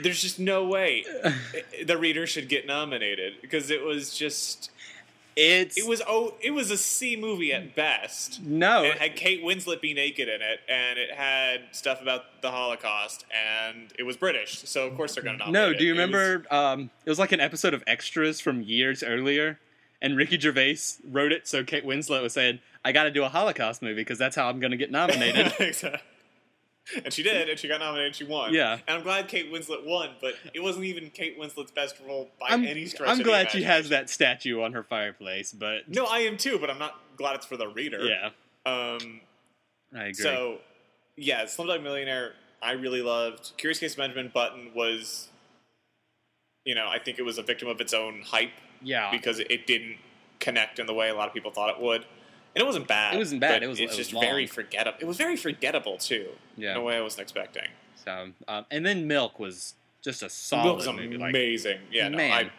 there's 0.00 0.22
just 0.22 0.38
no 0.38 0.66
way 0.66 1.04
the 1.84 1.96
reader 1.96 2.26
should 2.26 2.48
get 2.48 2.66
nominated 2.66 3.34
because 3.40 3.70
it 3.70 3.82
was 3.82 4.16
just 4.16 4.70
It's 5.40 5.78
it 5.78 5.86
was 5.86 6.02
oh 6.06 6.34
it 6.40 6.50
was 6.50 6.70
a 6.72 6.76
C 6.76 7.16
movie 7.16 7.52
at 7.52 7.74
best. 7.76 8.42
no. 8.42 8.82
It 8.82 8.98
had 8.98 9.14
Kate 9.14 9.42
Winslet 9.44 9.80
be 9.80 9.94
naked 9.94 10.28
in 10.28 10.42
it, 10.42 10.60
and 10.68 10.98
it 10.98 11.12
had 11.12 11.60
stuff 11.72 12.02
about 12.02 12.42
the 12.42 12.50
Holocaust, 12.50 13.24
and 13.32 13.92
it 13.98 14.02
was 14.02 14.16
British, 14.16 14.58
so 14.68 14.86
of 14.88 14.96
course 14.96 15.14
they're 15.14 15.22
going 15.24 15.38
to 15.38 15.44
nominate 15.44 15.72
No, 15.72 15.78
do 15.78 15.84
you 15.84 15.92
It 15.94 15.96
was- 15.98 16.06
remember? 16.12 16.54
um, 16.54 16.90
it 17.06 17.08
was 17.10 17.18
like 17.20 17.32
an 17.32 17.40
episode 17.40 17.72
of 17.74 17.84
Extras 17.86 18.40
from 18.40 18.62
years 18.62 19.02
earlier, 19.04 19.60
and 20.02 20.16
Ricky 20.16 20.38
Gervais 20.40 20.78
wrote 21.08 21.30
it. 21.32 21.46
So 21.46 21.62
Kate 21.64 21.84
Winslet 21.86 22.22
was 22.22 22.32
saying, 22.32 22.58
"I 22.84 22.90
got 22.92 23.04
to 23.04 23.10
do 23.10 23.22
a 23.24 23.28
Holocaust 23.28 23.80
movie 23.80 23.94
because 24.02 24.18
that's 24.18 24.34
how 24.36 24.48
I'm 24.48 24.58
going 24.60 24.72
to 24.72 24.76
get 24.76 24.90
nominated." 24.90 25.52
Exactly. 25.60 26.00
and 27.04 27.12
she 27.12 27.22
did, 27.22 27.48
and 27.48 27.58
she 27.58 27.68
got 27.68 27.80
nominated, 27.80 28.06
and 28.06 28.14
she 28.16 28.24
won. 28.24 28.52
Yeah. 28.54 28.78
and 28.86 28.98
I'm 28.98 29.02
glad 29.02 29.28
Kate 29.28 29.52
Winslet 29.52 29.84
won, 29.84 30.10
but 30.20 30.34
it 30.54 30.60
wasn't 30.60 30.84
even 30.86 31.10
Kate 31.10 31.38
Winslet's 31.38 31.70
best 31.70 31.96
role 32.06 32.28
by 32.40 32.48
I'm, 32.50 32.64
any 32.64 32.86
stretch. 32.86 33.08
I'm 33.08 33.12
of 33.12 33.18
the 33.18 33.24
glad 33.24 33.50
she 33.50 33.62
has 33.62 33.88
that 33.90 34.08
statue 34.10 34.62
on 34.62 34.72
her 34.72 34.82
fireplace, 34.82 35.52
but 35.52 35.88
No, 35.88 36.04
I 36.06 36.20
am 36.20 36.36
too, 36.36 36.58
but 36.58 36.70
I'm 36.70 36.78
not 36.78 37.00
glad 37.16 37.36
it's 37.36 37.46
for 37.46 37.56
the 37.56 37.68
reader. 37.68 38.04
yeah, 38.04 38.30
Um. 38.66 39.20
I 39.94 40.04
agree. 40.04 40.14
So, 40.14 40.58
yeah, 41.16 41.44
Slumdog 41.44 41.82
Millionaire, 41.82 42.32
I 42.62 42.72
really 42.72 43.00
loved. 43.00 43.52
Curious 43.56 43.78
Case 43.78 43.92
of 43.92 43.98
Benjamin 43.98 44.30
Button 44.32 44.72
was, 44.74 45.28
you 46.64 46.74
know, 46.74 46.86
I 46.88 46.98
think 46.98 47.18
it 47.18 47.22
was 47.22 47.38
a 47.38 47.42
victim 47.42 47.68
of 47.68 47.80
its 47.80 47.94
own 47.94 48.22
hype 48.22 48.50
yeah, 48.82 49.10
because 49.10 49.38
it 49.38 49.66
didn't 49.66 49.96
connect 50.40 50.78
in 50.78 50.86
the 50.86 50.94
way 50.94 51.08
a 51.08 51.14
lot 51.14 51.26
of 51.26 51.34
people 51.34 51.50
thought 51.50 51.70
it 51.70 51.80
would. 51.80 52.04
And 52.54 52.62
it 52.62 52.66
wasn't 52.66 52.88
bad. 52.88 53.14
It 53.14 53.18
wasn't 53.18 53.40
bad, 53.40 53.62
it 53.62 53.66
was- 53.68 53.78
It's 53.78 53.94
it 53.94 53.98
was 53.98 54.08
just 54.08 54.20
very 54.20 54.46
forgettable. 54.46 54.98
It 55.00 55.06
was 55.06 55.16
very 55.16 55.36
forgettable 55.36 55.96
too. 55.98 56.28
yeah. 56.56 56.72
In 56.72 56.76
a 56.78 56.82
way 56.82 56.96
I 56.96 57.00
wasn't 57.00 57.22
expecting. 57.22 57.68
So, 58.04 58.30
um, 58.48 58.66
and 58.70 58.84
then 58.86 59.06
Milk 59.06 59.38
was 59.38 59.74
just 60.02 60.22
a 60.22 60.28
solid 60.30 60.76
was 60.76 60.86
movie. 60.88 61.16
Like, 61.16 61.30
amazing. 61.30 61.80
yeah, 61.92 62.08
no, 62.08 62.16
man. 62.16 62.32
I, 62.46 62.50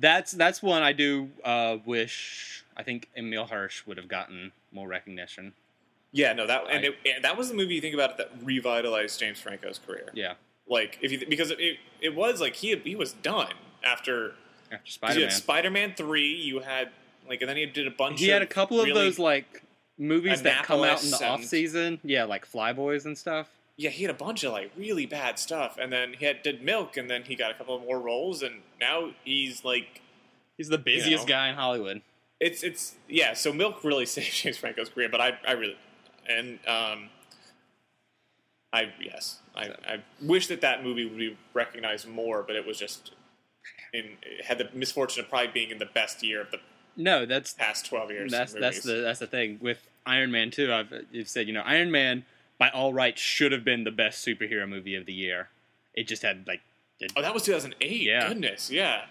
that's 0.00 0.32
that's 0.32 0.62
one 0.62 0.82
I 0.82 0.92
do 0.92 1.30
uh, 1.44 1.78
wish. 1.84 2.64
I 2.76 2.82
think 2.84 3.08
Emile 3.16 3.46
Hirsch 3.46 3.84
would 3.86 3.96
have 3.96 4.08
gotten 4.08 4.52
more 4.72 4.86
recognition. 4.88 5.52
yeah, 6.12 6.32
no, 6.32 6.46
that 6.46 6.62
and 6.70 6.84
I- 6.84 6.88
it, 6.88 6.96
and 7.16 7.24
that 7.24 7.36
was 7.36 7.48
the 7.48 7.54
movie 7.54 7.74
you 7.74 7.80
think 7.80 7.94
about 7.94 8.12
it 8.12 8.16
that 8.18 8.30
revitalized 8.42 9.18
James 9.20 9.40
Franco's 9.40 9.78
career. 9.84 10.10
Yeah, 10.14 10.34
Like 10.68 10.98
if 11.02 11.10
you 11.12 11.26
because 11.28 11.50
it 11.50 11.58
it 12.00 12.14
was 12.14 12.40
like 12.40 12.54
he 12.56 12.74
he 12.76 12.96
was 12.96 13.12
done 13.12 13.52
after 13.84 14.34
after 14.72 14.90
Spider 14.90 15.20
Man. 15.20 15.30
Spider 15.32 15.70
Man 15.70 15.94
three. 15.96 16.34
You 16.34 16.60
had 16.60 16.90
like, 17.28 17.40
and 17.42 17.48
then 17.48 17.56
he 17.56 17.66
did 17.66 17.86
a 17.86 17.90
bunch. 17.90 18.14
Of 18.14 18.20
He 18.20 18.28
had 18.28 18.42
a 18.42 18.46
couple 18.46 18.80
of 18.80 18.86
really- 18.86 19.04
those 19.04 19.18
like 19.18 19.62
movies 19.98 20.42
that 20.42 20.64
come 20.64 20.82
out 20.84 21.02
in 21.02 21.10
the 21.10 21.24
off 21.26 21.44
season. 21.44 22.00
Yeah, 22.04 22.24
like 22.24 22.50
Flyboys 22.50 23.04
and 23.04 23.16
stuff. 23.18 23.48
Yeah, 23.76 23.90
he 23.90 24.02
had 24.02 24.10
a 24.10 24.18
bunch 24.18 24.42
of 24.42 24.52
like 24.52 24.72
really 24.76 25.06
bad 25.06 25.38
stuff, 25.38 25.78
and 25.80 25.92
then 25.92 26.14
he 26.18 26.24
had 26.24 26.42
did 26.42 26.62
Milk, 26.62 26.96
and 26.96 27.08
then 27.08 27.22
he 27.22 27.34
got 27.36 27.50
a 27.50 27.54
couple 27.54 27.76
of 27.76 27.82
more 27.82 28.00
roles, 28.00 28.42
and 28.42 28.62
now 28.80 29.10
he's 29.24 29.64
like, 29.64 30.00
He's 30.56 30.68
the 30.68 30.78
busiest 30.78 31.24
know. 31.24 31.28
guy 31.28 31.48
in 31.48 31.54
Hollywood. 31.54 32.02
it's 32.40 32.62
it's 32.64 32.96
yeah. 33.08 33.34
So 33.34 33.52
Milk 33.52 33.84
really 33.84 34.06
saved 34.14 34.32
James 34.32 34.56
Franco's 34.56 34.88
career, 34.88 35.08
but 35.08 35.20
I 35.20 35.38
I 35.46 35.52
really 35.52 35.76
and 36.28 36.58
um, 36.66 37.08
I 38.72 38.92
yes, 39.00 39.38
I, 39.56 39.68
I 39.86 40.02
wish 40.20 40.46
that 40.48 40.60
that 40.60 40.82
movie 40.84 41.04
would 41.04 41.16
be 41.18 41.36
recognized 41.54 42.06
more, 42.08 42.42
but 42.42 42.54
it 42.56 42.66
was 42.66 42.78
just 42.78 43.12
in 43.94 44.16
it 44.22 44.44
had 44.44 44.58
the 44.58 44.68
misfortune 44.74 45.22
of 45.24 45.30
probably 45.30 45.48
being 45.52 45.70
in 45.70 45.78
the 45.78 45.86
best 45.86 46.22
year 46.22 46.40
of 46.40 46.50
the 46.50 46.58
No, 46.98 47.24
that's 47.24 47.54
past 47.54 47.86
twelve 47.86 48.10
years. 48.10 48.30
that's 48.30 48.52
that's 48.52 48.82
the 48.82 48.94
that's 49.00 49.20
the 49.20 49.26
thing 49.26 49.58
with 49.62 49.86
Iron 50.04 50.30
Man 50.30 50.50
too. 50.50 50.72
I've 50.72 50.92
you've 51.10 51.28
said 51.28 51.46
you 51.46 51.54
know 51.54 51.62
Iron 51.64 51.90
Man 51.90 52.24
by 52.58 52.68
all 52.70 52.92
rights 52.92 53.20
should 53.22 53.52
have 53.52 53.64
been 53.64 53.84
the 53.84 53.90
best 53.92 54.26
superhero 54.26 54.68
movie 54.68 54.94
of 54.96 55.06
the 55.06 55.12
year. 55.12 55.48
It 55.94 56.08
just 56.08 56.22
had 56.22 56.46
like 56.46 56.60
it, 57.00 57.12
Oh, 57.16 57.22
that 57.22 57.32
was 57.32 57.44
2008. 57.44 57.90
Yeah. 58.02 58.28
Goodness, 58.28 58.70
yeah. 58.70 59.02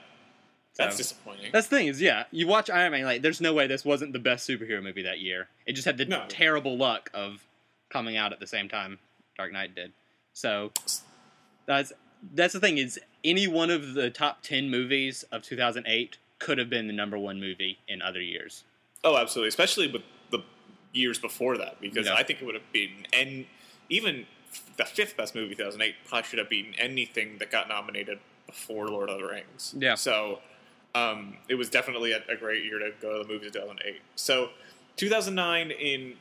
That's 0.75 0.95
So- 0.95 0.97
disappointing. 0.99 1.51
That's 1.53 1.67
the 1.67 1.77
thing 1.77 1.87
is, 1.87 2.01
yeah, 2.01 2.25
you 2.31 2.45
watch 2.45 2.69
Iron 2.69 2.91
Man, 2.91 3.05
like, 3.05 3.21
there's 3.21 3.39
no 3.41 3.53
way 3.53 3.65
this 3.65 3.83
wasn't 3.85 4.11
the 4.13 4.19
best 4.19 4.47
superhero 4.47 4.83
movie 4.83 5.01
that 5.03 5.19
year. 5.19 5.47
It 5.65 5.73
just 5.73 5.85
had 5.85 5.97
the 5.97 6.05
No. 6.05 6.25
terrible 6.27 6.77
luck 6.77 7.09
of 7.13 7.45
coming 7.89 8.15
out 8.17 8.33
at 8.33 8.39
the 8.41 8.45
same 8.47 8.67
time 8.69 8.99
Dark 9.37 9.53
Knight 9.53 9.73
did. 9.73 9.93
So 10.33 10.71
that's 11.65 11.93
that's 12.33 12.53
the 12.53 12.59
thing 12.59 12.77
is, 12.77 12.99
any 13.23 13.47
one 13.47 13.69
of 13.69 13.93
the 13.93 14.09
top 14.09 14.41
ten 14.43 14.69
movies 14.69 15.23
of 15.31 15.43
2008 15.43 16.17
could 16.39 16.57
have 16.57 16.69
been 16.69 16.87
the 16.87 16.93
number 16.93 17.17
one 17.17 17.39
movie 17.39 17.77
in 17.87 18.01
other 18.01 18.21
years. 18.21 18.63
oh, 19.03 19.15
absolutely. 19.17 19.47
Especially 19.49 19.87
with 19.91 20.01
the 20.31 20.39
years 20.93 21.17
before 21.19 21.57
that, 21.57 21.79
because 21.79 22.07
Yeah. 22.07 22.15
I 22.15 22.23
think 22.23 22.41
it 22.41 22.45
would 22.45 22.55
have 22.55 22.71
been, 22.73 23.05
and 23.13 23.45
even 23.89 24.25
the 24.77 24.85
fifth 24.85 25.15
best 25.15 25.33
movie, 25.35 25.55
2008, 25.55 25.95
probably 26.07 26.27
should 26.27 26.39
have 26.39 26.49
beaten 26.49 26.73
anything 26.79 27.37
that 27.37 27.49
got 27.51 27.67
nominated 27.69 28.19
before 28.47 28.87
Lord 28.89 29.09
of 29.09 29.19
the 29.19 29.25
Rings. 29.27 29.73
Yeah. 29.77 29.95
So 29.95 30.39
um, 30.95 31.37
it 31.47 31.55
was 31.55 31.69
definitely 31.69 32.11
a, 32.11 32.21
a 32.29 32.35
great 32.35 32.63
year 32.65 32.79
to 32.79 32.91
go 33.01 33.17
to 33.17 33.23
the 33.27 33.31
movies 33.31 33.47
in 33.47 33.53
2008. 33.53 34.01
So 34.15 34.49
2009, 34.97 35.71
in 35.71 36.13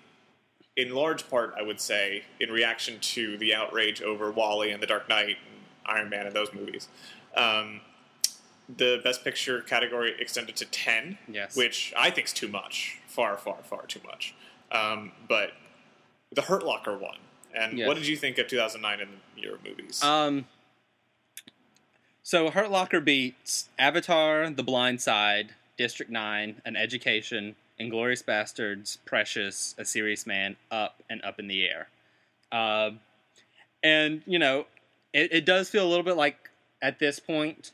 in 0.77 0.95
large 0.95 1.29
part, 1.31 1.55
I 1.59 1.62
would 1.62 1.81
say, 1.81 2.25
in 2.39 2.51
reaction 2.51 2.99
to 3.01 3.39
the 3.39 3.55
outrage 3.55 4.03
over 4.03 4.31
WALL-E 4.31 4.71
and 4.71 4.83
The 4.83 4.87
Dark 4.87 5.09
Knight 5.09 5.39
and 5.49 5.64
Iron 5.87 6.11
Man 6.11 6.27
and 6.27 6.37
those 6.37 6.53
movies. 6.53 6.89
Um, 7.35 7.81
the 8.69 9.01
Best 9.05 9.23
Picture 9.25 9.61
category 9.62 10.14
extended 10.19 10.57
to 10.57 10.64
10, 10.64 11.19
Yes. 11.29 11.57
which 11.57 11.93
I 11.97 12.11
think 12.11 12.27
is 12.29 12.33
too 12.33 12.49
much. 12.49 12.99
Far, 13.07 13.37
far, 13.37 13.62
far 13.62 13.87
too 13.87 14.01
much. 14.05 14.35
Um, 14.73 15.12
but 15.29 15.53
the 16.33 16.43
Hurt 16.43 16.64
Locker 16.64 16.97
won. 16.99 17.19
And 17.55 17.79
Yeah. 17.79 17.87
what 17.87 17.95
did 17.97 18.07
you 18.07 18.17
think 18.17 18.39
of 18.39 18.49
2009 18.49 19.01
in 19.01 19.21
your 19.37 19.59
movies? 19.64 20.03
Um, 20.03 20.47
so 22.23 22.51
Hurt 22.51 22.71
Locker 22.71 23.01
beats 23.01 23.69
Avatar, 23.79 24.51
The 24.51 24.62
Blind 24.64 25.01
Side, 25.01 25.55
District 25.79 26.11
Nine, 26.11 26.61
An 26.64 26.75
Education, 26.77 27.55
Inglourious 27.81 28.25
Basterds, 28.25 28.99
Precious, 29.05 29.75
A 29.79 29.85
Serious 29.85 30.27
Man, 30.27 30.57
Up, 30.71 31.03
and 31.09 31.23
Up 31.25 31.39
in 31.39 31.47
the 31.47 31.67
Air. 31.67 31.89
Um, 32.51 33.01
and 33.83 34.23
you 34.27 34.39
know, 34.39 34.67
it, 35.12 35.33
it 35.33 35.45
does 35.45 35.71
feel 35.71 35.87
a 35.87 35.89
little 35.89 36.03
bit 36.05 36.17
like 36.17 36.51
at 36.83 36.99
this 36.99 37.19
point, 37.19 37.73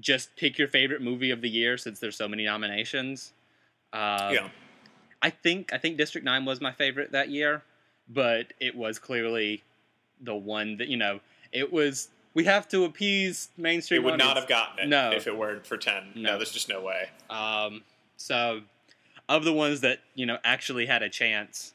just 0.00 0.34
pick 0.36 0.58
your 0.58 0.68
favorite 0.68 1.02
movie 1.02 1.30
of 1.30 1.40
the 1.40 1.48
year 1.48 1.76
since 1.76 2.00
there's 2.00 2.16
so 2.16 2.28
many 2.28 2.44
nominations. 2.44 3.32
Uh, 3.92 4.30
yeah. 4.32 4.48
I 5.22 5.30
think 5.30 5.72
I 5.72 5.78
think 5.78 5.96
District 5.96 6.24
Nine 6.24 6.44
was 6.44 6.60
my 6.60 6.72
favorite 6.72 7.12
that 7.12 7.30
year, 7.30 7.62
but 8.08 8.52
it 8.60 8.76
was 8.76 8.98
clearly 8.98 9.62
the 10.20 10.34
one 10.34 10.76
that 10.78 10.88
you 10.88 10.96
know 10.96 11.20
it 11.52 11.72
was. 11.72 12.08
We 12.34 12.44
have 12.44 12.66
to 12.70 12.84
appease 12.84 13.48
mainstream. 13.56 14.02
It 14.02 14.04
would 14.04 14.18
not 14.18 14.36
have 14.36 14.48
gotten 14.48 14.80
it 14.80 14.88
No. 14.88 15.12
if 15.12 15.28
it 15.28 15.38
weren't 15.38 15.64
for 15.64 15.76
10. 15.76 16.14
No. 16.16 16.32
No. 16.32 16.36
there's 16.36 16.50
just 16.50 16.68
no 16.68 16.80
way. 16.82 17.10
Um, 17.30 17.82
so, 18.16 18.62
of 19.28 19.44
the 19.44 19.52
ones 19.52 19.82
that 19.82 20.00
you 20.16 20.26
know 20.26 20.38
actually 20.44 20.86
had 20.86 21.02
a 21.02 21.08
chance, 21.08 21.72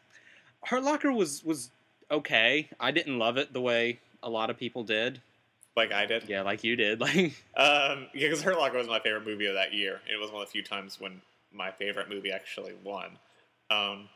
Hurt 0.65 0.83
Locker 0.83 1.11
was 1.13 1.43
was 1.45 1.71
okay. 2.11 2.69
I 2.79 2.91
didn't 2.91 3.17
love 3.17 3.37
it 3.37 3.53
the 3.53 3.61
way 3.61 3.99
a 4.21 4.29
lot 4.29 4.49
of 4.49 4.57
people 4.57 4.83
did. 4.83 5.21
Like 5.79 5.93
I 5.93 6.05
did. 6.05 6.27
Yeah, 6.27 6.41
like 6.41 6.63
you 6.65 6.75
did. 6.75 6.99
Like, 7.09 7.33
Um, 7.55 8.07
yeah, 8.13 8.27
because 8.27 8.41
Hurt 8.41 8.57
Locker 8.57 8.77
was 8.77 8.87
my 8.87 8.99
favorite 8.99 9.25
movie 9.25 9.45
of 9.45 9.53
that 9.53 9.73
year. 9.73 10.01
It 10.11 10.19
was 10.19 10.29
one 10.29 10.41
of 10.41 10.47
the 10.47 10.51
few 10.51 10.61
times 10.63 10.99
when 10.99 11.21
my 11.53 11.71
favorite 11.71 12.09
movie 12.09 12.31
actually 12.31 12.73
won. 12.83 13.17
Um, 13.71 14.09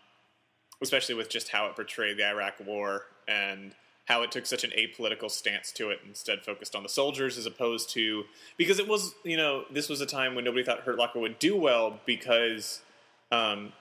especially 0.82 1.16
with 1.16 1.30
just 1.30 1.47
how 1.47 1.68
it 1.68 1.76
portrayed 1.76 2.18
the 2.18 2.28
Iraq 2.28 2.55
War 2.66 3.03
and 3.30 3.74
how 4.05 4.24
it 4.24 4.32
took 4.32 4.45
such 4.45 4.66
an 4.66 4.72
apolitical 4.78 5.32
stance 5.32 5.72
to 5.72 5.89
it, 5.89 5.99
instead 6.05 6.43
focused 6.43 6.76
on 6.76 6.84
the 6.84 6.89
soldiers 6.89 7.38
as 7.38 7.45
opposed 7.45 7.89
to 7.91 8.26
because 8.57 8.78
it 8.80 8.88
was 8.88 9.14
you 9.24 9.38
know 9.38 9.64
this 9.72 9.88
was 9.88 10.01
a 10.01 10.05
time 10.05 10.36
when 10.36 10.43
nobody 10.43 10.64
thought 10.64 10.82
Hurt 10.82 10.97
Locker 10.97 11.20
would 11.20 11.39
do 11.39 11.55
well 11.55 11.97
because 12.05 12.82
um, 13.32 13.72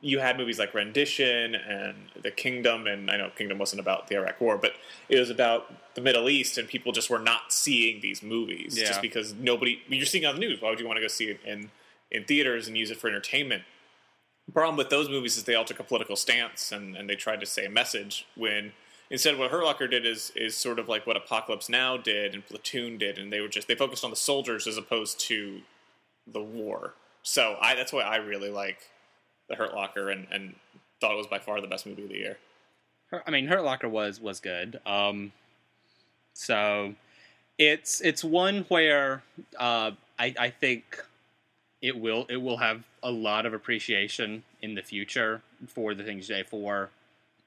you 0.00 0.18
had 0.18 0.36
movies 0.36 0.58
like 0.58 0.74
Rendition 0.74 1.54
and 1.54 1.96
The 2.20 2.30
Kingdom, 2.30 2.86
and 2.86 3.10
I 3.10 3.16
know 3.16 3.30
Kingdom 3.36 3.58
wasn't 3.58 3.80
about 3.80 4.08
the 4.08 4.16
Iraq 4.16 4.40
War, 4.40 4.58
but 4.58 4.72
it 5.08 5.18
was 5.18 5.30
about 5.30 5.94
the 5.94 6.00
Middle 6.00 6.28
East, 6.28 6.58
and 6.58 6.68
people 6.68 6.92
just 6.92 7.08
were 7.08 7.18
not 7.20 7.52
seeing 7.52 8.00
these 8.00 8.22
movies 8.22 8.76
Yeah. 8.76 8.86
just 8.86 9.00
because 9.00 9.32
nobody 9.34 9.80
you're 9.88 10.06
seeing 10.06 10.24
it 10.24 10.26
on 10.26 10.34
the 10.34 10.40
news. 10.40 10.60
Why 10.60 10.70
would 10.70 10.80
you 10.80 10.86
want 10.86 10.96
to 10.96 11.00
go 11.02 11.08
see 11.08 11.26
it 11.30 11.40
in 11.44 11.70
in 12.10 12.24
theaters 12.24 12.68
and 12.68 12.76
use 12.76 12.90
it 12.90 12.98
for 12.98 13.08
entertainment? 13.08 13.62
The 14.46 14.52
problem 14.52 14.76
with 14.76 14.90
those 14.90 15.08
movies 15.08 15.36
is 15.36 15.44
they 15.44 15.54
all 15.54 15.64
took 15.64 15.80
a 15.80 15.84
political 15.84 16.14
stance 16.14 16.70
and, 16.70 16.96
and 16.96 17.10
they 17.10 17.16
tried 17.16 17.40
to 17.40 17.46
say 17.46 17.64
a 17.64 17.70
message 17.70 18.26
when 18.36 18.72
instead 19.10 19.36
what 19.38 19.50
Hurt 19.50 19.64
Locker 19.64 19.86
did 19.88 20.04
is 20.04 20.32
is 20.34 20.56
sort 20.56 20.78
of 20.78 20.88
like 20.88 21.06
what 21.06 21.16
Apocalypse 21.16 21.68
Now 21.68 21.96
did 21.96 22.34
and 22.34 22.44
Platoon 22.46 22.98
did, 22.98 23.18
and 23.18 23.32
they 23.32 23.40
were 23.40 23.48
just 23.48 23.68
they 23.68 23.74
focused 23.76 24.04
on 24.04 24.10
the 24.10 24.16
soldiers 24.16 24.66
as 24.66 24.76
opposed 24.76 25.20
to 25.20 25.62
the 26.26 26.42
war. 26.42 26.94
So 27.22 27.56
I 27.60 27.74
that's 27.76 27.92
why 27.92 28.02
I 28.02 28.16
really 28.16 28.50
like 28.50 28.80
the 29.48 29.54
Hurt 29.54 29.74
Locker 29.74 30.10
and, 30.10 30.26
and 30.30 30.54
thought 31.00 31.12
it 31.12 31.16
was 31.16 31.26
by 31.26 31.38
far 31.38 31.60
the 31.60 31.66
best 31.66 31.86
movie 31.86 32.02
of 32.04 32.08
the 32.08 32.16
year. 32.16 32.38
I 33.26 33.30
mean, 33.30 33.46
Hurt 33.46 33.62
Locker 33.62 33.88
was 33.88 34.20
was 34.20 34.40
good. 34.40 34.80
Um, 34.86 35.32
so 36.32 36.94
it's 37.58 38.00
it's 38.00 38.24
one 38.24 38.64
where 38.68 39.22
uh, 39.58 39.92
I 40.18 40.34
I 40.38 40.50
think 40.50 41.02
it 41.82 41.98
will 41.98 42.26
it 42.28 42.36
will 42.36 42.56
have 42.56 42.84
a 43.02 43.10
lot 43.10 43.46
of 43.46 43.54
appreciation 43.54 44.42
in 44.62 44.74
the 44.74 44.82
future 44.82 45.42
for 45.68 45.94
the 45.94 46.02
things 46.02 46.26
J 46.26 46.42
four 46.42 46.90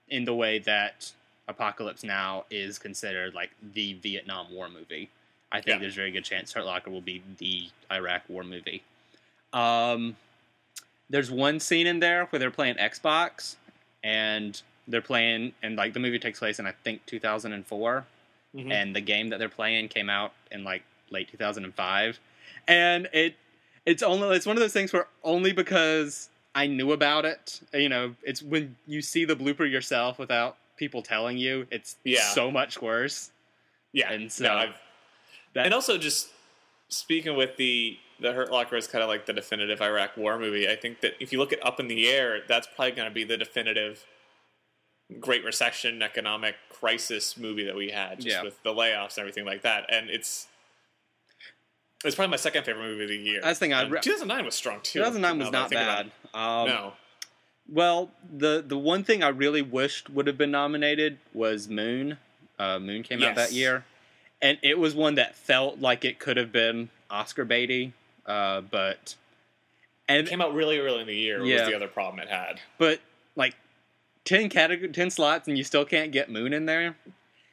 in 0.07 0.23
the 0.25 0.33
way 0.33 0.59
that 0.59 1.11
Apocalypse 1.47 2.03
Now 2.03 2.45
is 2.49 2.79
considered 2.79 3.33
like 3.33 3.51
the 3.73 3.93
Vietnam 3.93 4.51
War 4.51 4.69
movie. 4.69 5.09
I 5.51 5.57
think 5.57 5.67
Yeah. 5.67 5.77
there's 5.79 5.93
a 5.93 5.97
very 5.97 6.11
good 6.11 6.23
chance 6.23 6.53
Hurt 6.53 6.65
Locker 6.65 6.89
will 6.91 7.01
be 7.01 7.21
the 7.39 7.69
Iraq 7.91 8.21
War 8.29 8.43
movie. 8.43 8.83
Um, 9.51 10.15
there's 11.09 11.31
one 11.31 11.59
scene 11.59 11.87
in 11.87 11.99
there 11.99 12.25
where 12.25 12.39
they're 12.39 12.51
playing 12.51 12.75
Xbox 12.75 13.55
and 14.03 14.61
they're 14.87 15.01
playing 15.01 15.53
and 15.63 15.75
like 15.75 15.93
the 15.93 15.99
movie 15.99 16.19
takes 16.19 16.39
place 16.39 16.59
in 16.59 16.65
I 16.65 16.71
think 16.83 17.05
2004 17.05 18.05
Mhm. 18.55 18.71
and 18.71 18.95
the 18.95 19.01
game 19.01 19.27
that 19.29 19.37
they're 19.37 19.47
playing 19.49 19.89
came 19.89 20.09
out 20.09 20.33
in 20.51 20.63
like 20.63 20.83
late 21.11 21.29
2005 21.29 22.19
and 22.67 23.07
it 23.13 23.35
it's 23.85 24.01
only 24.01 24.35
it's 24.35 24.45
one 24.45 24.55
of 24.55 24.61
those 24.61 24.73
things 24.73 24.91
where 24.93 25.07
only 25.23 25.51
because 25.51 26.29
I 26.55 26.65
knew 26.67 26.91
about 26.91 27.25
it 27.25 27.61
you 27.73 27.89
know 27.89 28.15
it's 28.23 28.41
when 28.41 28.75
you 28.87 29.01
see 29.03 29.25
the 29.25 29.35
blooper 29.35 29.69
yourself 29.69 30.17
without 30.17 30.57
people 30.77 31.01
telling 31.03 31.37
you 31.37 31.67
it's 31.69 31.97
Yeah. 32.03 32.21
so 32.33 32.49
much 32.49 32.81
worse 32.81 33.31
Yeah, 33.91 34.11
And 34.11 34.31
so 34.31 34.43
no, 34.45 34.53
I've, 34.53 34.75
that- 35.53 35.65
and 35.65 35.73
also 35.73 35.97
just 35.97 36.29
speaking 36.89 37.35
with 37.35 37.57
the 37.57 37.97
the 38.21 38.33
Hurt 38.33 38.51
Locker 38.51 38.75
is 38.75 38.87
kind 38.87 39.01
of 39.03 39.09
like 39.09 39.25
the 39.25 39.33
definitive 39.33 39.81
Iraq 39.81 40.17
War 40.17 40.37
movie. 40.39 40.69
I 40.69 40.75
think 40.75 41.01
that 41.01 41.13
if 41.19 41.31
you 41.31 41.39
look 41.39 41.53
at 41.53 41.65
Up 41.65 41.79
in 41.79 41.87
the 41.87 42.09
Air, 42.09 42.41
that's 42.47 42.67
probably 42.75 42.91
going 42.91 43.07
to 43.09 43.13
be 43.13 43.23
the 43.23 43.37
definitive 43.37 44.05
Great 45.19 45.43
Recession 45.43 46.01
economic 46.03 46.55
crisis 46.69 47.37
movie 47.37 47.65
that 47.65 47.75
we 47.75 47.89
had, 47.89 48.17
just 48.19 48.27
Yeah. 48.27 48.43
with 48.43 48.61
the 48.63 48.71
layoffs 48.73 49.17
and 49.17 49.19
everything 49.19 49.45
like 49.45 49.61
that. 49.63 49.85
And 49.89 50.09
it's 50.09 50.47
it's 52.05 52.15
probably 52.15 52.31
my 52.31 52.37
second 52.37 52.63
favorite 52.63 52.83
movie 52.83 53.03
of 53.03 53.09
the 53.09 53.17
year. 53.17 53.41
That's 53.41 53.59
the 53.59 53.65
thing, 53.65 53.73
I 53.73 53.81
re- 53.87 53.99
2009 54.01 54.45
was 54.45 54.55
strong 54.55 54.79
too. 54.81 54.99
2009 54.99 55.39
was 55.39 55.51
not 55.51 55.69
bad 55.69 56.11
um, 56.33 56.67
no, 56.69 56.93
Well, 57.67 58.11
the 58.31 58.63
the 58.65 58.77
one 58.77 59.03
thing 59.03 59.23
I 59.23 59.29
really 59.29 59.61
wished 59.61 60.09
would 60.09 60.27
have 60.27 60.37
been 60.37 60.51
nominated 60.51 61.17
was 61.33 61.67
Moon. 61.67 62.17
Uh, 62.57 62.77
Moon 62.79 63.03
came 63.03 63.23
out 63.23 63.35
that 63.35 63.51
year, 63.51 63.85
and 64.41 64.57
it 64.61 64.77
was 64.77 64.93
one 64.93 65.15
that 65.15 65.35
felt 65.35 65.79
like 65.79 66.05
it 66.05 66.19
could 66.19 66.37
have 66.37 66.51
been 66.51 66.89
Oscar 67.09 67.45
baity, 67.45 67.93
uh, 68.25 68.61
but 68.61 69.15
it 70.07 70.27
came 70.27 70.41
out 70.41 70.53
really 70.53 70.79
early 70.79 71.01
in 71.01 71.07
the 71.07 71.15
year. 71.15 71.41
Was 71.41 71.49
the 71.49 71.75
other 71.75 71.87
problem 71.87 72.19
it 72.19 72.29
had. 72.29 72.59
but 72.77 72.99
like 73.35 73.55
ten 74.25 74.49
category, 74.49 74.91
ten 74.91 75.09
slots, 75.09 75.47
and 75.47 75.57
you 75.57 75.63
still 75.63 75.85
can't 75.85 76.11
get 76.11 76.29
Moon 76.29 76.53
in 76.53 76.65
there. 76.65 76.95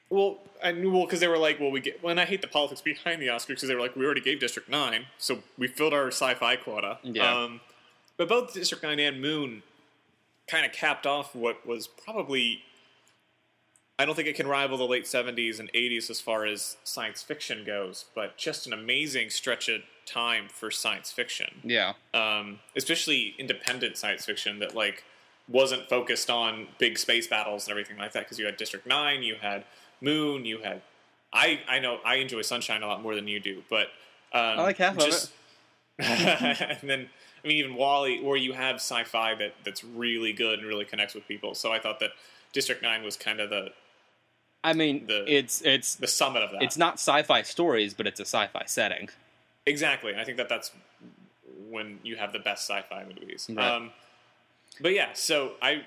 Well, 0.09 0.39
I 0.63 0.73
knew 0.73 0.91
well 0.91 1.05
because 1.05 1.21
they 1.21 1.29
were 1.29 1.39
like, 1.39 1.59
well, 1.61 1.71
we 1.71 1.81
get. 1.81 2.03
Well, 2.03 2.11
and 2.11 2.21
I 2.21 2.25
hate 2.25 2.41
the 2.43 2.49
politics 2.49 2.81
behind 2.81 3.21
the 3.21 3.27
Oscars 3.27 3.49
because 3.49 3.69
they 3.69 3.75
were 3.75 3.81
like, 3.81 3.97
we 3.97 4.05
already 4.05 4.21
gave 4.21 4.41
District 4.41 4.69
Nine, 4.69 5.07
so 5.19 5.43
we 5.59 5.67
filled 5.67 5.93
our 5.93 6.09
sci-fi 6.09 6.57
quota. 6.57 6.99
Yeah. 7.03 7.45
Um, 7.45 7.61
but 8.17 8.29
both 8.29 8.55
District 8.55 8.83
Nine 8.83 8.99
and 9.01 9.21
Moon 9.21 9.63
kind 10.47 10.65
of 10.65 10.73
capped 10.73 11.07
off 11.07 11.35
what 11.35 11.67
was 11.67 11.87
probably. 11.87 12.63
I 13.99 14.05
don't 14.05 14.15
think 14.15 14.29
it 14.29 14.37
can 14.37 14.47
rival 14.47 14.77
the 14.77 14.87
late 14.87 15.05
'70s 15.05 15.59
and 15.59 15.73
'80s 15.73 16.11
as 16.11 16.21
far 16.21 16.45
as 16.45 16.77
science 16.85 17.23
fiction 17.23 17.65
goes, 17.65 18.05
but 18.15 18.37
just 18.37 18.67
an 18.67 18.73
amazing 18.73 19.31
stretch 19.31 19.69
of 19.69 19.83
time 20.07 20.49
for 20.49 20.71
science 20.71 21.11
fiction 21.13 21.61
Yeah, 21.65 21.95
um, 22.15 22.61
especially 22.77 23.35
independent 23.39 23.97
science 23.99 24.25
fiction 24.25 24.61
that 24.61 24.75
like 24.75 25.05
wasn't 25.49 25.89
focused 25.89 26.31
on 26.31 26.69
big 26.79 26.99
space 26.99 27.27
battles 27.27 27.65
and 27.67 27.71
everything 27.73 27.99
like 27.99 28.13
that. 28.13 28.25
Because 28.25 28.39
you 28.39 28.47
had 28.47 28.57
District 28.57 28.87
Nine, 28.87 29.23
you 29.23 29.37
had 29.41 29.65
Moon, 30.01 30.45
you 30.45 30.59
had 30.59 30.83
I 31.33 31.61
I 31.69 31.79
know 31.81 31.99
I 32.05 32.17
enjoy 32.17 32.43
Sunshine 32.43 32.83
a 32.83 32.87
lot 32.87 33.03
more 33.03 33.15
than 33.15 33.29
you 33.29 33.41
do, 33.41 33.63
but 33.69 33.89
um, 34.33 34.59
I 34.59 34.63
like 34.63 34.79
half 34.79 34.97
of 34.97 35.05
just, 35.05 35.33
and 35.99 36.79
then 36.89 37.09
I 37.45 37.49
mean 37.49 37.57
even 37.59 37.75
WALL-E, 37.75 38.23
where 38.23 38.37
you 38.37 38.53
have 38.55 38.77
sci-fi 38.77 39.35
that 39.37 39.55
that's 39.65 39.83
really 39.85 40.33
good 40.33 40.59
and 40.59 40.67
really 40.69 40.85
connects 40.85 41.15
with 41.15 41.27
people. 41.29 41.55
So 41.55 41.73
I 41.73 41.79
thought 41.79 42.01
that 42.01 42.11
District 42.53 42.83
Nine 42.83 43.03
was 43.05 43.17
kind 43.17 43.41
of 43.41 43.51
the 43.51 43.69
I 44.65 44.73
mean 44.73 45.07
The- 45.07 45.25
it's 45.33 45.63
it's 45.63 45.95
the 45.95 46.07
summit 46.09 46.43
of 46.43 46.51
that. 46.53 46.63
it's 46.63 46.77
not 46.77 46.95
sci-fi 46.95 47.43
stories, 47.43 47.95
but 47.95 48.07
it's 48.07 48.21
a 48.21 48.25
sci-fi 48.25 48.65
setting. 48.67 49.09
Exactly. 49.67 50.13
and 50.13 50.21
I 50.21 50.25
think 50.25 50.37
that 50.39 50.49
that's 50.49 50.71
when 51.69 51.99
you 52.03 52.17
have 52.17 52.33
the 52.33 52.39
best 52.39 52.69
sci-fi 52.69 53.05
movies. 53.05 53.49
Right. 53.53 53.67
Um, 53.69 53.91
but 54.81 54.93
yeah, 54.93 55.09
so 55.15 55.53
I 55.61 55.83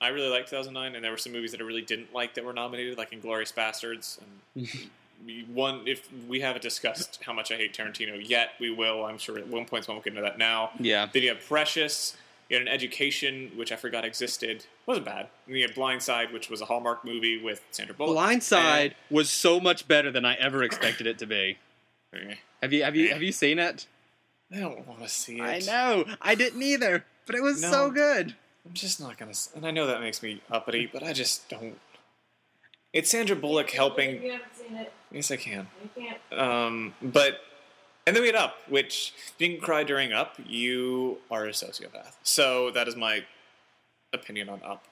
I 0.00 0.08
really 0.08 0.28
liked 0.28 0.48
2009, 0.50 0.94
and 0.94 1.04
there 1.04 1.10
were 1.10 1.16
some 1.18 1.32
movies 1.32 1.52
that 1.52 1.60
I 1.60 1.64
really 1.64 1.82
didn't 1.82 2.14
like 2.14 2.34
that 2.34 2.44
were 2.44 2.52
nominated, 2.52 2.96
like 2.96 3.10
Inglourious 3.10 3.52
Basterds. 3.52 4.18
And 4.54 4.68
one, 5.54 5.82
if 5.86 6.08
we 6.28 6.40
haven't 6.40 6.62
discussed 6.62 7.18
how 7.24 7.32
much 7.32 7.50
I 7.50 7.56
hate 7.56 7.76
Tarantino 7.76 8.16
yet, 8.26 8.50
we 8.60 8.70
will. 8.70 9.04
I'm 9.04 9.18
sure 9.18 9.38
at 9.38 9.48
one 9.48 9.64
point 9.64 9.88
we'll 9.88 9.98
get 9.98 10.08
into 10.12 10.22
that 10.22 10.38
now. 10.38 10.70
Yeah, 10.78 11.08
Then 11.12 11.22
you 11.22 11.30
have 11.30 11.44
Precious. 11.44 12.16
You 12.48 12.56
had 12.56 12.62
an 12.62 12.68
Education, 12.72 13.50
which 13.56 13.72
I 13.72 13.76
forgot 13.76 14.06
existed. 14.06 14.64
wasn't 14.86 15.04
bad. 15.04 15.28
And 15.46 15.56
you 15.56 15.62
had 15.62 15.74
Blindside, 15.74 16.32
which 16.32 16.48
was 16.48 16.62
a 16.62 16.64
Hallmark 16.64 17.04
movie 17.04 17.42
with 17.42 17.62
Sandra 17.72 17.94
Bullock. 17.94 18.16
Blindside 18.16 18.94
was 19.10 19.28
so 19.28 19.60
much 19.60 19.86
better 19.86 20.10
than 20.10 20.24
I 20.24 20.34
ever 20.36 20.62
expected 20.62 21.06
it 21.06 21.18
to 21.18 21.26
be. 21.26 21.58
And- 22.12 22.36
Have 22.62 22.72
you 22.72 22.84
have 22.84 22.96
you 22.96 23.10
have 23.10 23.22
you 23.22 23.32
seen 23.32 23.58
it? 23.58 23.86
I 24.52 24.60
don't 24.60 24.86
want 24.86 25.02
to 25.02 25.08
see 25.08 25.38
it. 25.40 25.42
I 25.42 25.58
know. 25.60 26.04
I 26.22 26.34
didn't 26.34 26.62
either, 26.62 27.04
but 27.26 27.36
it 27.36 27.42
was 27.42 27.60
No. 27.62 27.70
so 27.70 27.90
good. 27.90 28.34
I'm 28.66 28.72
just 28.72 28.98
not 29.00 29.18
gonna. 29.18 29.32
And 29.54 29.66
I 29.66 29.70
know 29.70 29.86
that 29.86 30.00
makes 30.00 30.22
me 30.22 30.40
uppity, 30.50 30.86
but 30.90 31.02
I 31.02 31.12
just 31.12 31.48
don't. 31.48 31.78
It's 32.92 33.10
Sandra 33.10 33.36
Bullock 33.36 33.70
helping. 33.70 34.22
you 34.22 34.32
haven't 34.32 34.56
seen 34.56 34.74
it, 34.76 34.92
Yes, 35.12 35.30
I 35.30 35.36
can. 35.36 35.68
you 35.82 35.90
can't. 36.30 36.40
Um, 36.40 36.94
but 37.02 37.40
and 38.06 38.16
then 38.16 38.22
we 38.22 38.28
had 38.28 38.36
Up, 38.36 38.56
which 38.68 39.12
if 39.18 39.34
you 39.38 39.48
didn't 39.48 39.62
cry 39.62 39.84
during 39.84 40.12
Up, 40.14 40.36
you 40.46 41.18
are 41.30 41.44
a 41.44 41.50
sociopath. 41.50 42.14
So 42.22 42.70
that 42.70 42.88
is 42.88 42.96
my 42.96 43.24
opinion 44.14 44.48
on 44.48 44.62
Up. 44.64 44.86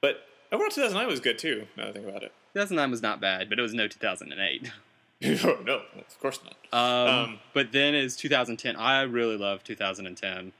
But 0.00 0.26
overall, 0.50 0.70
2009 0.70 1.06
was 1.06 1.20
good 1.20 1.38
too. 1.38 1.68
Now 1.76 1.84
that 1.84 1.90
I 1.90 1.92
think 1.92 2.08
about 2.08 2.22
it. 2.24 2.32
2009 2.54 2.90
was 2.90 3.02
not 3.02 3.20
bad, 3.20 3.48
but 3.48 3.60
it 3.60 3.62
was 3.62 3.74
no 3.74 3.86
2008. 3.86 4.72
oh, 5.24 5.58
no, 5.64 5.82
of 5.96 6.20
course 6.20 6.40
not. 6.44 6.54
Um, 6.72 7.14
Um, 7.14 7.38
but 7.54 7.72
then 7.72 7.94
is 7.94 8.16
2010. 8.16 8.76
I 8.76 9.02
really 9.02 9.36
love 9.36 9.64
2010. 9.64 10.52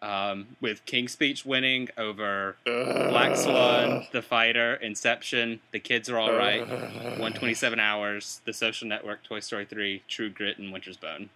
Um, 0.00 0.56
with 0.60 0.84
King's 0.84 1.12
Speech 1.12 1.44
winning 1.44 1.88
over 1.96 2.56
Black 2.64 3.36
Swan, 3.36 4.04
The 4.10 4.20
Fighter, 4.20 4.74
Inception, 4.74 5.60
The 5.70 5.78
Kids 5.78 6.10
Are 6.10 6.18
All 6.18 6.32
Right, 6.32 6.66
127 6.68 7.78
Hours, 7.78 8.40
The 8.44 8.52
Social 8.52 8.88
Network, 8.88 9.22
Toy 9.22 9.38
Story 9.38 9.64
3, 9.64 10.02
True 10.08 10.28
Grit, 10.28 10.58
and 10.58 10.72
Winter's 10.72 10.96
Bone. 10.96 11.30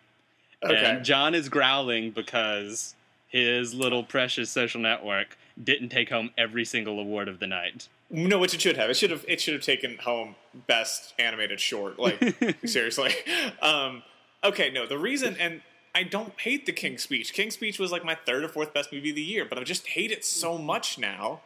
Okay. 0.65 0.75
And 0.85 1.05
John 1.05 1.33
is 1.33 1.49
growling 1.49 2.11
because 2.11 2.97
his 3.29 3.73
little 3.73 4.03
precious 4.03 4.51
social 4.51 4.81
network 4.81 5.39
didn't 5.63 5.91
take 5.91 6.11
home 6.11 6.31
every 6.37 6.65
single 6.65 6.99
award 6.99 7.29
of 7.29 7.39
the 7.39 7.47
night. 7.47 7.87
No, 8.11 8.39
which 8.39 8.55
it 8.55 8.61
should 8.61 8.77
have. 8.77 8.89
It 8.89 8.97
should 8.97 9.11
have. 9.11 9.25
It 9.27 9.41
should 9.41 9.55
have 9.55 9.63
taken 9.63 9.99
home 9.99 10.37
best 10.67 11.15
animated 11.19 11.61
short. 11.61 11.99
Like 11.99 12.57
seriously. 12.65 13.13
Um, 13.61 14.03
okay, 14.45 14.71
no. 14.71 14.87
The 14.87 14.99
reason, 14.99 15.37
and 15.39 15.61
I 15.95 16.05
don't 16.05 16.39
hate 16.41 16.67
the 16.67 16.73
King's 16.73 17.03
Speech. 17.03 17.33
King's 17.33 17.55
Speech 17.55 17.79
was 17.79 17.91
like 17.91 18.05
my 18.05 18.15
third 18.15 18.45
or 18.45 18.49
fourth 18.49 18.73
best 18.73 18.93
movie 18.93 19.11
of 19.11 19.17
the 19.17 19.23
year, 19.23 19.45
but 19.45 19.59
I 19.59 19.65
just 19.65 19.89
hate 19.89 20.13
it 20.13 20.25
so 20.25 20.57
much 20.57 20.99
now 20.99 21.41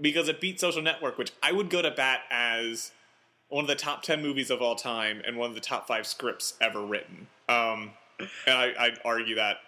because 0.00 0.28
it 0.28 0.40
beat 0.40 0.58
Social 0.58 0.82
Network, 0.82 1.18
which 1.18 1.32
I 1.42 1.52
would 1.52 1.70
go 1.70 1.82
to 1.82 1.90
bat 1.90 2.22
as 2.30 2.90
one 3.48 3.64
of 3.64 3.68
the 3.68 3.76
top 3.76 4.02
ten 4.02 4.22
movies 4.22 4.50
of 4.50 4.60
all 4.60 4.74
time 4.74 5.22
and 5.24 5.36
one 5.36 5.50
of 5.50 5.54
the 5.54 5.60
top 5.60 5.86
five 5.86 6.06
scripts 6.06 6.54
ever 6.60 6.84
written. 6.84 7.28
Um, 7.48 7.92
and 8.18 8.58
I, 8.58 8.72
I'd 8.78 8.98
argue 9.04 9.36
that. 9.36 9.58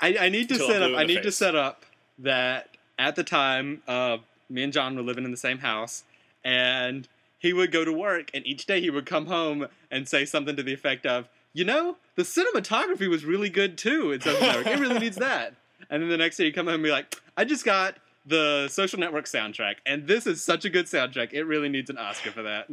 I, 0.00 0.16
I 0.20 0.28
need 0.28 0.48
to 0.50 0.56
set 0.56 0.82
up. 0.82 0.92
I 0.94 1.04
need 1.04 1.22
to 1.22 1.32
set 1.32 1.54
up 1.54 1.86
that 2.18 2.76
at 2.98 3.16
the 3.16 3.24
time, 3.24 3.82
uh, 3.88 4.18
me 4.54 4.62
and 4.62 4.72
John 4.72 4.94
were 4.96 5.02
living 5.02 5.24
in 5.24 5.30
the 5.30 5.36
same 5.36 5.58
house, 5.58 6.04
and 6.44 7.08
he 7.38 7.52
would 7.52 7.72
go 7.72 7.84
to 7.84 7.92
work, 7.92 8.30
and 8.32 8.46
each 8.46 8.66
day 8.66 8.80
he 8.80 8.88
would 8.90 9.04
come 9.06 9.26
home 9.26 9.66
and 9.90 10.08
say 10.08 10.24
something 10.24 10.56
to 10.56 10.62
the 10.62 10.72
effect 10.72 11.04
of, 11.04 11.28
"You 11.52 11.64
know, 11.64 11.96
the 12.14 12.22
cinematography 12.22 13.08
was 13.08 13.24
really 13.24 13.50
good 13.50 13.76
too." 13.76 14.12
It 14.12 14.22
says 14.22 14.36
it 14.66 14.78
really 14.78 14.98
needs 14.98 15.16
that. 15.16 15.54
And 15.90 16.02
then 16.02 16.08
the 16.08 16.16
next 16.16 16.36
day 16.38 16.44
he'd 16.44 16.52
come 16.54 16.66
home 16.66 16.76
and 16.76 16.82
be 16.82 16.90
like, 16.90 17.14
"I 17.36 17.44
just 17.44 17.64
got 17.64 17.96
the 18.24 18.68
Social 18.68 18.98
Network 18.98 19.26
soundtrack, 19.26 19.76
and 19.84 20.06
this 20.06 20.26
is 20.26 20.42
such 20.42 20.64
a 20.64 20.70
good 20.70 20.86
soundtrack. 20.86 21.32
It 21.32 21.44
really 21.44 21.68
needs 21.68 21.90
an 21.90 21.98
Oscar 21.98 22.30
for 22.30 22.42
that." 22.44 22.68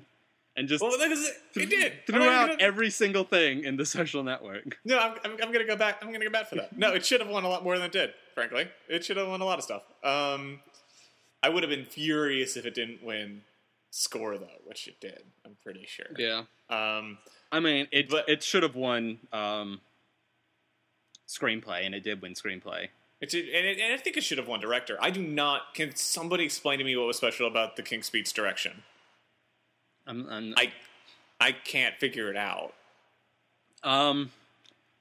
And 0.55 0.67
just 0.67 0.81
Well, 0.83 0.97
that 0.97 1.11
is 1.11 1.29
it. 1.29 1.61
It 1.61 1.69
did. 1.69 2.05
Throughout 2.05 2.47
gonna- 2.49 2.61
every 2.61 2.89
single 2.89 3.23
thing 3.23 3.63
in 3.63 3.77
the 3.77 3.85
Social 3.85 4.21
Network. 4.21 4.77
No, 4.83 4.97
I'm, 4.99 5.13
I'm, 5.23 5.31
I'm 5.41 5.51
gonna 5.51 5.63
go 5.65 5.77
back. 5.77 5.99
I'm 6.01 6.11
gonna 6.11 6.25
go 6.25 6.31
back 6.31 6.49
for 6.49 6.55
that. 6.55 6.77
No, 6.77 6.93
it 6.93 7.05
should 7.05 7.21
have 7.21 7.29
won 7.29 7.45
a 7.45 7.49
lot 7.49 7.63
more 7.63 7.77
than 7.77 7.85
it 7.85 7.91
did. 7.93 8.13
Frankly, 8.35 8.67
it 8.89 9.03
should 9.05 9.17
have 9.17 9.27
won 9.29 9.39
a 9.41 9.45
lot 9.45 9.57
of 9.59 9.63
stuff. 9.63 9.83
Um, 10.03 10.59
I 11.43 11.49
would 11.49 11.63
have 11.63 11.69
been 11.69 11.85
furious 11.85 12.55
if 12.57 12.65
it 12.65 12.73
didn't 12.75 13.03
win 13.03 13.41
score 13.89 14.37
though, 14.37 14.47
which 14.65 14.87
it 14.87 14.99
did. 14.99 15.23
I'm 15.45 15.57
pretty 15.63 15.85
sure. 15.87 16.05
Yeah. 16.17 16.43
Um, 16.69 17.17
I 17.51 17.59
mean, 17.59 17.87
it 17.91 18.09
But- 18.09 18.29
it 18.29 18.43
should 18.43 18.63
have 18.63 18.75
won 18.75 19.19
um, 19.33 19.81
screenplay, 21.27 21.85
and 21.85 21.95
it 21.95 22.03
did 22.03 22.21
win 22.21 22.33
screenplay. 22.33 22.89
it 23.19 23.29
did, 23.29 23.49
and, 23.49 23.65
it, 23.65 23.79
and 23.79 23.93
I 23.93 23.97
think 23.97 24.17
it 24.17 24.23
should 24.23 24.37
have 24.37 24.47
won 24.47 24.59
director. 24.59 24.97
I 25.01 25.09
do 25.09 25.21
not. 25.21 25.73
Can 25.73 25.95
somebody 25.95 26.43
explain 26.45 26.79
to 26.79 26.85
me 26.85 26.95
what 26.95 27.07
was 27.07 27.17
special 27.17 27.47
about 27.47 27.75
the 27.75 27.83
King's 27.83 28.05
Speech 28.07 28.33
direction? 28.33 28.83
I'm, 30.07 30.27
I'm, 30.29 30.53
I 30.57 30.71
I 31.39 31.51
can't 31.51 31.95
figure 31.99 32.29
it 32.29 32.37
out. 32.37 32.73
um, 33.83 34.31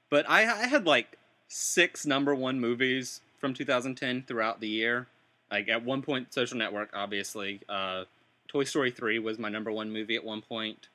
but 0.09 0.29
I, 0.29 0.41
I 0.41 0.67
had 0.67 0.85
like 0.85 1.17
six 1.47 2.05
number 2.05 2.33
one 2.35 2.59
movies 2.59 3.21
from 3.39 3.53
2010 3.53 4.23
throughout 4.27 4.59
the 4.59 4.67
year. 4.67 5.07
Like 5.51 5.67
at 5.69 5.83
one 5.83 6.01
point, 6.01 6.33
Social 6.33 6.57
Network, 6.57 6.89
obviously. 6.93 7.59
Uh, 7.67 8.05
Toy 8.47 8.63
Story 8.63 8.91
3 8.91 9.19
was 9.19 9.37
my 9.37 9.49
number 9.49 9.71
one 9.71 9.91
movie 9.91 10.15
at 10.15 10.23
one 10.23 10.41
point. 10.41 10.87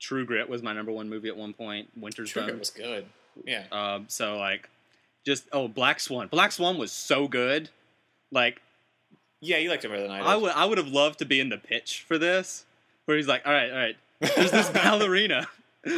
True 0.00 0.24
Grit 0.24 0.48
was 0.48 0.62
my 0.62 0.72
number 0.72 0.92
one 0.92 1.08
movie 1.08 1.28
at 1.28 1.36
one 1.36 1.52
point. 1.52 1.88
Winter's 1.96 2.30
Trigger 2.30 2.52
Bone. 2.52 2.58
was 2.58 2.70
good. 2.70 3.06
Yeah. 3.44 3.64
Um, 3.72 4.06
so 4.08 4.36
like, 4.36 4.68
just 5.24 5.44
oh, 5.52 5.68
Black 5.68 6.00
Swan. 6.00 6.28
Black 6.28 6.52
Swan 6.52 6.78
was 6.78 6.92
so 6.92 7.26
good. 7.26 7.70
Like 8.30 8.60
Yeah, 9.40 9.58
you 9.58 9.70
liked 9.70 9.84
it 9.84 9.88
better 9.88 10.02
than 10.02 10.10
I 10.10 10.18
did. 10.18 10.26
I 10.26 10.36
would 10.36 10.52
I 10.52 10.64
would 10.64 10.78
have 10.78 10.88
loved 10.88 11.18
to 11.20 11.24
be 11.24 11.40
in 11.40 11.48
the 11.48 11.56
pitch 11.56 12.04
for 12.06 12.18
this, 12.18 12.64
where 13.06 13.16
he's 13.16 13.28
like, 13.28 13.46
"All 13.46 13.52
right, 13.52 13.70
all 13.70 13.76
right, 13.76 13.96
there's 14.20 14.50
this 14.50 14.68
ballerina, 14.74 15.48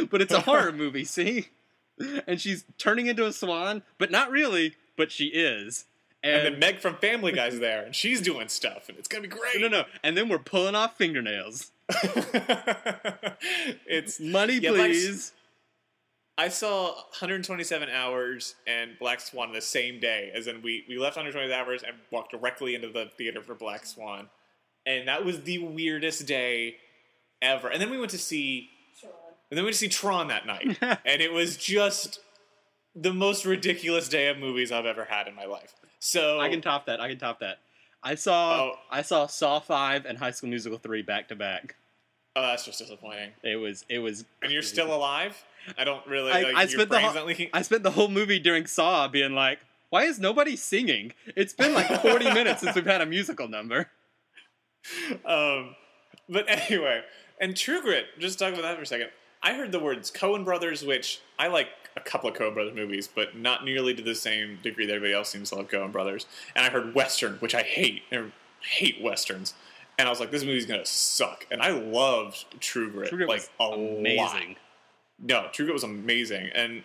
but 0.09 0.21
it's 0.21 0.33
a 0.33 0.41
horror 0.41 0.71
movie, 0.73 1.03
see? 1.03 1.47
And 2.27 2.39
she's 2.39 2.63
turning 2.77 3.07
into 3.07 3.25
a 3.25 3.33
swan, 3.33 3.81
but 3.97 4.11
not 4.11 4.29
really, 4.29 4.75
but 4.95 5.11
she 5.11 5.25
is. 5.25 5.85
And 6.23 6.33
And, 6.33 6.45
then 6.45 6.59
Meg 6.59 6.79
from 6.79 6.95
Family 6.95 7.31
Guy's 7.31 7.59
there, 7.59 7.83
and 7.83 7.95
she's 7.95 8.21
doing 8.21 8.49
stuff, 8.49 8.89
and 8.89 8.97
it's 8.97 9.07
gonna 9.07 9.23
be 9.23 9.27
great. 9.27 9.59
no, 9.61 9.67
no, 9.67 9.85
and 10.03 10.17
then 10.17 10.29
we're 10.29 10.39
pulling 10.39 10.75
off 10.75 10.97
fingernails. 10.97 11.71
it's 13.85 14.19
Money, 14.19 14.55
Yeah, 14.55 14.71
please. 14.71 15.33
I 16.39 16.49
saw 16.49 16.93
127 16.93 17.89
hours 17.89 18.55
and 18.67 18.91
Black 18.99 19.19
Swan 19.21 19.51
the 19.53 19.61
same 19.61 19.99
day, 19.99 20.31
as 20.35 20.45
in 20.47 20.61
we 20.61 20.85
we 20.87 20.99
left 20.99 21.15
120 21.15 21.51
hours 21.51 21.81
and 21.81 21.95
walked 22.11 22.31
directly 22.31 22.75
into 22.75 22.89
the 22.89 23.09
theater 23.17 23.41
for 23.41 23.55
Black 23.55 23.85
Swan, 23.85 24.29
and 24.85 25.07
that 25.07 25.25
was 25.25 25.41
the 25.43 25.57
weirdest 25.59 26.27
day 26.27 26.75
ever. 27.41 27.69
And 27.69 27.81
then 27.81 27.89
we 27.89 27.97
went 27.97 28.11
to 28.11 28.19
see, 28.19 28.69
and 29.49 29.57
then 29.57 29.63
we 29.63 29.67
went 29.67 29.73
to 29.75 29.79
see 29.79 29.89
Tron 29.89 30.27
that 30.27 30.45
night, 30.45 30.77
and 30.81 31.21
it 31.21 31.31
was 31.33 31.57
just 31.57 32.19
the 32.93 33.13
most 33.13 33.45
ridiculous 33.45 34.07
day 34.09 34.27
of 34.27 34.37
movies 34.37 34.71
I've 34.71 34.85
ever 34.85 35.05
had 35.05 35.27
in 35.27 35.35
my 35.35 35.45
life. 35.45 35.73
So 35.99 36.39
I 36.39 36.49
can 36.49 36.61
top 36.61 36.85
that. 36.85 36.99
I 37.01 37.09
can 37.09 37.17
top 37.17 37.39
that. 37.39 37.59
I 38.03 38.15
saw 38.15 38.61
Oh. 38.61 38.79
I 38.91 39.01
saw 39.01 39.27
Saw 39.27 39.59
Five 39.59 40.05
and 40.05 40.17
High 40.17 40.31
School 40.31 40.49
Musical 40.49 40.77
Three 40.77 41.01
back 41.01 41.27
to 41.29 41.35
back. 41.35 41.75
oh, 42.35 42.41
that's 42.43 42.65
just 42.65 42.79
disappointing. 42.79 43.31
It 43.43 43.55
was 43.55 43.83
it 43.89 43.99
was. 43.99 44.25
And 44.41 44.51
you're 44.51 44.61
still 44.61 44.93
alive. 44.93 45.43
I 45.77 45.83
don't 45.83 46.05
really. 46.07 46.31
I- 46.31 46.41
like, 46.43 46.55
I 46.55 46.65
spent 46.67 46.89
the 46.89 46.99
whole- 46.99 47.29
I 47.53 47.61
spent 47.63 47.83
the 47.83 47.91
whole 47.91 48.07
movie 48.09 48.39
during 48.39 48.67
Saw 48.67 49.07
being 49.07 49.33
like, 49.33 49.59
why 49.89 50.03
is 50.03 50.19
nobody 50.19 50.55
singing? 50.55 51.13
It's 51.35 51.53
been 51.53 51.73
like 51.73 51.87
40 52.01 52.25
minutes 52.33 52.61
since 52.61 52.75
we've 52.75 52.85
had 52.85 53.01
a 53.01 53.05
musical 53.05 53.47
number. 53.47 53.89
um, 55.25 55.75
but 56.29 56.45
anyway, 56.47 57.01
and 57.41 57.55
True 57.57 57.81
Grit. 57.81 58.05
Just 58.19 58.39
talk 58.39 58.53
about 58.53 58.61
that 58.63 58.75
for 58.77 58.83
a 58.83 58.85
second. 58.85 59.09
I 59.47 59.53
heard 59.53 59.71
the 59.71 59.79
words 59.79 60.11
Coen 60.11 60.43
Brothers, 60.43 60.83
which 60.83 61.21
I 61.39 61.47
like 61.47 61.69
a 61.95 62.01
couple 62.01 62.29
of 62.29 62.35
Coen 62.35 62.53
Brothers 62.53 62.75
movies, 62.75 63.07
but 63.07 63.37
not 63.37 63.63
nearly 63.63 63.93
to 63.93 64.03
the 64.03 64.13
same 64.13 64.59
degree 64.61 64.85
that 64.85 64.93
everybody 64.93 65.13
else 65.13 65.29
seems 65.29 65.51
to 65.51 65.55
love 65.55 65.69
Coen 65.69 65.89
Brothers. 65.89 66.25
And 66.53 66.65
I 66.65 66.69
heard 66.69 66.93
Western, 66.93 67.35
which 67.35 67.55
I 67.55 67.61
hate. 67.61 68.01
I 68.11 68.25
hate 68.59 69.01
westerns. 69.01 69.53
And 69.97 70.05
I 70.05 70.11
was 70.11 70.19
like, 70.19 70.31
this 70.31 70.43
movie's 70.43 70.65
gonna 70.65 70.85
suck. 70.85 71.47
And 71.49 71.61
I 71.61 71.69
loved 71.69 72.59
True 72.59 72.91
Grit, 72.91 73.07
True 73.07 73.19
Grit 73.19 73.29
like 73.29 73.39
was 73.39 73.49
a 73.57 73.63
lot. 73.63 73.99
amazing. 73.99 74.57
No, 75.17 75.47
True 75.53 75.65
Grit 75.65 75.73
was 75.73 75.85
amazing, 75.85 76.49
and 76.53 76.83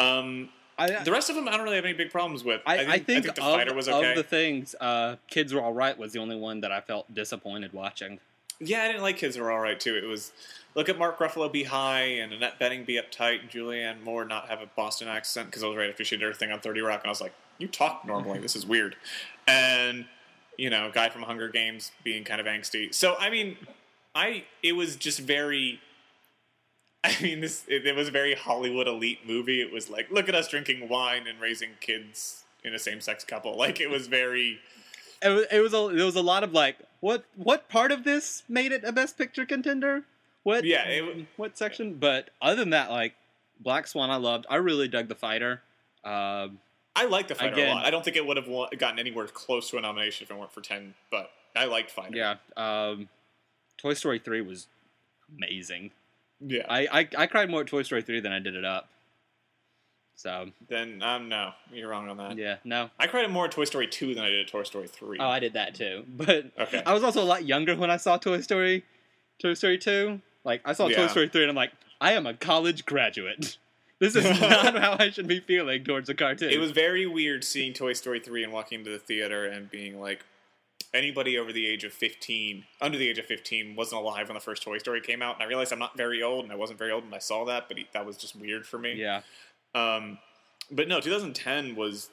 um, 0.00 0.48
I, 0.76 1.04
the 1.04 1.12
rest 1.12 1.30
of 1.30 1.36
them 1.36 1.48
I 1.48 1.52
don't 1.52 1.62
really 1.62 1.76
have 1.76 1.84
any 1.84 1.94
big 1.94 2.10
problems 2.10 2.42
with. 2.42 2.62
I, 2.66 2.94
I, 2.94 2.98
think, 2.98 3.26
the 3.26 3.30
of, 3.30 3.36
fighter 3.36 3.74
was 3.74 3.88
okay. 3.88 4.10
of 4.10 4.16
the 4.16 4.24
things, 4.24 4.74
uh, 4.80 5.16
Kids 5.28 5.54
Were 5.54 5.62
Alright 5.62 5.96
was 5.98 6.12
the 6.12 6.18
only 6.18 6.36
one 6.36 6.62
that 6.62 6.72
I 6.72 6.80
felt 6.80 7.14
disappointed 7.14 7.72
watching. 7.72 8.18
Yeah, 8.64 8.82
I 8.82 8.86
didn't 8.86 9.02
like 9.02 9.16
Kids 9.16 9.36
Were 9.36 9.50
All 9.50 9.58
Right 9.58 9.78
too. 9.78 9.96
It 9.96 10.06
was 10.06 10.32
look 10.74 10.88
at 10.88 10.98
Mark 10.98 11.18
Ruffalo 11.18 11.50
be 11.50 11.64
high 11.64 12.02
and 12.02 12.32
Annette 12.32 12.58
Bening 12.60 12.86
be 12.86 12.94
uptight 12.94 13.40
and 13.40 13.50
Julianne 13.50 14.02
Moore 14.02 14.24
not 14.24 14.48
have 14.48 14.60
a 14.60 14.66
Boston 14.76 15.08
accent 15.08 15.48
because 15.48 15.62
I 15.62 15.66
was 15.66 15.76
right 15.76 15.90
after 15.90 16.04
she 16.04 16.16
did 16.16 16.24
her 16.24 16.32
thing 16.32 16.52
on 16.52 16.60
Thirty 16.60 16.80
Rock 16.80 17.00
and 17.02 17.08
I 17.08 17.10
was 17.10 17.20
like, 17.20 17.34
you 17.58 17.66
talk 17.66 18.06
normally. 18.06 18.38
this 18.40 18.54
is 18.56 18.64
weird. 18.64 18.96
And 19.46 20.06
you 20.56 20.70
know, 20.70 20.90
guy 20.92 21.08
from 21.08 21.22
Hunger 21.22 21.48
Games 21.48 21.92
being 22.04 22.24
kind 22.24 22.40
of 22.40 22.46
angsty. 22.46 22.94
So 22.94 23.16
I 23.18 23.30
mean, 23.30 23.56
I 24.14 24.44
it 24.62 24.72
was 24.72 24.96
just 24.96 25.20
very. 25.20 25.80
I 27.04 27.16
mean, 27.20 27.40
this 27.40 27.64
it, 27.66 27.84
it 27.84 27.96
was 27.96 28.08
a 28.08 28.12
very 28.12 28.34
Hollywood 28.34 28.86
elite 28.86 29.26
movie. 29.26 29.60
It 29.60 29.72
was 29.72 29.90
like, 29.90 30.08
look 30.12 30.28
at 30.28 30.36
us 30.36 30.46
drinking 30.46 30.88
wine 30.88 31.26
and 31.26 31.40
raising 31.40 31.70
kids 31.80 32.44
in 32.62 32.74
a 32.74 32.78
same-sex 32.78 33.24
couple. 33.24 33.56
Like 33.58 33.80
it 33.80 33.90
was 33.90 34.06
very. 34.06 34.60
It 35.20 35.28
was, 35.28 35.46
it 35.50 35.60
was 35.60 35.74
a 35.74 35.96
there 35.96 36.06
was 36.06 36.14
a 36.14 36.22
lot 36.22 36.44
of 36.44 36.52
like 36.52 36.76
what 37.02 37.24
what 37.36 37.68
part 37.68 37.90
of 37.92 38.04
this 38.04 38.44
made 38.48 38.70
it 38.72 38.84
a 38.84 38.92
Best 38.92 39.18
Picture 39.18 39.44
contender? 39.44 40.04
What 40.44 40.64
Yeah, 40.64 40.84
it- 40.88 41.26
what 41.36 41.58
section? 41.58 41.94
But 41.94 42.30
other 42.40 42.56
than 42.56 42.70
that, 42.70 42.90
like 42.90 43.14
Black 43.60 43.86
Swan, 43.88 44.08
I 44.10 44.16
loved. 44.16 44.46
I 44.48 44.56
really 44.56 44.88
dug 44.88 45.08
the 45.08 45.14
fighter. 45.14 45.60
Um, 46.04 46.60
I 46.96 47.04
like 47.06 47.28
the 47.28 47.34
fighter 47.34 47.54
Again- 47.54 47.68
a 47.70 47.74
lot. 47.74 47.84
I 47.84 47.90
don't 47.90 48.04
think 48.04 48.16
it 48.16 48.24
would 48.26 48.36
have 48.36 48.46
gotten 48.78 48.98
anywhere 48.98 49.26
close 49.26 49.68
to 49.70 49.78
a 49.78 49.80
nomination 49.80 50.24
if 50.24 50.30
it 50.30 50.36
weren't 50.38 50.52
for 50.52 50.60
ten. 50.62 50.94
But 51.10 51.30
I 51.56 51.64
liked 51.66 51.90
fighter. 51.90 52.16
yeah, 52.16 52.36
um, 52.56 53.08
Toy 53.78 53.94
Story 53.94 54.18
three 54.18 54.40
was 54.40 54.68
amazing. 55.36 55.90
yeah. 56.40 56.66
I, 56.68 57.00
I 57.00 57.08
I 57.18 57.26
cried 57.26 57.50
more 57.50 57.62
at 57.62 57.66
Toy 57.66 57.82
Story 57.82 58.02
three 58.02 58.20
than 58.20 58.32
I 58.32 58.38
did 58.38 58.54
it 58.54 58.64
up. 58.64 58.88
So 60.22 60.46
then 60.68 61.02
um, 61.02 61.28
no, 61.28 61.50
you're 61.72 61.88
wrong 61.88 62.08
on 62.08 62.16
that. 62.18 62.38
yeah, 62.38 62.58
no. 62.62 62.90
I 62.96 63.08
cried 63.08 63.28
more 63.28 63.46
at 63.46 63.50
Toy 63.50 63.64
Story 63.64 63.88
two 63.88 64.14
than 64.14 64.22
I 64.22 64.28
did 64.30 64.42
at 64.42 64.48
Toy 64.48 64.62
Story 64.62 64.86
three. 64.86 65.18
Oh, 65.18 65.26
I 65.26 65.40
did 65.40 65.54
that 65.54 65.74
too. 65.74 66.04
But 66.16 66.52
Okay. 66.60 66.80
I 66.86 66.94
was 66.94 67.02
also 67.02 67.20
a 67.20 67.24
lot 67.26 67.44
younger 67.44 67.74
when 67.74 67.90
I 67.90 67.96
saw 67.96 68.18
Toy 68.18 68.40
Story, 68.40 68.84
Toy 69.40 69.54
Story 69.54 69.78
two. 69.78 70.20
Like 70.44 70.60
I 70.64 70.74
saw 70.74 70.88
Toy 70.88 71.08
Story 71.08 71.28
three, 71.28 71.42
and 71.42 71.50
I'm 71.50 71.56
like, 71.56 71.72
I 72.00 72.12
am 72.12 72.26
a 72.26 72.34
college 72.34 72.84
graduate. 72.86 73.58
This 73.98 74.16
is 74.16 74.24
not 74.40 74.76
how 74.76 74.96
I 74.98 75.10
should 75.10 75.28
be 75.28 75.38
feeling 75.38 75.84
towards 75.84 76.08
a 76.08 76.14
cartoon. 76.14 76.50
it 76.50 76.58
was 76.58 76.72
very 76.72 77.06
weird 77.06 77.44
seeing 77.44 77.72
Toy 77.72 77.92
Story 77.92 78.18
three 78.18 78.42
and 78.42 78.52
walking 78.52 78.80
into 78.80 78.90
the 78.90 78.98
theater 78.98 79.46
and 79.46 79.70
being 79.70 80.00
like, 80.00 80.24
anybody 80.92 81.38
over 81.38 81.52
the 81.52 81.66
age 81.68 81.84
of 81.84 81.92
15, 81.92 82.64
under 82.80 82.98
the 82.98 83.08
age 83.08 83.18
of 83.18 83.26
15, 83.26 83.76
wasn't 83.76 84.00
alive 84.00 84.26
when 84.28 84.34
the 84.34 84.40
first 84.40 84.64
Toy 84.64 84.78
Story 84.78 85.00
came 85.00 85.22
out. 85.22 85.36
And 85.36 85.44
I 85.44 85.46
realized 85.46 85.72
I'm 85.72 85.78
not 85.78 85.96
very 85.96 86.20
old, 86.20 86.42
and 86.42 86.52
I 86.52 86.56
wasn't 86.56 86.80
very 86.80 86.90
old 86.90 87.04
when 87.04 87.14
I 87.14 87.18
saw 87.18 87.44
that, 87.44 87.68
but 87.68 87.78
he, 87.78 87.86
that 87.94 88.04
was 88.04 88.16
just 88.16 88.34
weird 88.34 88.66
for 88.66 88.76
me. 88.76 88.94
Yeah. 88.94 89.20
Um, 89.74 90.18
but 90.70 90.88
no, 90.88 91.00
2010 91.00 91.76
was. 91.76 92.10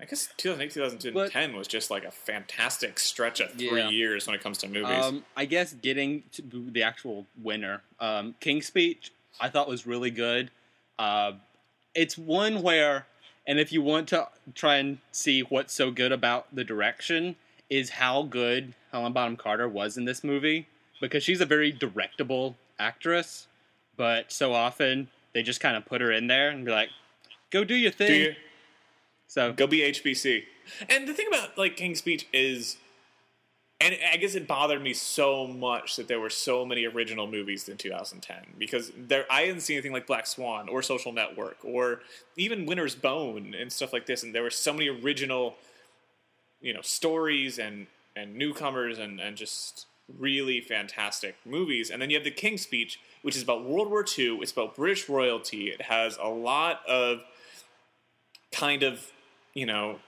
I 0.00 0.04
guess 0.04 0.28
2008, 0.36 0.70
2010 0.72 1.12
But- 1.50 1.58
was 1.58 1.66
just 1.66 1.90
like 1.90 2.04
a 2.04 2.12
fantastic 2.12 3.00
stretch 3.00 3.40
of 3.40 3.50
three 3.54 3.80
Yeah. 3.80 3.88
years 3.90 4.24
when 4.24 4.36
it 4.36 4.40
comes 4.40 4.58
to 4.58 4.68
movies. 4.68 5.04
Um, 5.04 5.24
I 5.36 5.46
guess 5.46 5.72
getting 5.72 6.22
to 6.32 6.42
the 6.70 6.84
actual 6.84 7.26
winner, 7.42 7.82
um, 7.98 8.36
King's 8.38 8.66
Speech, 8.68 9.10
I 9.40 9.48
thought 9.48 9.66
was 9.68 9.86
really 9.86 10.12
good. 10.12 10.52
Uh, 10.96 11.32
it's 11.92 12.16
one 12.16 12.62
where, 12.62 13.08
and 13.48 13.58
if 13.58 13.72
you 13.72 13.82
want 13.82 14.06
to 14.10 14.28
try 14.54 14.76
and 14.76 14.98
see 15.10 15.40
what's 15.40 15.74
so 15.74 15.90
good 15.90 16.12
about 16.12 16.54
the 16.54 16.62
direction, 16.62 17.34
is 17.68 17.90
how 17.90 18.22
good 18.22 18.74
Helen 18.92 19.12
Bonham 19.12 19.36
Carter 19.36 19.68
was 19.68 19.96
in 19.96 20.04
this 20.04 20.22
movie 20.22 20.68
because 21.00 21.24
she's 21.24 21.40
a 21.40 21.46
very 21.46 21.72
directable 21.72 22.54
actress, 22.78 23.48
but 23.96 24.30
so 24.30 24.52
often 24.54 25.08
they 25.32 25.42
just 25.42 25.60
kind 25.60 25.76
of 25.76 25.84
put 25.84 26.00
her 26.00 26.12
in 26.12 26.28
there 26.28 26.50
and 26.50 26.64
be 26.64 26.70
like, 26.70 26.90
"Go 27.50 27.64
do 27.64 27.74
your 27.74 27.90
thing." 27.90 28.08
Do 28.08 28.14
you 28.14 28.34
So 29.26 29.52
go 29.52 29.66
be 29.66 29.78
HBC? 29.80 30.44
And 30.88 31.06
the 31.06 31.14
thing 31.14 31.26
about 31.28 31.56
like 31.56 31.76
King's 31.76 31.98
Speech 31.98 32.26
is, 32.32 32.76
and 33.80 33.96
I 34.12 34.16
guess 34.16 34.34
it 34.34 34.46
bothered 34.46 34.82
me 34.82 34.92
so 34.92 35.46
much 35.46 35.96
that 35.96 36.08
there 36.08 36.20
were 36.20 36.30
so 36.30 36.66
many 36.66 36.84
original 36.84 37.26
movies 37.26 37.68
in 37.68 37.76
2010 37.76 38.54
because 38.58 38.90
there 38.96 39.26
I 39.30 39.46
didn't 39.46 39.62
see 39.62 39.74
anything 39.74 39.92
like 39.92 40.06
Black 40.06 40.26
Swan 40.26 40.68
or 40.68 40.82
Social 40.82 41.12
Network 41.12 41.58
or 41.64 42.00
even 42.36 42.66
Winter's 42.66 42.94
Bone 42.94 43.54
and 43.54 43.72
stuff 43.72 43.92
like 43.92 44.06
this, 44.06 44.22
and 44.22 44.34
there 44.34 44.42
were 44.42 44.50
so 44.50 44.72
many 44.72 44.88
original, 44.88 45.56
you 46.60 46.74
know, 46.74 46.82
stories 46.82 47.58
and 47.58 47.86
and 48.16 48.34
newcomers 48.34 48.98
and 48.98 49.20
and 49.20 49.36
just 49.36 49.86
really 50.18 50.60
fantastic 50.60 51.36
movies. 51.44 51.90
And 51.90 52.00
then 52.00 52.10
you 52.10 52.16
have 52.16 52.24
the 52.24 52.30
King's 52.30 52.62
Speech, 52.62 52.98
which 53.22 53.36
is 53.36 53.42
about 53.42 53.64
World 53.64 53.90
War 53.90 54.04
II. 54.04 54.38
It's 54.40 54.52
about 54.52 54.74
British 54.74 55.08
royalty. 55.08 55.68
It 55.68 55.82
has 55.82 56.18
a 56.20 56.28
lot 56.28 56.80
of 56.86 57.22
kind 58.52 58.82
of, 58.82 59.10
you 59.54 59.66
know, 59.66 59.98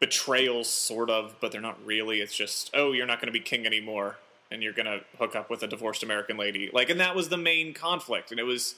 betrayals, 0.00 0.68
sort 0.68 1.10
of, 1.10 1.34
but 1.40 1.52
they're 1.52 1.60
not 1.60 1.84
really. 1.84 2.20
It's 2.20 2.36
just, 2.36 2.70
oh, 2.74 2.92
you're 2.92 3.06
not 3.06 3.20
going 3.20 3.26
to 3.26 3.32
be 3.32 3.40
king 3.40 3.66
anymore, 3.66 4.16
and 4.50 4.62
you're 4.62 4.72
going 4.72 4.86
to 4.86 5.00
hook 5.18 5.34
up 5.36 5.48
with 5.50 5.62
a 5.62 5.66
divorced 5.66 6.02
American 6.02 6.36
lady. 6.36 6.70
Like, 6.72 6.90
and 6.90 7.00
that 7.00 7.14
was 7.14 7.28
the 7.28 7.36
main 7.38 7.74
conflict, 7.74 8.30
and 8.30 8.40
it 8.40 8.44
was. 8.44 8.74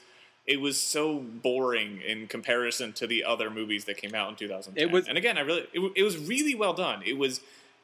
It 0.47 0.61
was 0.61 0.79
so 0.79 1.17
boring 1.17 2.01
in 2.05 2.27
comparison 2.27 2.93
to 2.93 3.07
the 3.07 3.23
other 3.23 3.49
movies 3.49 3.85
that 3.85 3.97
came 3.97 4.13
out 4.13 4.29
in 4.29 4.35
2010. 4.35 4.79
It 4.79 4.91
was- 4.91 5.07
and 5.07 5.17
again, 5.17 5.39
I 5.39 5.41
really, 5.41 5.65
it, 5.73 5.91
it 5.95 6.03
was 6.03 6.19
really 6.19 6.53
well 6.53 6.73
done. 6.73 7.01
It 7.03 7.17
was, 7.17 7.41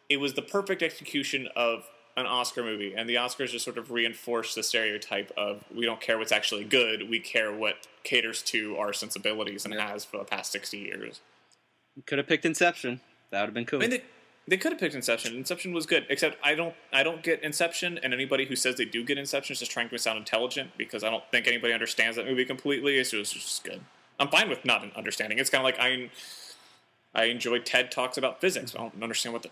it 0.09 0.17
was 0.17 0.35
the 0.35 0.43
perfect 0.43 0.83
execution 0.83 1.47
of 1.55 1.89
an 2.17 2.25
Oscar 2.25 2.63
movie, 2.63 2.93
and 2.95 3.07
the 3.07 3.15
Oscars 3.15 3.51
just 3.51 3.65
sort 3.65 3.77
of 3.77 3.91
reinforce 3.91 4.55
the 4.55 4.63
stereotype 4.63 5.31
of 5.37 5.63
we 5.73 5.85
don't 5.85 6.01
care 6.01 6.17
what's 6.17 6.31
actually 6.31 6.63
good, 6.63 7.09
we 7.09 7.19
care 7.19 7.51
what 7.51 7.87
caters 8.03 8.41
to 8.43 8.77
our 8.77 8.93
sensibilities 8.93 9.65
and 9.65 9.73
has 9.73 10.03
for 10.03 10.17
the 10.17 10.23
past 10.23 10.51
60 10.51 10.77
years. 10.77 11.21
could 12.05 12.17
have 12.17 12.27
picked 12.27 12.45
Inception. 12.45 12.99
That 13.31 13.41
would 13.41 13.47
have 13.47 13.53
been 13.53 13.65
cool. 13.65 13.79
I 13.79 13.81
mean, 13.81 13.89
they, 13.91 14.03
they 14.47 14.57
could 14.57 14.71
have 14.71 14.79
picked 14.79 14.95
Inception. 14.95 15.35
Inception 15.35 15.73
was 15.73 15.85
good, 15.85 16.05
except 16.09 16.37
I 16.43 16.55
don't 16.55 16.75
I 16.91 17.03
don't 17.03 17.23
get 17.23 17.41
Inception, 17.43 17.99
and 18.03 18.13
anybody 18.13 18.45
who 18.45 18.55
says 18.55 18.75
they 18.75 18.85
do 18.85 19.03
get 19.03 19.17
Inception 19.17 19.53
is 19.53 19.59
just 19.59 19.71
trying 19.71 19.89
to 19.89 19.97
sound 19.97 20.17
intelligent 20.17 20.71
because 20.77 21.03
I 21.03 21.09
don't 21.09 21.23
think 21.31 21.47
anybody 21.47 21.73
understands 21.73 22.17
that 22.17 22.25
movie 22.25 22.45
completely. 22.45 22.97
It's 22.97 23.11
just, 23.11 23.35
it's 23.35 23.45
just 23.45 23.63
good. 23.63 23.81
I'm 24.19 24.27
fine 24.27 24.49
with 24.49 24.65
not 24.65 24.85
understanding. 24.95 25.39
It's 25.39 25.49
kind 25.49 25.61
of 25.61 25.65
like 25.65 25.79
I 25.79 26.09
I 27.13 27.25
enjoy 27.25 27.59
TED 27.59 27.91
talks 27.91 28.17
about 28.17 28.41
physics. 28.41 28.75
I 28.75 28.79
don't 28.79 29.01
understand 29.01 29.33
what 29.33 29.43
the 29.43 29.49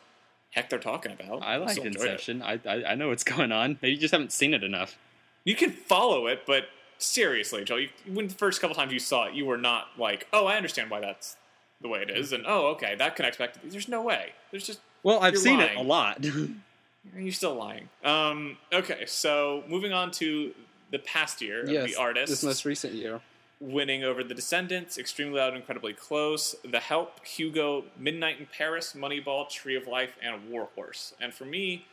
heck 0.52 0.70
they're 0.70 0.80
talking 0.80 1.12
about. 1.12 1.44
I 1.44 1.58
like 1.58 1.72
still 1.72 1.86
enjoy. 1.86 2.02
Inception. 2.02 2.42
I, 2.42 2.60
I 2.66 2.84
I 2.92 2.96
know 2.96 3.10
what's 3.10 3.24
going 3.24 3.52
on. 3.52 3.78
Maybe 3.82 3.94
you 3.96 4.00
just 4.00 4.12
haven't 4.12 4.32
seen 4.32 4.54
it 4.54 4.64
enough. 4.64 4.98
You 5.46 5.56
can 5.56 5.72
follow 5.72 6.28
it, 6.28 6.44
but 6.46 6.66
seriously, 6.98 7.64
Joel, 7.64 7.80
you, 7.82 7.90
when 8.08 8.28
the 8.28 8.36
first 8.36 8.62
couple 8.62 8.76
times 8.76 8.92
you 8.92 9.00
saw 9.00 9.26
it, 9.26 9.34
you 9.34 9.46
were 9.46 9.58
not 9.58 9.88
like, 9.98 10.28
"Oh, 10.34 10.46
I 10.48 10.56
understand 10.58 10.90
why 10.92 11.00
that's 11.00 11.38
the 11.82 11.88
way 11.88 12.02
it 12.02 12.10
is," 12.10 12.34
and 12.34 12.44
"Oh, 12.48 12.68
okay, 12.72 12.96
that 12.96 13.16
connects 13.16 13.38
back 13.38 13.54
to." 13.54 13.60
There's 13.66 13.88
no 13.88 14.02
way. 14.02 14.34
There's 14.52 14.66
just 14.66 14.80
Well, 15.04 15.20
I've 15.22 15.38
seen 15.38 15.58
lying. 15.60 15.78
it 15.78 15.78
a 15.78 15.84
lot. 15.84 16.24
You're 17.16 17.32
still 17.32 17.56
lying. 17.56 17.88
Um, 18.04 18.58
okay, 18.74 19.06
so 19.06 19.64
moving 19.68 19.94
on 19.94 20.12
to 20.12 20.54
the 20.92 21.00
past 21.00 21.42
year 21.42 21.62
of 21.62 21.68
the 21.68 21.96
artist 21.96 22.30
this 22.30 22.44
most 22.44 22.66
recent 22.66 22.94
year. 22.94 23.22
Winning 23.60 24.04
over 24.04 24.24
The 24.24 24.34
Descendants, 24.34 24.98
Extremely 24.98 25.40
Loud, 25.40 25.56
Incredibly 25.56 25.94
Close, 25.94 26.56
The 26.64 26.80
Help, 26.80 27.26
Hugo, 27.26 27.84
Midnight 27.98 28.40
in 28.40 28.46
Paris, 28.46 28.94
Moneyball, 28.98 29.50
Tree 29.50 29.76
of 29.76 29.88
Life, 29.88 30.14
and 30.22 30.50
War 30.50 30.70
Horse. 30.76 31.14
And 31.20 31.34
for 31.34 31.46
me, 31.46 31.86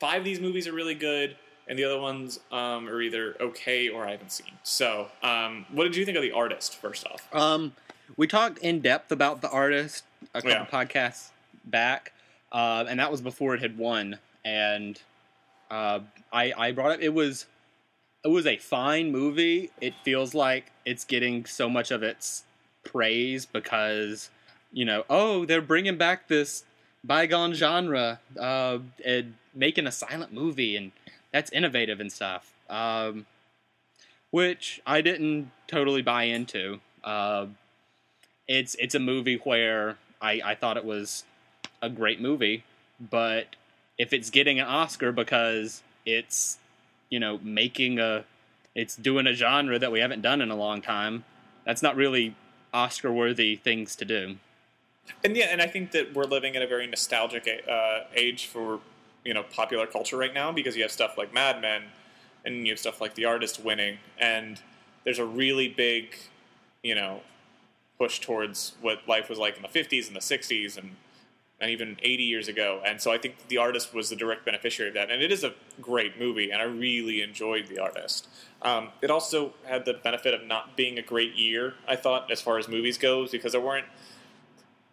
five 0.00 0.18
of 0.20 0.24
these 0.24 0.40
movies 0.40 0.66
are 0.66 0.72
really 0.72 0.94
good, 0.94 1.36
and 1.68 1.78
the 1.78 1.84
other 1.84 2.00
ones 2.00 2.40
um, 2.50 2.88
are 2.88 3.00
either 3.02 3.36
okay 3.40 3.88
or 3.88 4.06
I 4.06 4.12
haven't 4.12 4.32
seen. 4.32 4.52
So, 4.62 5.08
um, 5.22 5.66
what 5.70 5.84
did 5.84 5.96
you 5.96 6.04
think 6.04 6.16
of 6.16 6.22
the 6.22 6.32
artist? 6.32 6.76
First 6.76 7.06
off, 7.06 7.28
Um, 7.34 7.74
we 8.16 8.26
talked 8.26 8.58
in 8.58 8.80
depth 8.80 9.12
about 9.12 9.42
the 9.42 9.50
artist 9.50 10.04
a 10.34 10.40
couple 10.42 10.50
Yeah. 10.50 10.66
podcasts 10.66 11.28
back, 11.64 12.12
uh, 12.50 12.84
and 12.88 12.98
that 12.98 13.10
was 13.10 13.20
before 13.20 13.54
it 13.54 13.60
had 13.60 13.76
won. 13.76 14.18
And 14.44 15.00
uh, 15.70 16.00
I 16.32 16.52
I 16.56 16.72
brought 16.72 16.90
up 16.92 17.00
it 17.00 17.10
was 17.10 17.46
it 18.24 18.28
was 18.28 18.46
a 18.46 18.56
fine 18.56 19.10
movie. 19.10 19.70
It 19.80 19.94
feels 20.04 20.34
like 20.34 20.70
it's 20.84 21.04
getting 21.04 21.44
so 21.44 21.68
much 21.68 21.90
of 21.90 22.02
its 22.02 22.44
praise 22.84 23.46
because 23.46 24.30
you 24.72 24.84
know 24.84 25.04
oh 25.08 25.44
they're 25.44 25.62
bringing 25.62 25.96
back 25.96 26.26
this 26.26 26.64
bygone 27.04 27.54
genre 27.54 28.20
uh, 28.38 28.78
and 29.04 29.34
making 29.54 29.86
a 29.86 29.92
silent 29.92 30.32
movie 30.32 30.76
and 30.76 30.92
that's 31.32 31.50
innovative 31.52 32.00
and 32.00 32.12
stuff. 32.12 32.52
Um, 32.68 33.26
which 34.30 34.80
I 34.86 35.02
didn't 35.02 35.50
totally 35.66 36.02
buy 36.02 36.24
into. 36.24 36.80
Uh, 37.04 37.46
it's 38.48 38.74
it's 38.76 38.94
a 38.94 38.98
movie 38.98 39.40
where 39.44 39.96
I, 40.20 40.40
I 40.44 40.54
thought 40.54 40.76
it 40.76 40.84
was 40.84 41.24
a 41.80 41.88
great 41.88 42.20
movie, 42.20 42.64
but 42.98 43.56
if 43.98 44.12
it's 44.12 44.30
getting 44.30 44.58
an 44.58 44.66
Oscar 44.66 45.12
because 45.12 45.82
it's 46.06 46.58
you 47.12 47.20
know 47.20 47.38
making 47.42 48.00
a 48.00 48.24
it's 48.74 48.96
doing 48.96 49.26
a 49.26 49.34
genre 49.34 49.78
that 49.78 49.92
we 49.92 50.00
haven't 50.00 50.22
done 50.22 50.40
in 50.40 50.50
a 50.50 50.56
long 50.56 50.80
time, 50.80 51.24
that's 51.66 51.82
not 51.82 51.94
really 51.94 52.34
Oscar 52.72 53.12
worthy 53.12 53.54
things 53.54 53.94
to 53.96 54.06
do. 54.06 54.36
and 55.22 55.36
yeah, 55.36 55.48
and 55.50 55.60
I 55.60 55.66
think 55.66 55.92
that 55.92 56.14
we're 56.14 56.24
living 56.24 56.54
in 56.54 56.62
a 56.62 56.66
very 56.66 56.86
nostalgic 56.86 57.46
uh, 57.70 58.00
age 58.14 58.46
for 58.46 58.80
you 59.24 59.34
know 59.34 59.42
popular 59.42 59.86
culture 59.86 60.16
right 60.16 60.32
now 60.32 60.50
because 60.50 60.74
you 60.74 60.82
have 60.82 60.90
stuff 60.90 61.18
like 61.18 61.34
Mad 61.34 61.60
Men, 61.60 61.82
and 62.46 62.66
you 62.66 62.72
have 62.72 62.78
stuff 62.78 63.00
like 63.00 63.14
The 63.14 63.26
Artist 63.26 63.62
winning, 63.62 63.98
and 64.18 64.60
there's 65.04 65.18
a 65.18 65.26
really 65.26 65.68
big, 65.68 66.16
you 66.82 66.94
know, 66.94 67.20
push 67.98 68.20
towards 68.20 68.72
what 68.80 69.06
life 69.06 69.28
was 69.28 69.38
like 69.38 69.56
in 69.56 69.62
the 69.62 69.68
50s 69.68 70.06
and 70.06 70.16
the 70.16 70.20
60s 70.20 70.78
and 70.78 70.96
and 71.62 71.70
even 71.70 71.96
80 72.02 72.22
years 72.24 72.48
ago. 72.48 72.82
And 72.84 73.00
so 73.00 73.12
I 73.12 73.18
think 73.18 73.36
The 73.48 73.56
Artist 73.58 73.94
was 73.94 74.10
the 74.10 74.16
direct 74.16 74.44
beneficiary 74.44 74.88
of 74.88 74.94
that. 74.94 75.10
And 75.10 75.22
it 75.22 75.30
is 75.30 75.44
a 75.44 75.54
great 75.80 76.18
movie, 76.18 76.50
and 76.50 76.60
I 76.60 76.64
really 76.64 77.22
enjoyed 77.22 77.68
The 77.68 77.78
Artist. 77.78 78.28
Um, 78.60 78.88
it 79.00 79.10
also 79.10 79.54
had 79.64 79.84
the 79.84 79.94
benefit 79.94 80.34
of 80.34 80.44
not 80.44 80.76
being 80.76 80.98
a 80.98 81.02
great 81.02 81.34
year, 81.36 81.74
I 81.86 81.94
thought, 81.96 82.30
as 82.30 82.40
far 82.42 82.58
as 82.58 82.68
movies 82.68 82.98
goes, 82.98 83.30
because 83.30 83.52
there 83.52 83.60
weren't. 83.60 83.86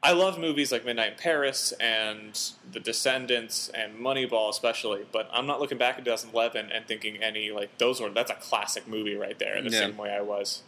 I 0.01 0.13
love 0.13 0.39
movies 0.39 0.71
like 0.71 0.85
Midnight 0.85 1.11
in 1.13 1.17
Paris 1.17 1.73
and 1.73 2.39
The 2.71 2.79
Descendants 2.79 3.67
and 3.73 3.99
Moneyball, 3.99 4.49
especially, 4.49 5.05
but 5.11 5.29
I'm 5.33 5.45
not 5.45 5.59
looking 5.59 5.77
back 5.77 5.97
at 5.97 6.05
2011 6.05 6.71
and 6.71 6.85
thinking 6.87 7.17
any 7.21 7.51
like 7.51 7.77
those 7.79 7.99
were 7.99 8.09
that's 8.09 8.31
a 8.31 8.35
classic 8.35 8.87
movie 8.87 9.15
right 9.15 9.37
there. 9.39 9.61
The 9.61 9.69
Yeah. 9.69 9.79
same 9.79 9.97
way 9.97 10.11
I 10.11 10.21
was 10.21 10.61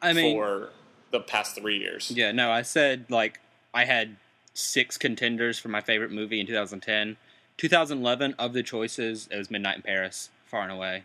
I 0.00 0.14
mean, 0.14 0.34
for 0.38 0.70
the 1.10 1.20
past 1.20 1.54
three 1.54 1.76
years. 1.78 2.10
yeah, 2.10 2.32
no, 2.32 2.50
I 2.50 2.62
said 2.62 3.04
like 3.10 3.40
I 3.74 3.84
had 3.84 4.16
six 4.58 4.98
contenders 4.98 5.58
for 5.58 5.68
my 5.68 5.80
favorite 5.80 6.10
movie 6.10 6.40
in 6.40 6.46
2010. 6.46 7.16
2011 7.56 8.34
of 8.38 8.52
the 8.52 8.62
choices 8.62 9.28
it 9.30 9.36
was 9.36 9.50
Midnight 9.50 9.76
in 9.76 9.82
Paris, 9.82 10.30
far 10.46 10.62
and 10.62 10.72
away. 10.72 11.04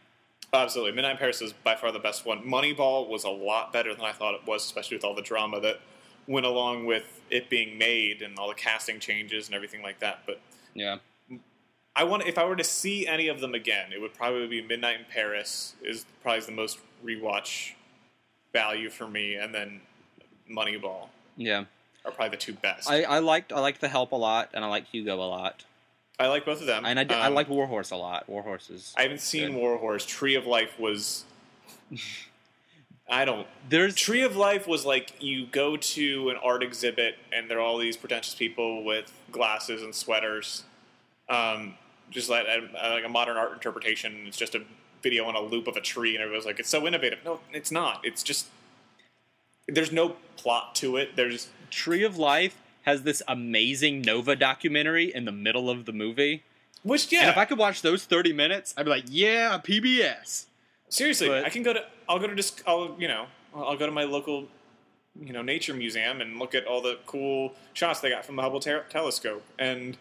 Oh, 0.51 0.59
absolutely. 0.59 0.93
Midnight 0.93 1.11
in 1.13 1.17
Paris 1.17 1.41
is 1.41 1.53
by 1.53 1.75
far 1.75 1.91
the 1.91 1.99
best 1.99 2.25
one. 2.25 2.43
Moneyball 2.43 3.07
was 3.07 3.23
a 3.23 3.29
lot 3.29 3.73
better 3.73 3.93
than 3.93 4.05
I 4.05 4.11
thought 4.11 4.35
it 4.35 4.45
was, 4.45 4.63
especially 4.63 4.97
with 4.97 5.03
all 5.03 5.15
the 5.15 5.21
drama 5.21 5.59
that 5.61 5.79
went 6.27 6.45
along 6.45 6.85
with 6.85 7.21
it 7.29 7.49
being 7.49 7.77
made 7.77 8.21
and 8.21 8.37
all 8.37 8.47
the 8.47 8.53
casting 8.55 8.99
changes 8.99 9.47
and 9.47 9.55
everything 9.55 9.81
like 9.81 9.99
that. 9.99 10.21
But 10.25 10.39
Yeah. 10.73 10.97
I 11.95 12.03
want 12.05 12.23
if 12.23 12.39
I 12.39 12.45
were 12.45 12.55
to 12.55 12.63
see 12.63 13.05
any 13.05 13.27
of 13.27 13.39
them 13.39 13.53
again, 13.53 13.93
it 13.93 14.01
would 14.01 14.13
probably 14.15 14.47
be 14.47 14.61
Midnight 14.61 14.99
in 14.99 15.05
Paris 15.05 15.75
is 15.83 16.05
probably 16.23 16.41
the 16.41 16.51
most 16.51 16.79
rewatch 17.05 17.73
value 18.51 18.89
for 18.89 19.07
me, 19.07 19.35
and 19.35 19.53
then 19.53 19.81
Moneyball 20.49 21.09
Yeah. 21.37 21.65
Are 22.05 22.11
probably 22.11 22.29
the 22.31 22.37
two 22.37 22.53
best. 22.53 22.89
I, 22.89 23.03
I 23.03 23.19
liked 23.19 23.53
I 23.53 23.59
liked 23.59 23.81
The 23.81 23.87
Help 23.87 24.11
a 24.11 24.15
lot, 24.15 24.49
and 24.53 24.63
I 24.63 24.67
liked 24.67 24.89
Hugo 24.91 25.15
a 25.15 25.23
lot, 25.27 25.63
I 26.19 26.27
like 26.27 26.45
both 26.45 26.61
of 26.61 26.67
them, 26.67 26.85
and 26.85 26.99
I, 26.99 27.03
d- 27.03 27.15
I 27.15 27.27
Um, 27.27 27.33
like 27.33 27.49
Warhorse 27.49 27.91
a 27.91 27.95
lot. 27.95 28.27
Warhorse 28.29 28.69
is 28.69 28.93
I 28.97 29.03
haven't 29.03 29.21
seen 29.21 29.51
good. 29.51 29.55
War 29.57 29.77
Horse. 29.77 30.05
Tree 30.05 30.35
of 30.35 30.45
Life 30.45 30.79
was. 30.79 31.23
I 33.09 33.25
don't 33.25 33.45
there's 33.67 33.95
Tree 33.95 34.21
of 34.21 34.35
Life 34.37 34.65
was 34.65 34.85
like 34.85 35.21
you 35.21 35.45
go 35.47 35.75
to 35.75 36.29
an 36.29 36.37
art 36.41 36.63
exhibit 36.63 37.15
and 37.33 37.49
there 37.51 37.57
are 37.57 37.61
all 37.61 37.77
these 37.77 37.97
pretentious 37.97 38.33
people 38.33 38.83
with 38.85 39.11
glasses 39.31 39.83
and 39.83 39.93
sweaters, 39.93 40.63
um, 41.29 41.75
just 42.09 42.29
like, 42.29 42.45
uh, 42.47 42.89
like 42.91 43.03
a 43.03 43.09
modern 43.09 43.35
art 43.35 43.51
interpretation. 43.51 44.23
It's 44.25 44.37
just 44.37 44.55
a 44.55 44.61
video 45.01 45.25
on 45.25 45.35
a 45.35 45.41
loop 45.41 45.67
of 45.67 45.75
a 45.75 45.81
tree, 45.81 46.15
and 46.15 46.23
everyone's 46.23 46.45
like, 46.45 46.59
"It's 46.59 46.69
so 46.69 46.87
innovative." 46.87 47.19
No, 47.25 47.41
it's 47.51 47.71
not. 47.71 47.99
It's 48.05 48.23
just 48.23 48.47
there's 49.67 49.91
no 49.91 50.15
plot 50.37 50.73
to 50.75 50.95
it. 50.95 51.17
There's 51.17 51.49
Tree 51.73 52.03
of 52.03 52.17
Life 52.17 52.55
has 52.83 53.03
this 53.03 53.21
amazing 53.27 54.01
Nova 54.01 54.35
documentary 54.35 55.13
in 55.13 55.25
the 55.25 55.31
middle 55.31 55.69
of 55.69 55.85
the 55.85 55.93
movie. 55.93 56.43
which 56.83 57.11
yeah. 57.11 57.21
And 57.21 57.29
if 57.29 57.37
I 57.37 57.45
could 57.45 57.57
watch 57.57 57.81
those 57.81 58.03
30 58.05 58.33
minutes, 58.33 58.73
I'd 58.77 58.83
be 58.83 58.89
like, 58.89 59.05
yeah, 59.07 59.57
PBS. 59.63 60.45
Seriously, 60.89 61.29
But- 61.29 61.45
I 61.45 61.49
can 61.49 61.63
go 61.63 61.73
to. 61.73 61.83
I'll 62.09 62.19
go 62.19 62.27
to 62.27 62.35
just. 62.35 62.61
I'll 62.67 62.95
you 62.99 63.07
know. 63.07 63.25
I'll 63.55 63.63
I'll 63.69 63.77
go 63.77 63.85
to 63.85 63.91
my 63.91 64.03
local, 64.03 64.47
you 65.19 65.31
know, 65.33 65.41
nature 65.41 65.73
museum 65.73 66.21
and 66.21 66.37
look 66.39 66.53
at 66.53 66.65
all 66.67 66.81
the 66.81 66.99
cool 67.05 67.53
shots 67.73 67.99
they 68.01 68.09
got 68.09 68.25
from 68.25 68.35
the 68.35 68.41
Hubble 68.41 68.59
ter- 68.59 68.83
telescope, 68.89 69.43
and 69.57 69.97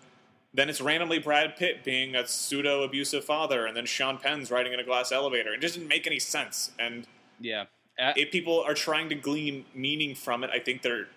then 0.53 0.69
it's 0.69 0.81
randomly 0.81 1.19
Brad 1.19 1.57
Pitt 1.57 1.85
being 1.85 2.15
a 2.17 2.27
pseudo 2.27 2.83
abusive 2.83 3.25
father, 3.25 3.65
and 3.65 3.75
then 3.77 3.87
Sean 3.87 4.19
Penn's 4.19 4.51
riding 4.51 4.73
in 4.73 4.81
a 4.81 4.85
glass 4.85 5.13
elevator. 5.13 5.55
It 5.55 5.61
just 5.61 5.75
didn't 5.75 5.89
make 5.89 6.07
any 6.07 6.19
sense. 6.19 6.73
And 6.79 7.07
Yeah. 7.41 7.67
Uh, 7.99 8.13
if 8.17 8.31
people 8.31 8.61
are 8.63 8.75
trying 8.75 9.09
to 9.11 9.15
glean 9.15 9.65
meaning 9.75 10.15
from 10.15 10.43
it, 10.45 10.51
I 10.51 10.59
think 10.59 10.83
they're, 10.83 11.09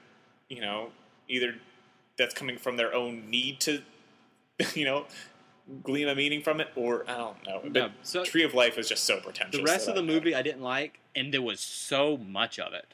you 0.49 0.61
know, 0.61 0.89
either 1.27 1.55
that's 2.17 2.33
coming 2.33 2.57
from 2.57 2.77
their 2.77 2.93
own 2.93 3.29
need 3.29 3.59
to, 3.61 3.81
you 4.73 4.85
know, 4.85 5.05
glean 5.83 6.07
a 6.07 6.15
meaning 6.15 6.41
from 6.41 6.59
it, 6.61 6.67
or 6.75 7.03
I 7.07 7.17
don't 7.17 7.45
know. 7.45 7.59
But 7.63 7.71
No, 7.73 7.89
so- 8.03 8.23
Tree 8.23 8.43
of 8.43 8.53
Life 8.53 8.77
is 8.77 8.87
just 8.87 9.03
so 9.03 9.19
pretentious. 9.19 9.57
the 9.59 9.63
rest 9.63 9.87
of 9.87 9.95
the 9.95 10.03
movie 10.03 10.35
I 10.35 10.41
didn't 10.41 10.61
like, 10.61 10.99
and 11.15 11.33
there 11.33 11.41
was 11.41 11.59
so 11.59 12.17
much 12.17 12.59
of 12.59 12.73
it. 12.73 12.85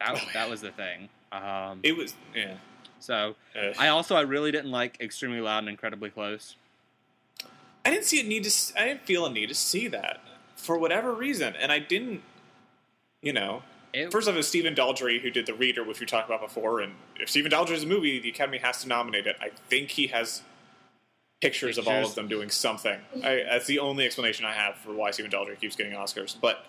That, 0.00 0.10
Oh, 0.16 0.28
that 0.34 0.50
was 0.50 0.60
the 0.60 0.70
thing. 0.72 1.08
Um, 1.32 1.80
It 1.82 1.96
was 1.96 2.14
yeah. 2.34 2.54
so 3.00 3.36
Uh, 3.56 3.72
I 3.78 3.88
also 3.88 4.16
I 4.16 4.20
really 4.22 4.50
didn't 4.52 4.70
like 4.70 5.00
Extremely 5.00 5.40
Loud 5.40 5.58
and 5.60 5.68
Incredibly 5.68 6.10
Close. 6.10 6.56
I 7.86 7.90
didn't 7.90 8.04
see 8.04 8.20
a 8.20 8.24
need 8.24 8.44
to. 8.44 8.80
I 8.80 8.86
didn't 8.86 9.02
feel 9.02 9.26
a 9.26 9.30
need 9.30 9.48
to 9.50 9.54
see 9.54 9.88
that 9.88 10.20
for 10.56 10.78
whatever 10.78 11.12
reason, 11.12 11.54
and 11.56 11.70
I 11.70 11.78
didn't. 11.78 12.22
You 13.22 13.32
know, 13.34 13.62
It, 13.94 14.10
first 14.12 14.28
off, 14.28 14.34
it 14.34 14.36
was 14.38 14.48
Stephen 14.48 14.74
Daldry 14.74 15.20
who 15.22 15.30
did 15.30 15.46
the 15.46 15.54
Reader, 15.54 15.84
which 15.84 16.00
we 16.00 16.06
talked 16.06 16.28
about 16.28 16.40
before, 16.42 16.80
and 16.80 16.94
if 17.18 17.30
Stephen 17.30 17.50
Daldry's 17.50 17.84
a 17.84 17.86
movie, 17.86 18.18
the 18.20 18.28
Academy 18.30 18.58
has 18.58 18.82
to 18.82 18.88
nominate 18.88 19.26
it. 19.26 19.36
I 19.40 19.50
think 19.68 19.90
he 19.90 20.08
has 20.08 20.42
pictures, 21.40 21.78
of 21.78 21.86
all 21.86 22.04
of 22.04 22.14
them 22.14 22.26
doing 22.28 22.50
something. 22.50 22.98
I, 23.22 23.44
that's 23.48 23.66
the 23.66 23.78
only 23.78 24.04
explanation 24.04 24.44
I 24.46 24.52
have 24.52 24.76
for 24.76 24.92
why 24.92 25.10
Stephen 25.12 25.30
Daldry 25.30 25.58
keeps 25.60 25.76
getting 25.76 25.92
Oscars, 25.92 26.34
but 26.40 26.64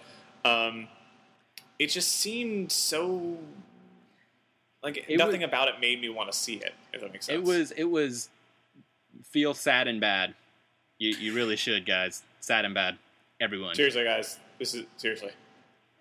um, 0.46 0.88
it 1.80 1.88
just 1.88 2.12
seemed 2.12 2.72
so. 2.72 3.38
Like 4.84 5.04
It 5.08 5.18
nothing 5.18 5.42
was- 5.42 5.48
about 5.48 5.68
it 5.68 5.76
made 5.82 6.00
me 6.00 6.10
want 6.10 6.32
to 6.32 6.38
see 6.38 6.56
it. 6.58 6.74
If 6.94 7.02
that 7.02 7.12
makes 7.12 7.26
sense. 7.26 7.40
it 7.40 7.44
was 7.44 7.72
it 7.72 7.86
was 7.86 8.30
feel 9.24 9.54
sad 9.56 9.88
and 9.88 10.00
bad. 10.00 10.36
You 11.00 11.10
you 11.18 11.34
really 11.34 11.56
should, 11.56 11.86
guys. 11.88 12.22
Sad 12.40 12.66
and 12.66 12.76
bad. 12.76 13.00
Everyone. 13.42 13.74
seriously, 13.74 14.04
guys. 14.04 14.38
This 14.60 14.76
is 14.76 14.86
seriously. 14.98 15.32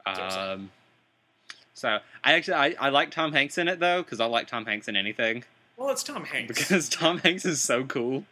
Um, 0.06 0.70
so 1.74 1.98
I 2.22 2.32
actually 2.34 2.54
I, 2.54 2.74
I 2.80 2.88
like 2.88 3.10
Tom 3.10 3.32
Hanks 3.32 3.58
in 3.58 3.68
it 3.68 3.80
though 3.80 4.02
because 4.02 4.20
I 4.20 4.26
like 4.26 4.46
Tom 4.46 4.64
Hanks 4.66 4.88
in 4.88 4.96
anything 4.96 5.44
Well, 5.76 5.90
it's 5.90 6.02
Tom 6.02 6.24
Hanks. 6.24 6.58
because 6.58 6.88
Tom 6.88 7.18
Hanks 7.18 7.44
is 7.44 7.60
so 7.62 7.84
cool. 7.84 8.24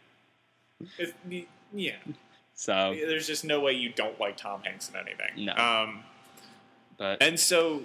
It's, 0.97 1.13
yeah, 1.73 1.95
So, 2.55 2.93
there's 2.93 3.27
just 3.27 3.43
no 3.45 3.59
way 3.59 3.71
you 3.73 3.89
don't 3.89 4.19
like 4.19 4.37
Tom 4.37 4.61
Hanks 4.63 4.89
in 4.89 4.95
anything. 4.95 5.45
No. 5.45 5.53
Um, 5.55 6.03
but 6.97 7.21
and 7.23 7.39
so, 7.39 7.83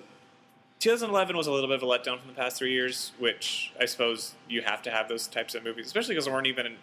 2011 0.80 1.36
was 1.36 1.46
a 1.46 1.52
little 1.52 1.68
bit 1.68 1.76
of 1.76 1.82
a 1.82 1.86
letdown 1.86 2.18
from 2.18 2.28
the 2.28 2.34
past 2.34 2.56
three 2.58 2.72
years, 2.72 3.12
which 3.18 3.72
I 3.80 3.86
suppose 3.86 4.34
you 4.48 4.62
have 4.62 4.82
to 4.82 4.90
have 4.90 5.08
those 5.08 5.26
types 5.26 5.54
of 5.54 5.64
movies, 5.64 5.86
especially 5.86 6.14
because 6.14 6.24
there 6.26 6.34
weren't 6.34 6.46
even 6.46 6.76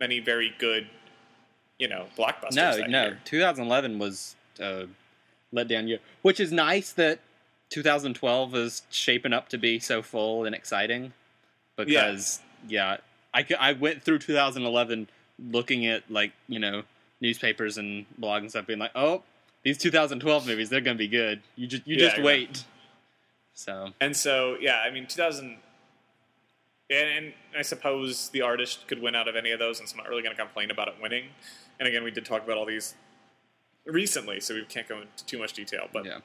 many 0.00 0.20
very 0.20 0.54
good, 0.58 0.86
you 1.78 1.88
know, 1.88 2.06
blockbusters. 2.16 2.54
no, 2.56 2.76
that 2.76 2.90
no, 2.90 3.02
year. 3.04 3.20
2011 3.24 3.98
was 3.98 4.36
a 4.60 4.86
letdown 5.52 5.88
year, 5.88 5.98
which 6.22 6.40
is 6.40 6.52
nice 6.52 6.92
that 6.92 7.18
2012 7.72 8.54
is 8.54 8.82
shaping 8.90 9.32
up 9.32 9.48
to 9.48 9.58
be 9.58 9.78
so 9.78 10.02
full 10.02 10.44
and 10.44 10.54
exciting. 10.54 11.14
Because 11.76 12.40
yeah, 12.68 12.98
I 13.32 13.46
I 13.58 13.72
went 13.72 14.02
through 14.02 14.18
2011 14.18 15.08
looking 15.50 15.86
at 15.86 16.08
like 16.10 16.32
you 16.48 16.58
know 16.58 16.82
newspapers 17.20 17.78
and 17.78 18.04
blogs 18.20 18.40
and 18.40 18.50
stuff, 18.50 18.66
being 18.66 18.78
like, 18.78 18.92
oh, 18.94 19.22
these 19.62 19.78
2012 19.78 20.46
movies, 20.46 20.68
they're 20.68 20.82
gonna 20.82 20.96
be 20.96 21.08
good. 21.08 21.40
You 21.56 21.66
just 21.66 21.86
you 21.86 21.96
Yeah, 21.96 22.04
just 22.04 22.18
yeah. 22.18 22.24
wait. 22.24 22.64
So 23.54 23.90
And 24.00 24.16
so, 24.16 24.56
yeah, 24.60 24.80
I 24.86 24.90
mean, 24.90 25.06
2000. 25.06 25.58
And, 26.90 27.08
and 27.08 27.32
I 27.56 27.62
suppose 27.62 28.28
the 28.30 28.42
artist 28.42 28.86
could 28.86 29.00
win 29.00 29.14
out 29.14 29.28
of 29.28 29.36
any 29.36 29.50
of 29.50 29.58
those, 29.58 29.80
and 29.80 29.88
so 29.88 29.94
I'm 29.94 29.98
not 29.98 30.10
really 30.10 30.22
going 30.22 30.36
to 30.36 30.42
complain 30.42 30.70
about 30.70 30.88
it 30.88 30.94
winning. 31.00 31.24
And 31.78 31.88
again, 31.88 32.04
we 32.04 32.10
did 32.10 32.26
talk 32.26 32.44
about 32.44 32.58
all 32.58 32.66
these 32.66 32.94
recently, 33.86 34.40
so 34.40 34.54
we 34.54 34.62
can't 34.66 34.86
go 34.86 35.00
into 35.00 35.24
too 35.24 35.38
much 35.38 35.54
detail. 35.54 35.88
But 35.90 36.04
yeah, 36.04 36.18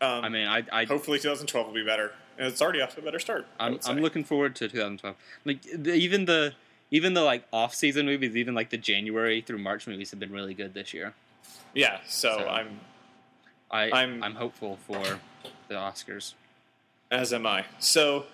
um, 0.00 0.24
I 0.24 0.28
mean, 0.28 0.46
I 0.46 0.64
I 0.72 0.84
hopefully 0.84 1.18
2012 1.18 1.66
will 1.66 1.74
be 1.74 1.84
better, 1.84 2.12
and 2.38 2.46
it's 2.46 2.60
already 2.60 2.80
off 2.80 2.94
to 2.94 3.00
a 3.00 3.04
better 3.04 3.18
start. 3.18 3.46
I'm. 3.58 3.78
I'm 3.86 3.98
looking 4.00 4.24
forward 4.24 4.54
to 4.56 4.68
2012. 4.68 5.16
Like 5.44 5.62
the, 5.74 5.94
even 5.94 6.24
the 6.26 6.54
even 6.90 7.14
the 7.14 7.22
like 7.22 7.44
off 7.52 7.74
season 7.74 8.06
movies, 8.06 8.36
even 8.36 8.54
like 8.54 8.70
the 8.70 8.76
January 8.78 9.40
through 9.40 9.58
March 9.58 9.86
movies 9.86 10.10
have 10.10 10.20
been 10.20 10.32
really 10.32 10.54
good 10.54 10.74
this 10.74 10.92
year. 10.94 11.14
Yeah, 11.74 11.98
so, 12.06 12.38
So- 12.38 12.48
I'm 12.48 12.80
I 13.70 13.90
I'm- 13.90 14.22
I'm, 14.22 14.34
hopeful 14.36 14.78
for 14.86 15.20
the 15.68 15.74
Oscars. 15.74 16.34
as 17.10 17.32
am 17.32 17.46
I. 17.46 17.64
So 17.78 18.26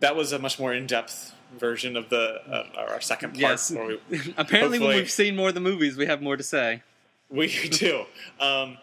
that 0.00 0.16
was 0.16 0.32
a 0.32 0.38
much 0.38 0.58
more 0.58 0.74
in-depth 0.74 1.34
version 1.56 1.96
of 1.96 2.08
the 2.08 2.40
uh, 2.50 2.64
our 2.76 3.00
second 3.00 3.30
part. 3.30 3.40
Yes. 3.40 3.70
we, 3.70 4.00
Apparently, 4.36 4.78
when 4.78 4.96
we've 4.96 5.10
seen 5.10 5.36
more 5.36 5.48
of 5.48 5.54
the 5.54 5.60
movies, 5.60 5.96
we 5.96 6.06
have 6.06 6.20
more 6.20 6.36
to 6.36 6.42
say. 6.42 6.82
we 7.30 7.46
do. 7.68 8.04
Um, 8.40 8.78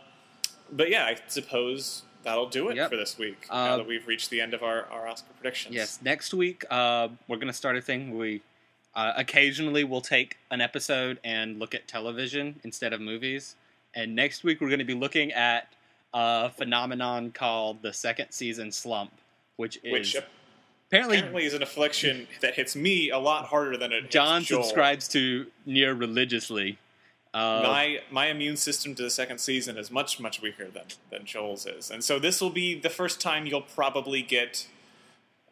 but 0.71 0.89
yeah, 0.89 1.05
I 1.05 1.17
suppose 1.27 2.03
that'll 2.23 2.49
do 2.49 2.69
it 2.69 2.75
Yep. 2.75 2.89
for 2.89 2.97
this 2.97 3.17
week. 3.17 3.45
Uh, 3.49 3.65
now 3.65 3.77
that 3.77 3.87
we've 3.87 4.05
reached 4.07 4.29
the 4.29 4.41
end 4.41 4.53
of 4.53 4.63
our, 4.63 4.85
our 4.85 5.07
Oscar 5.07 5.31
predictions. 5.39 5.75
Yes, 5.75 5.99
next 6.03 6.33
week 6.33 6.63
uh, 6.69 7.09
we're 7.27 7.37
going 7.37 7.47
to 7.47 7.53
start 7.53 7.77
a 7.77 7.81
thing. 7.81 8.17
We 8.17 8.41
uh, 8.95 9.13
occasionally 9.17 9.83
we'll 9.83 10.01
take 10.01 10.37
an 10.51 10.61
episode 10.61 11.19
and 11.23 11.59
look 11.59 11.75
at 11.75 11.87
television 11.87 12.59
instead 12.63 12.93
of 12.93 13.01
movies. 13.01 13.55
And 13.93 14.15
next 14.15 14.43
week 14.43 14.59
we're 14.61 14.69
going 14.69 14.79
to 14.79 14.85
be 14.85 14.93
looking 14.95 15.31
at 15.33 15.67
a 16.13 16.49
phenomenon 16.49 17.31
called 17.31 17.81
the 17.81 17.93
second 17.93 18.31
season 18.31 18.71
slump, 18.71 19.11
which 19.57 19.77
is 19.83 19.91
which 19.91 20.15
apparently 20.87 21.17
apparently 21.17 21.45
is 21.45 21.53
an 21.53 21.61
affliction 21.63 22.27
that 22.41 22.53
hits 22.55 22.75
me 22.75 23.09
a 23.09 23.17
lot 23.17 23.45
harder 23.45 23.77
than 23.77 23.91
it 23.91 24.09
John 24.09 24.43
subscribes 24.43 25.07
to 25.09 25.47
near 25.65 25.93
religiously. 25.93 26.77
Uh, 27.35 27.61
My 27.63 27.99
my 28.09 28.27
immune 28.27 28.55
system 28.55 28.95
to 28.95 29.03
the 29.03 29.09
second 29.09 29.39
season 29.39 29.77
is 29.77 29.91
much 29.91 30.19
much 30.21 30.41
weaker 30.41 30.67
than 30.69 30.85
than 31.11 31.25
Joel's 31.25 31.65
is, 31.65 31.91
and 31.91 32.01
so 32.03 32.17
this 32.17 32.39
will 32.41 32.49
be 32.49 32.79
the 32.79 32.89
first 32.89 33.19
time 33.19 33.45
you'll 33.45 33.61
probably 33.81 34.21
get 34.21 34.67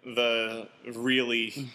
the 0.05 0.67
really 0.95 1.69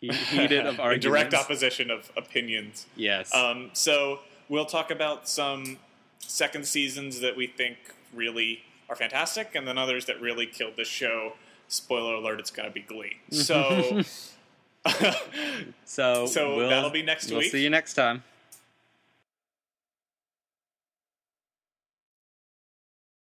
heated 0.00 0.66
of 0.66 0.78
arguments. 0.80 1.04
direct 1.06 1.34
opposition 1.34 1.90
of 1.90 2.10
opinions. 2.16 2.86
Yes. 2.96 3.34
Um, 3.34 3.70
so 3.72 4.20
we'll 4.48 4.66
talk 4.66 4.90
about 4.90 5.28
some 5.28 5.78
second 6.18 6.66
seasons 6.66 7.20
that 7.20 7.36
we 7.36 7.46
think 7.48 7.76
really 8.14 8.62
are 8.88 8.96
fantastic, 8.96 9.54
and 9.54 9.66
then 9.66 9.78
others 9.78 10.06
that 10.06 10.20
really 10.20 10.46
killed 10.46 10.76
the 10.76 10.84
show. 10.84 11.32
Spoiler 11.68 12.14
alert: 12.14 12.38
It's 12.38 12.50
going 12.50 12.68
to 12.68 12.72
be 12.74 12.82
Glee. 12.82 13.16
So, 13.30 14.02
so 15.84 16.26
so 16.26 16.56
we'll- 16.56 16.68
that'll 16.68 16.90
be 16.90 17.02
next 17.02 17.30
we'll 17.30 17.40
week. 17.40 17.50
see 17.50 17.62
you 17.62 17.70
next 17.70 17.94
time. 17.94 18.22